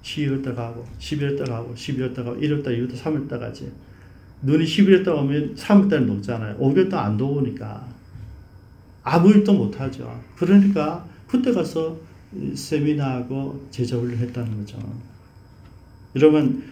12월달 0.06 0.54
가고 0.54 0.86
11월달 1.00 1.48
가고 1.48 1.74
12월달 1.74 2.16
가고 2.24 2.36
1월달, 2.40 2.66
2월달, 2.66 2.96
3월달 2.96 3.40
가지. 3.40 3.70
눈이 4.42 4.64
11월달 4.64 5.08
오면 5.08 5.56
3월달 5.56 6.04
녹잖아요. 6.04 6.58
5월달 6.58 6.94
안 6.94 7.16
녹으니까 7.16 7.88
아무 9.02 9.30
일도 9.30 9.52
못 9.54 9.80
하죠. 9.80 10.22
그러니까 10.36 11.06
그때 11.26 11.52
가서 11.52 11.98
세미나하고 12.54 13.68
제자훈련 13.70 14.18
했다는 14.18 14.58
거죠. 14.58 14.78
여러분 16.14 16.64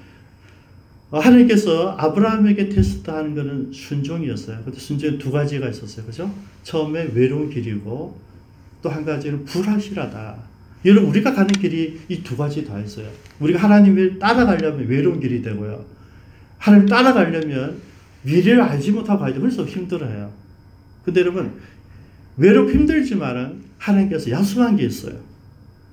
하나님께서 1.11 1.93
아브라함에게 1.97 2.68
테스트하는 2.70 3.35
것은 3.35 3.72
순종이었어요. 3.72 4.62
근데 4.64 4.78
순종이 4.78 5.18
두 5.18 5.30
가지가 5.30 5.68
있었어요. 5.68 6.07
그죠? 6.07 6.32
처음에 6.62 7.11
외로운 7.14 7.51
길이고 7.51 8.18
또 8.82 8.91
한 8.91 9.05
가지는 9.05 9.45
불확실하다. 9.45 10.53
여러분 10.85 11.09
우리가 11.11 11.32
가는 11.35 11.49
길이 11.49 12.01
이 12.09 12.22
두 12.22 12.37
가지 12.37 12.64
다 12.64 12.78
있어요. 12.78 13.09
우리가 13.41 13.59
하나님을 13.61 14.18
따라가려면 14.18 14.87
외로운 14.87 15.20
길이 15.20 15.43
되고요. 15.43 15.85
하나님 16.59 16.87
따라가려면 16.87 17.80
미래를 18.22 18.61
알지 18.62 18.93
못하고 18.93 19.20
가야 19.20 19.32
돼. 19.35 19.41
그래서 19.41 19.64
힘들어요. 19.64 20.32
근데 21.05 21.20
여러분 21.20 21.53
외롭 22.37 22.70
힘들지만은 22.70 23.62
하나님께서 23.78 24.30
약속한 24.30 24.76
게 24.76 24.85
있어요. 24.85 25.18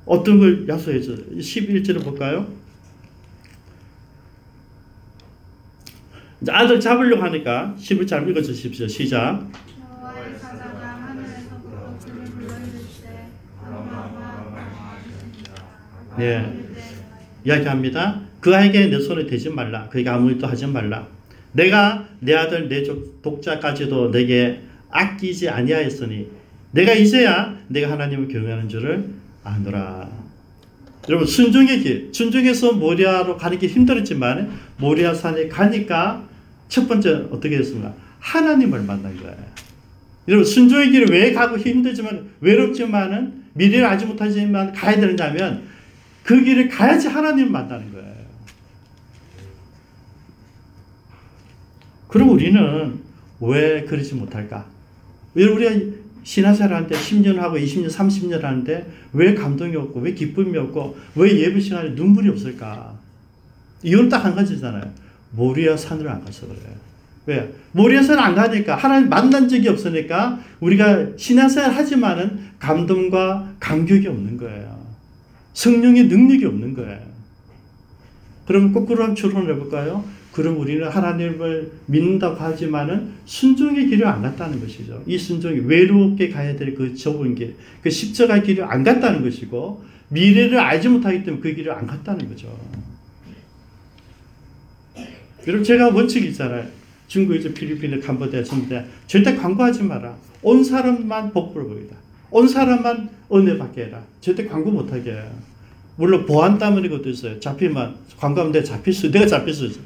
어떤 0.06 0.40
걸 0.40 0.68
약속했죠? 0.68 1.16
11절을 1.38 2.04
볼까요? 2.04 2.48
아들 6.50 6.80
잡으려고 6.80 7.22
하니까 7.24 7.76
11절 7.80 8.28
읽어 8.30 8.42
주십시오. 8.42 8.88
시작. 8.88 9.48
네. 16.22 16.46
이야기합니다. 17.44 18.22
그 18.40 18.56
아이에게 18.56 18.88
내 18.88 19.00
손에 19.00 19.26
대지 19.26 19.50
말라. 19.50 19.90
그에게 19.90 20.08
아무 20.08 20.30
일도 20.30 20.46
하지 20.46 20.68
말라. 20.68 21.08
내가 21.52 22.08
내 22.20 22.36
아들 22.36 22.70
내 22.70 22.84
독자까지도 23.24 24.12
내게 24.12 24.62
아끼지 24.92 25.50
아니하였으니 25.50 26.28
내가 26.74 26.94
이제야 26.94 27.58
내가 27.68 27.92
하나님을 27.92 28.28
경외하는 28.28 28.70
줄을 28.70 29.06
아노라. 29.44 30.10
여러분 31.10 31.26
순종의 31.26 31.80
길, 31.80 32.10
순종에서 32.14 32.74
모리아로 32.74 33.38
가는 33.38 33.58
게 33.58 33.66
힘들었지만 33.66 34.52
모리아 34.78 35.16
산에 35.16 35.48
가니까 35.48 36.28
첫 36.70 36.88
번째 36.88 37.26
어떻게 37.32 37.58
했습니까? 37.58 37.96
하나님을 38.20 38.84
만난 38.84 39.18
거예요. 39.18 39.36
여러분 40.28 40.46
순종의 40.46 40.92
길을 40.92 41.08
왜 41.10 41.34
가고 41.34 41.58
힘들지만 41.58 42.30
외롭지만은 42.42 43.42
미래를 43.54 43.86
알지 43.88 44.06
못하지만 44.06 44.72
가야 44.72 45.00
되느냐면 45.00 45.71
그 46.24 46.44
길을 46.44 46.70
가야지 46.70 47.08
하나님 47.08 47.52
만나는 47.52 47.92
거예요. 47.92 48.12
그럼 52.08 52.30
우리는 52.30 53.00
왜 53.40 53.84
그러지 53.86 54.16
못할까? 54.16 54.66
왜 55.34 55.46
우리가 55.46 55.72
신화생활 56.24 56.74
하는데 56.74 56.96
10년 56.96 57.38
하고 57.38 57.58
20년, 57.58 57.90
30년 57.90 58.42
하는데 58.42 58.92
왜 59.14 59.34
감동이 59.34 59.76
없고, 59.76 60.02
왜 60.02 60.14
기쁨이 60.14 60.58
없고, 60.58 60.98
왜 61.16 61.40
예배 61.40 61.60
시간에 61.60 61.90
눈물이 61.92 62.30
없을까? 62.30 63.00
이유는 63.82 64.10
딱 64.10 64.26
한 64.26 64.36
가지잖아요. 64.36 64.84
모리아 65.32 65.76
산으로 65.76 66.10
안 66.10 66.24
가서 66.24 66.46
그래요. 66.48 66.76
왜? 67.26 67.54
모리아 67.72 68.04
산을 68.04 68.22
안 68.22 68.36
가니까, 68.36 68.76
하나님 68.76 69.10
만난 69.10 69.48
적이 69.48 69.70
없으니까, 69.70 70.40
우리가 70.60 71.18
신화생활 71.18 71.72
하지만은 71.72 72.52
감동과 72.60 73.54
감격이 73.60 74.08
없는 74.08 74.38
거예요. 74.38 74.81
성령의 75.54 76.06
능력이 76.06 76.46
없는 76.46 76.74
거예요. 76.74 77.00
그럼 78.46 78.74
거꾸로 78.74 79.04
한번 79.04 79.16
추론해 79.16 79.54
볼까요? 79.56 80.04
그럼 80.32 80.60
우리는 80.60 80.88
하나님을 80.88 81.72
믿는다고 81.88 82.38
하지만은 82.38 83.12
순종의 83.26 83.88
길을 83.88 84.08
안 84.08 84.22
갔다는 84.22 84.60
것이죠. 84.62 85.04
이 85.06 85.18
순종이 85.18 85.60
외롭게 85.60 86.30
가야 86.30 86.56
될 86.56 86.74
그 86.74 86.96
좁은 86.96 87.36
길, 87.36 87.56
그 87.82 87.90
십자가 87.90 88.42
길을 88.42 88.64
안 88.64 88.84
갔다는 88.84 89.24
것이고 89.24 89.84
미래를 90.10 90.58
알지 90.60 90.90
못하기 90.90 91.24
때문에 91.24 91.42
그 91.42 91.54
길을 91.54 91.72
안 91.72 91.86
갔다는 91.86 92.30
거죠. 92.30 92.58
여러분 95.48 95.64
제가 95.64 95.90
원칙이 95.90 96.28
있잖아요. 96.30 96.66
중국에서 97.08 97.50
필리핀에 97.54 98.00
캄보디아 98.00 98.44
전대 98.44 98.86
절대 99.08 99.36
광고하지 99.36 99.84
마라. 99.84 100.16
온 100.44 100.64
사람만 100.64 101.34
복불 101.34 101.64
보이다. 101.68 101.96
온 102.32 102.48
사람만 102.48 103.10
은혜 103.34 103.58
받게 103.58 103.86
해라. 103.86 104.04
절대 104.22 104.46
광고 104.46 104.72
못하게. 104.72 105.22
물론 105.98 106.26
보안 106.26 106.58
때문에 106.58 106.90
것도 106.90 107.10
있어요. 107.10 107.40
잡히면 107.40 107.96
광고하면 108.18 108.52
내가 108.52 108.66
잡힐 108.66 108.94
수, 108.94 109.12
내가 109.12 109.28
잡힐 109.28 109.54
수 109.54 109.66
있어. 109.66 109.80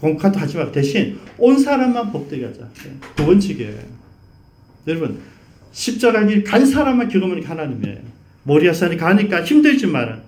공카도 0.00 0.38
하지 0.38 0.56
마. 0.56 0.70
대신 0.70 1.18
온 1.38 1.58
사람만 1.58 2.10
복되게 2.12 2.46
하자. 2.46 2.68
두 3.14 3.26
번째게 3.26 3.74
여러분 4.86 5.20
십자가 5.72 6.24
길간 6.26 6.64
사람만 6.66 7.08
게 7.08 7.18
하나님이에요. 7.44 7.98
모리아산이 8.44 8.96
가니까 8.96 9.44
힘들지만은 9.44 10.20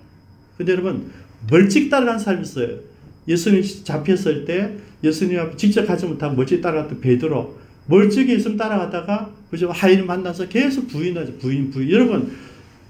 근데 0.57 0.71
여러분 0.71 1.11
멀찍 1.49 1.89
따라간 1.89 2.19
사람이 2.19 2.43
있어요. 2.43 2.79
예수님 3.27 3.63
잡혔을 3.83 4.45
때 4.45 4.75
예수님 5.03 5.39
앞에 5.39 5.57
직접 5.57 5.85
가지 5.85 6.05
못하고 6.05 6.35
멀찍 6.35 6.61
따라갔던 6.61 7.01
베드로 7.01 7.57
멀찍이 7.87 8.31
예수님 8.31 8.57
따라가다가 8.57 9.31
그죠 9.49 9.71
하인 9.71 10.05
만나서 10.05 10.47
계속 10.47 10.87
부인하죠 10.87 11.37
부인 11.37 11.69
부인 11.71 11.91
여러분 11.91 12.35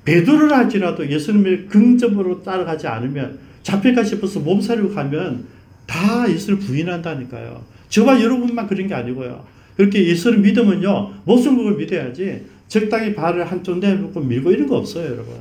베드로를 0.06 0.56
할지라도 0.56 1.10
예수님을 1.10 1.68
긍정으로 1.68 2.44
따라가지 2.44 2.88
않으면 2.88 3.40
잡힐까 3.64 4.04
싶어서 4.04 4.40
몸살이고 4.40 4.94
가면 4.94 5.46
다 5.88 6.30
예수를 6.30 6.60
부인한다니까요. 6.60 7.64
저와 7.90 8.22
여러분만 8.22 8.68
그런 8.68 8.88
게 8.88 8.94
아니고요. 8.94 9.44
그렇게 9.76 10.06
예수를 10.08 10.40
믿으면요 10.40 11.14
모순국을 11.26 11.76
믿어야지 11.76 12.46
적당히 12.68 13.14
발을 13.14 13.46
한쪽 13.46 13.80
내놓고 13.80 14.20
밀고 14.22 14.52
이런 14.52 14.68
거 14.68 14.78
없어요, 14.78 15.06
여러분. 15.06 15.36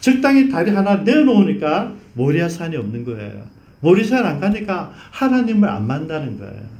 적당히 0.00 0.48
다리 0.48 0.70
하나 0.70 0.96
내놓으니까 0.96 1.94
모리아산이 2.14 2.76
없는 2.76 3.04
거예요. 3.04 3.44
모리아산 3.80 4.24
안 4.24 4.40
가니까 4.40 4.92
하나님을 5.10 5.68
안 5.68 5.86
만나는 5.86 6.38
거예요. 6.38 6.79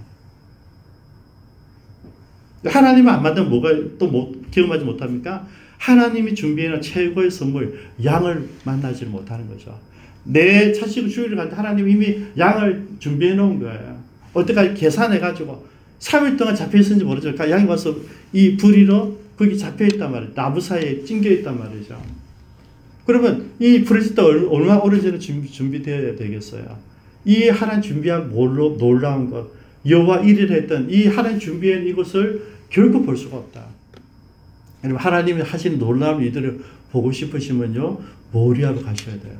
하나님을 2.65 3.11
안 3.11 3.23
만나면 3.23 3.51
뭐가 3.51 3.71
또 3.99 4.09
못, 4.09 4.51
경험하지 4.51 4.85
못합니까? 4.85 5.47
하나님이 5.79 6.35
준비해놓은 6.35 6.83
최고의 6.83 7.31
선물, 7.31 7.81
양을 8.05 8.49
만나지 8.65 9.07
못하는 9.07 9.49
거죠. 9.49 9.79
내 10.25 10.73
자식을 10.73 11.09
주일을 11.09 11.37
갔는데 11.37 11.57
하나님 11.57 11.89
이미 11.89 12.19
양을 12.37 12.87
준비해 12.99 13.35
놓은 13.35 13.61
거예요. 13.61 13.99
어때까지 14.35 14.75
계산해가지고 14.75 15.67
3일 15.99 16.39
동안 16.39 16.55
잡혀있는지 16.55 17.05
모르죠. 17.05 17.33
그러니까 17.33 17.51
양이 17.51 17.69
와서 17.69 17.95
이 18.33 18.57
부리로 18.57 19.19
거기 19.37 19.57
잡혀있단 19.57 20.13
말이에요. 20.13 20.35
나무 20.35 20.61
사이에 20.61 21.03
찡겨있단 21.05 21.59
말이죠. 21.59 22.01
그러면 23.07 23.51
이 23.59 23.83
프레스도 23.83 24.51
얼마 24.51 24.77
오래전에 24.77 25.19
준비, 25.19 25.51
준비 25.51 25.83
되어야 25.83 26.15
되겠어요. 26.17 26.79
이 27.25 27.49
하나님 27.49 27.83
준비한 27.83 28.31
놀라운 28.31 29.31
것, 29.31 29.49
여호와 29.87 30.22
1일 30.22 30.51
했던 30.51 30.91
이 30.91 31.07
하나님 31.07 31.39
준비한 31.39 31.87
이것을 31.87 32.59
결코 32.68 33.03
볼 33.03 33.16
수가 33.16 33.39
없다. 33.39 33.66
여러분 34.85 35.03
하나님이 35.03 35.43
하신 35.43 35.78
놀라운 35.78 36.22
이들을 36.24 36.61
보고 36.93 37.12
싶으시면요 37.12 38.01
모리아로 38.33 38.83
가셔야 38.83 39.18
돼요. 39.20 39.39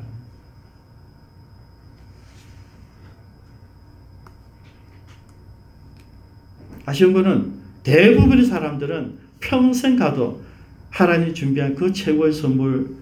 아쉬운 6.86 7.12
거는 7.12 7.53
대부분의 7.82 8.45
사람들은 8.45 9.18
평생 9.38 9.97
가도 9.97 10.43
하나님이 10.91 11.34
준비한 11.34 11.74
그 11.74 11.93
최고의 11.93 12.32
선물 12.32 12.97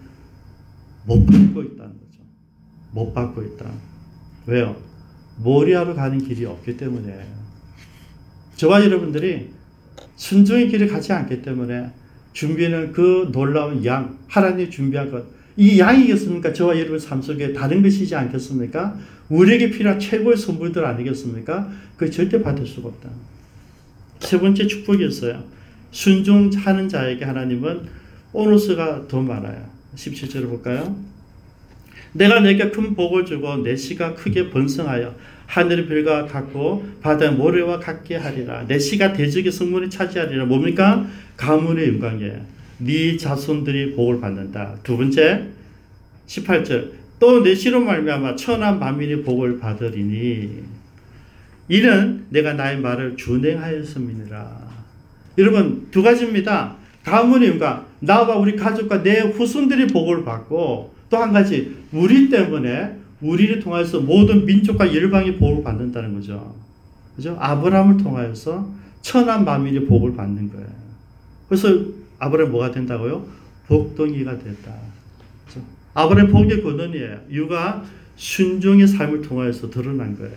못 1.07 1.25
받고 1.25 1.63
있다는 1.63 1.93
거죠. 1.99 2.23
못 2.93 3.15
받고 3.15 3.43
있다. 3.43 3.71
왜요? 4.47 4.88
모리아로 5.39 5.95
가는 5.95 6.19
길이 6.19 6.45
없기 6.45 6.77
때문에 6.77 7.27
저와 8.57 8.85
여러분들이 8.85 9.51
순종의 10.17 10.69
길을 10.69 10.89
가지 10.89 11.13
않기 11.13 11.43
때문에 11.43 11.91
준비하는 12.33 12.93
그 12.93 13.31
놀라운 13.33 13.85
양, 13.85 14.19
하나님이 14.29 14.71
준비한 14.71 15.11
것, 15.11 15.25
이 15.57 15.79
양이겠습니까? 15.79 16.53
저와 16.53 16.79
여러분 16.79 16.99
삶 16.99 17.21
속에 17.21 17.53
다른 17.53 17.83
것이지 17.83 18.15
않겠습니까? 18.15 18.97
우리에게 19.29 19.71
필요한 19.71 19.99
최고의 19.99 20.37
선물들 20.37 20.85
아니겠습니까? 20.85 21.71
그 21.97 22.11
절대 22.11 22.41
받을 22.41 22.67
수가 22.67 22.89
없다. 22.89 23.11
세 24.21 24.39
번째 24.39 24.67
축복이었어요. 24.67 25.45
순종하는 25.91 26.89
자에게 26.89 27.25
하나님은 27.25 27.83
보너스가 28.33 29.09
더 29.09 29.21
많아요. 29.21 29.69
17절을 29.97 30.49
볼까요? 30.49 30.97
내가 32.13 32.41
내게 32.41 32.71
큰 32.71 32.95
복을 32.95 33.25
주고 33.25 33.57
내 33.59 33.77
씨가 33.77 34.15
크게 34.15 34.51
번성하여 34.51 35.15
하늘의 35.47 35.87
별과 35.87 36.27
같고 36.27 36.87
바다의 37.01 37.33
모래와 37.33 37.79
같게 37.79 38.17
하리라. 38.17 38.67
내 38.67 38.79
씨가 38.79 39.13
대적의 39.15 39.51
성문을 39.51 39.89
차지하리라. 39.91 40.45
뭡니까? 40.45 41.07
가문의 41.37 41.89
영광이에요. 41.89 42.41
네 42.79 43.17
자손들이 43.17 43.95
복을 43.95 44.21
받는다. 44.21 44.77
두 44.83 44.97
번째 44.97 45.47
18절 46.27 46.93
또 47.19 47.43
내 47.43 47.55
씨로 47.55 47.81
말미암아 47.81 48.37
천한 48.37 48.79
만민이 48.79 49.23
복을 49.23 49.59
받으리니 49.59 50.63
이는 51.69 52.27
내가 52.31 52.53
나의 52.53 52.79
말을 52.79 53.17
준행하였음이니라. 53.17 54.69
여러분 55.39 55.89
두 55.91 56.03
가지입니다. 56.03 56.77
가문의 57.05 57.49
영광 57.51 57.87
나와 58.01 58.37
우리 58.37 58.55
가족과 58.55 59.03
내 59.03 59.21
후손들이 59.21 59.87
복을 59.89 60.25
받고 60.25 60.95
또 61.11 61.17
한 61.17 61.33
가지 61.33 61.77
우리 61.93 62.29
때문에 62.29 62.99
우리를 63.21 63.61
통하여서 63.61 64.01
모든 64.01 64.45
민족과 64.45 64.95
열방이 64.95 65.37
복을 65.37 65.65
받는다는 65.65 66.15
거죠. 66.15 66.55
그죠? 67.17 67.37
아브라함을 67.41 67.97
통하여서 67.97 68.73
천한 69.03 69.45
만민이 69.45 69.87
복을 69.87 70.15
받는 70.15 70.53
거예요. 70.53 70.69
그래서 71.49 71.69
아브라함 72.19 72.53
뭐가 72.53 72.71
된다고요? 72.71 73.27
복덩이가 73.67 74.39
됐다. 74.39 74.73
그죠? 75.47 75.61
아브라함 75.95 76.31
복의 76.31 76.63
근원이에요. 76.63 77.21
유가 77.31 77.85
순종의 78.17 78.87
삶을 78.87 79.23
통하여서 79.23 79.71
드러난 79.71 80.17
거예요. 80.17 80.37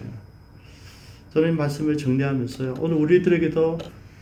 저는 1.34 1.56
말씀을 1.58 1.98
정리하면서요. 1.98 2.76
오늘 2.80 2.98
우리들에게도 2.98 3.78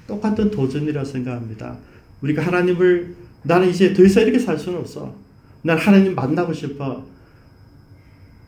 똑같은 0.08 0.52
도전이라 0.52 1.04
생각합니다. 1.06 1.78
우리가 2.22 2.45
하나님을 2.45 3.16
나는 3.43 3.70
이제 3.70 3.93
더 3.93 4.04
이상 4.04 4.24
이렇게 4.24 4.39
살 4.39 4.58
수는 4.58 4.80
없어. 4.80 5.16
난 5.62 5.78
하나님 5.78 6.16
만나고 6.16 6.53
싶어. 6.53 7.05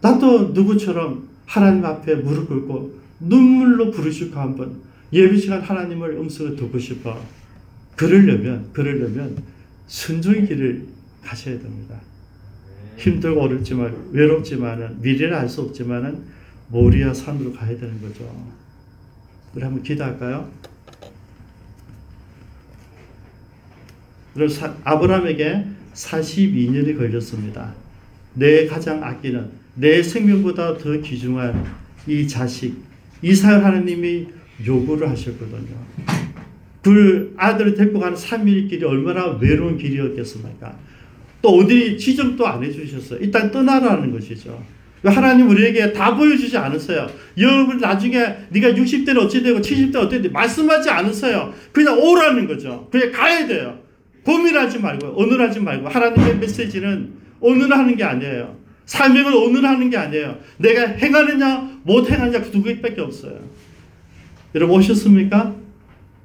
나도 0.01 0.49
누구처럼 0.49 1.29
하나님 1.45 1.85
앞에 1.85 2.15
무릎 2.15 2.47
꿇고 2.47 2.99
눈물로 3.19 3.91
부르시고 3.91 4.39
한번 4.39 4.81
예배 5.13 5.37
시간 5.37 5.61
하나님을 5.61 6.11
음성을 6.11 6.55
듣고 6.55 6.79
싶어. 6.79 7.21
그러려면 7.95 8.69
그러려면 8.73 9.43
순종의 9.87 10.47
길을 10.47 10.87
가셔야 11.21 11.59
됩니다. 11.59 11.99
힘들고 12.97 13.41
어렵지만 13.41 14.09
외롭지만은 14.11 15.01
미래를 15.01 15.33
알 15.33 15.49
수 15.49 15.61
없지만은 15.61 16.23
모리아 16.69 17.13
산으로 17.13 17.51
가야 17.53 17.77
되는 17.77 18.01
거죠. 18.01 18.23
우리 19.53 19.63
한번 19.63 19.83
기도할까요? 19.83 20.49
그래서 24.33 24.73
아브라함에게 24.85 25.65
42년이 25.93 26.97
걸렸습니다. 26.97 27.73
내 28.33 28.65
가장 28.65 29.03
아끼는 29.03 29.49
내 29.75 30.01
생명보다 30.01 30.77
더 30.77 30.91
귀중한 31.01 31.65
이 32.07 32.27
자식 32.27 32.75
이삭을 33.21 33.63
하나님이 33.63 34.27
요구를 34.65 35.09
하셨거든요. 35.09 35.75
그 36.81 37.33
아들을 37.37 37.75
데리고 37.75 37.99
가는 37.99 38.17
3일 38.17 38.69
길이 38.69 38.83
얼마나 38.83 39.27
외로운 39.39 39.77
길이었겠습니까? 39.77 40.75
또 41.41 41.49
어디 41.57 41.97
지정도 41.97 42.47
안 42.47 42.63
해주셨어요. 42.63 43.19
일단 43.19 43.51
떠나라는 43.51 44.11
것이죠. 44.11 44.63
하나님 45.03 45.49
우리에게 45.49 45.93
다 45.93 46.15
보여주지 46.15 46.55
않았어요. 46.57 47.07
여러분 47.37 47.77
나중에 47.77 48.19
네가 48.49 48.69
60대는 48.73 49.17
어찌 49.17 49.41
되고 49.41 49.59
70대 49.59 49.95
어떻게 49.95 50.21
돼 50.21 50.29
말씀하지 50.29 50.89
않았어요. 50.89 51.53
그냥 51.71 51.99
오라는 51.99 52.47
거죠. 52.47 52.87
그냥 52.91 53.11
가야 53.11 53.47
돼요. 53.47 53.79
고민하지 54.23 54.79
말고 54.79 55.13
오늘 55.15 55.41
하지 55.41 55.59
말고 55.59 55.87
하나님의 55.87 56.37
메시지는 56.37 57.13
오늘 57.39 57.71
하는 57.71 57.95
게 57.95 58.03
아니에요. 58.03 58.57
사명을 58.85 59.33
오늘 59.33 59.65
하는 59.65 59.89
게 59.89 59.97
아니에요. 59.97 60.39
내가 60.57 60.85
행하느냐 60.87 61.79
못 61.83 62.09
행하느냐 62.09 62.41
그두 62.41 62.61
개밖에 62.61 63.01
없어요. 63.01 63.39
여러분 64.53 64.77
오셨습니까? 64.77 65.55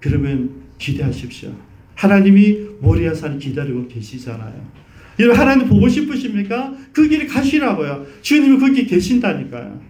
그러면 0.00 0.50
기대하십시오. 0.78 1.52
하나님이 1.94 2.58
모리아산을 2.80 3.38
기다리고 3.38 3.88
계시잖아요. 3.88 4.86
여러분 5.18 5.40
하나님 5.40 5.68
보고 5.68 5.88
싶으십니까? 5.88 6.74
그 6.92 7.08
길을 7.08 7.26
가시라고요. 7.26 8.06
주님이 8.20 8.58
거기 8.58 8.86
계신다니까요. 8.86 9.80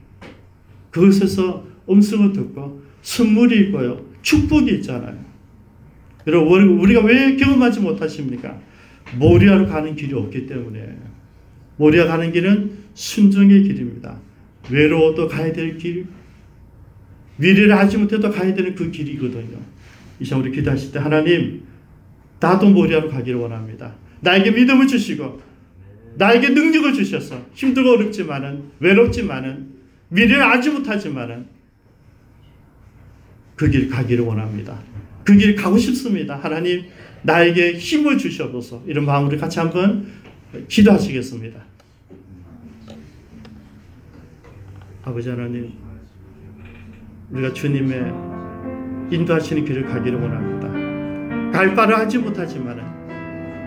그것에서 0.90 1.66
음성을 1.90 2.32
듣고 2.32 2.82
선물이 3.02 3.66
있고요. 3.66 4.06
축복이 4.22 4.70
있잖아요. 4.76 5.25
여러분 6.26 6.78
우리가 6.80 7.02
왜 7.02 7.36
경험하지 7.36 7.80
못하십니까? 7.80 8.58
모리아로 9.18 9.66
가는 9.66 9.94
길이 9.94 10.12
없기 10.14 10.46
때문에 10.46 10.96
모리아 11.76 12.06
가는 12.06 12.32
길은 12.32 12.78
순종의 12.94 13.62
길입니다. 13.62 14.18
외로워도 14.70 15.28
가야 15.28 15.52
될 15.52 15.78
길, 15.78 16.06
미래를 17.36 17.72
알지 17.72 17.98
못해도 17.98 18.30
가야 18.30 18.54
되는 18.54 18.74
그 18.74 18.90
길이거든요. 18.90 19.58
이 20.18 20.24
시간 20.24 20.40
우리 20.40 20.50
기도하실 20.50 20.92
때 20.92 20.98
하나님 20.98 21.62
나도 22.40 22.70
모리아로 22.70 23.08
가기를 23.10 23.38
원합니다. 23.38 23.94
나에게 24.20 24.50
믿음을 24.50 24.86
주시고 24.86 25.40
나에게 26.16 26.48
능력을 26.48 26.94
주셔서 26.94 27.46
힘들고 27.54 27.90
어렵지만은 27.92 28.64
외롭지만은 28.80 29.68
미래를 30.08 30.42
알지 30.42 30.70
못하지만은 30.70 31.46
그 33.54 33.70
길 33.70 33.88
가기를 33.88 34.24
원합니다. 34.24 34.78
그 35.26 35.36
길 35.36 35.56
가고 35.56 35.76
싶습니다. 35.76 36.38
하나님 36.40 36.84
나에게 37.22 37.72
힘을 37.74 38.16
주셔서 38.16 38.82
이런 38.86 39.04
마음으로 39.04 39.36
같이 39.36 39.58
한번 39.58 40.06
기도하시겠습니다. 40.68 41.60
아버지 45.04 45.28
하나님 45.28 45.72
우리가 47.30 47.52
주님의 47.52 48.12
인도하시는 49.10 49.64
길을 49.64 49.86
가기를 49.86 50.20
원합니다. 50.20 51.50
갈 51.52 51.74
바를 51.74 51.96
하지 51.96 52.18
못하지만은 52.18 52.84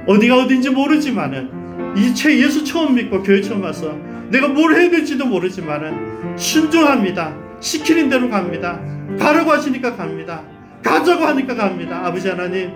어디가 0.07 0.38
어딘지 0.44 0.69
모르지만은 0.69 1.98
이채 1.98 2.40
예수 2.40 2.64
처음 2.64 2.95
믿고 2.95 3.22
교회 3.22 3.41
처음 3.41 3.64
와서 3.64 3.98
내가 4.31 4.48
뭘 4.48 4.76
해야 4.76 4.90
될지도 4.90 5.26
모르지만은 5.26 6.38
순종합니다. 6.38 7.36
시키는 7.60 8.10
대로 8.10 8.30
갑니다. 8.30 8.80
가라고 9.18 9.52
하시니까 9.52 9.95
갑니다. 9.98 10.44
가자고 10.84 11.26
하니까 11.26 11.56
갑니다. 11.56 12.06
아버지 12.06 12.30
하나님 12.30 12.72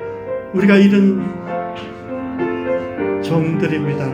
우리가 0.54 0.76
이런 0.78 1.22
종들입니다. 3.24 4.12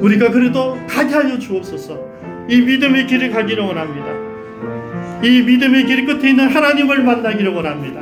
우리가 0.00 0.30
그래도 0.30 0.78
가게 0.88 1.14
하여 1.14 1.38
주옵소서. 1.38 2.10
이 2.48 2.60
믿음의 2.62 3.06
길을 3.06 3.30
가기를 3.30 3.62
원합니다. 3.62 4.30
이 5.22 5.42
믿음의 5.42 5.84
길 5.86 6.06
끝에 6.06 6.30
있는 6.30 6.48
하나님을 6.48 7.04
만나기를 7.04 7.52
원합니다. 7.52 8.00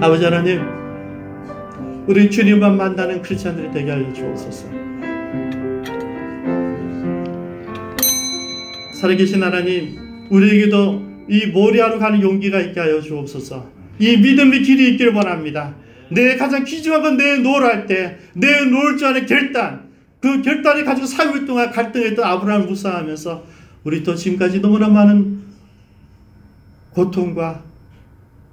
아버지 0.00 0.24
하나님, 0.24 0.62
우리 2.06 2.30
주님만 2.30 2.76
만나는 2.76 3.20
크리스천들이 3.20 3.72
되게 3.72 3.90
하여 3.90 4.12
주옵소서. 4.12 4.68
살아계신 9.00 9.42
하나님, 9.42 9.96
우리에게도 10.30 11.07
이 11.28 11.46
모리아로 11.46 11.98
가는 11.98 12.20
용기가 12.22 12.60
있게 12.60 12.80
하여 12.80 13.00
주옵소서. 13.00 13.70
이 13.98 14.16
믿음의 14.16 14.62
길이 14.62 14.90
있기를 14.90 15.12
원합니다. 15.12 15.74
내 16.10 16.36
가장 16.36 16.64
귀중한 16.64 17.02
건 17.02 17.16
내 17.16 17.38
노할 17.38 17.86
때, 17.86 18.18
내 18.34 18.64
노을 18.64 18.96
줄 18.96 19.08
아는 19.08 19.26
결단, 19.26 19.88
그 20.20 20.40
결단을 20.42 20.84
가지고 20.84 21.06
3일 21.06 21.46
동안 21.46 21.70
갈등했던 21.70 22.24
아브라함을 22.24 22.66
묵상하면서 22.66 23.44
우리 23.84 24.02
또 24.02 24.14
지금까지 24.14 24.60
너무나 24.60 24.88
많은 24.88 25.42
고통과 26.90 27.62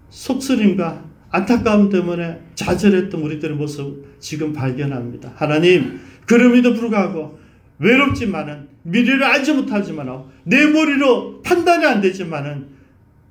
속쓰림과 0.09 1.03
안타까움 1.31 1.89
때문에 1.89 2.39
좌절했던 2.55 3.21
우리들의 3.21 3.55
모습 3.57 4.05
지금 4.19 4.53
발견합니다. 4.53 5.33
하나님, 5.35 5.99
그럼에도 6.25 6.73
불구하고 6.73 7.39
외롭지만은 7.79 8.64
미래를 8.85 9.23
알지 9.23 9.53
못하지만 9.53 10.07
내 10.43 10.65
머리로 10.65 11.41
판단이 11.41 11.85
안 11.85 12.01
되지만은 12.01 12.67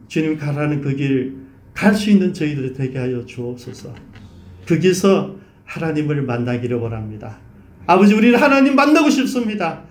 주님 0.09 0.37
가라는 0.37 0.81
그 0.83 0.95
길 0.97 1.45
갈 1.75 1.93
수 1.95 2.09
있는 2.11 2.33
저희들이 2.33 2.73
되게 2.73 2.99
하여 2.99 3.27
주옵소서. 3.27 3.93
거기서 4.67 5.37
하나님을 5.65 6.23
만나기를 6.23 6.77
원합니다. 6.77 7.39
아버지 7.87 8.15
우리는 8.15 8.39
하나님 8.39 8.77
만나고 8.77 9.11
싶습니다. 9.11 9.83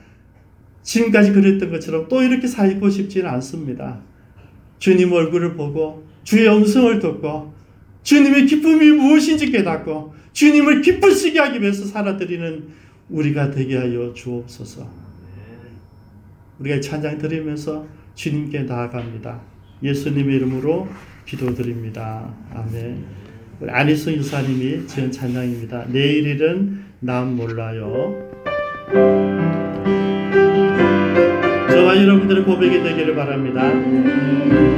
지금까지 0.82 1.34
그랬던 1.34 1.72
것처럼 1.72 2.08
또 2.08 2.24
이렇게 2.24 2.48
살고 2.48 2.90
싶지는 2.90 3.30
않습니다. 3.32 4.00
주님 4.80 5.12
얼굴을 5.12 5.56
보고 5.56 6.08
주의 6.24 6.48
음성을 6.48 7.00
듣고 7.00 7.54
주님의 8.04 8.46
기쁨이 8.48 8.92
무엇인지 8.92 9.52
깨닫고 9.52 10.14
주님을 10.32 10.82
기쁘시게 10.82 11.38
하기 11.40 11.62
위해서 11.62 11.86
살아드리는 11.86 12.68
우리가 13.10 13.52
되게 13.52 13.78
하여 13.78 14.14
주옵소서. 14.14 15.03
우리가 16.64 16.80
찬양 16.80 17.18
드리면서 17.18 17.86
주님께 18.16 18.62
나아갑니다. 18.62 19.42
예수님의 19.84 20.38
이름으로 20.38 20.88
기도드립니다. 21.26 22.34
아멘. 22.54 23.04
우리 23.60 23.70
안희성 23.70 24.14
유사님이 24.14 24.88
지은 24.88 25.12
찬양입니다. 25.12 25.88
내일 25.90 26.26
일은 26.26 26.84
남 27.00 27.36
몰라요. 27.36 28.30
저와 31.70 31.98
여러분들의 31.98 32.46
고백이 32.46 32.82
되기를 32.82 33.16
바랍니다. 33.16 34.73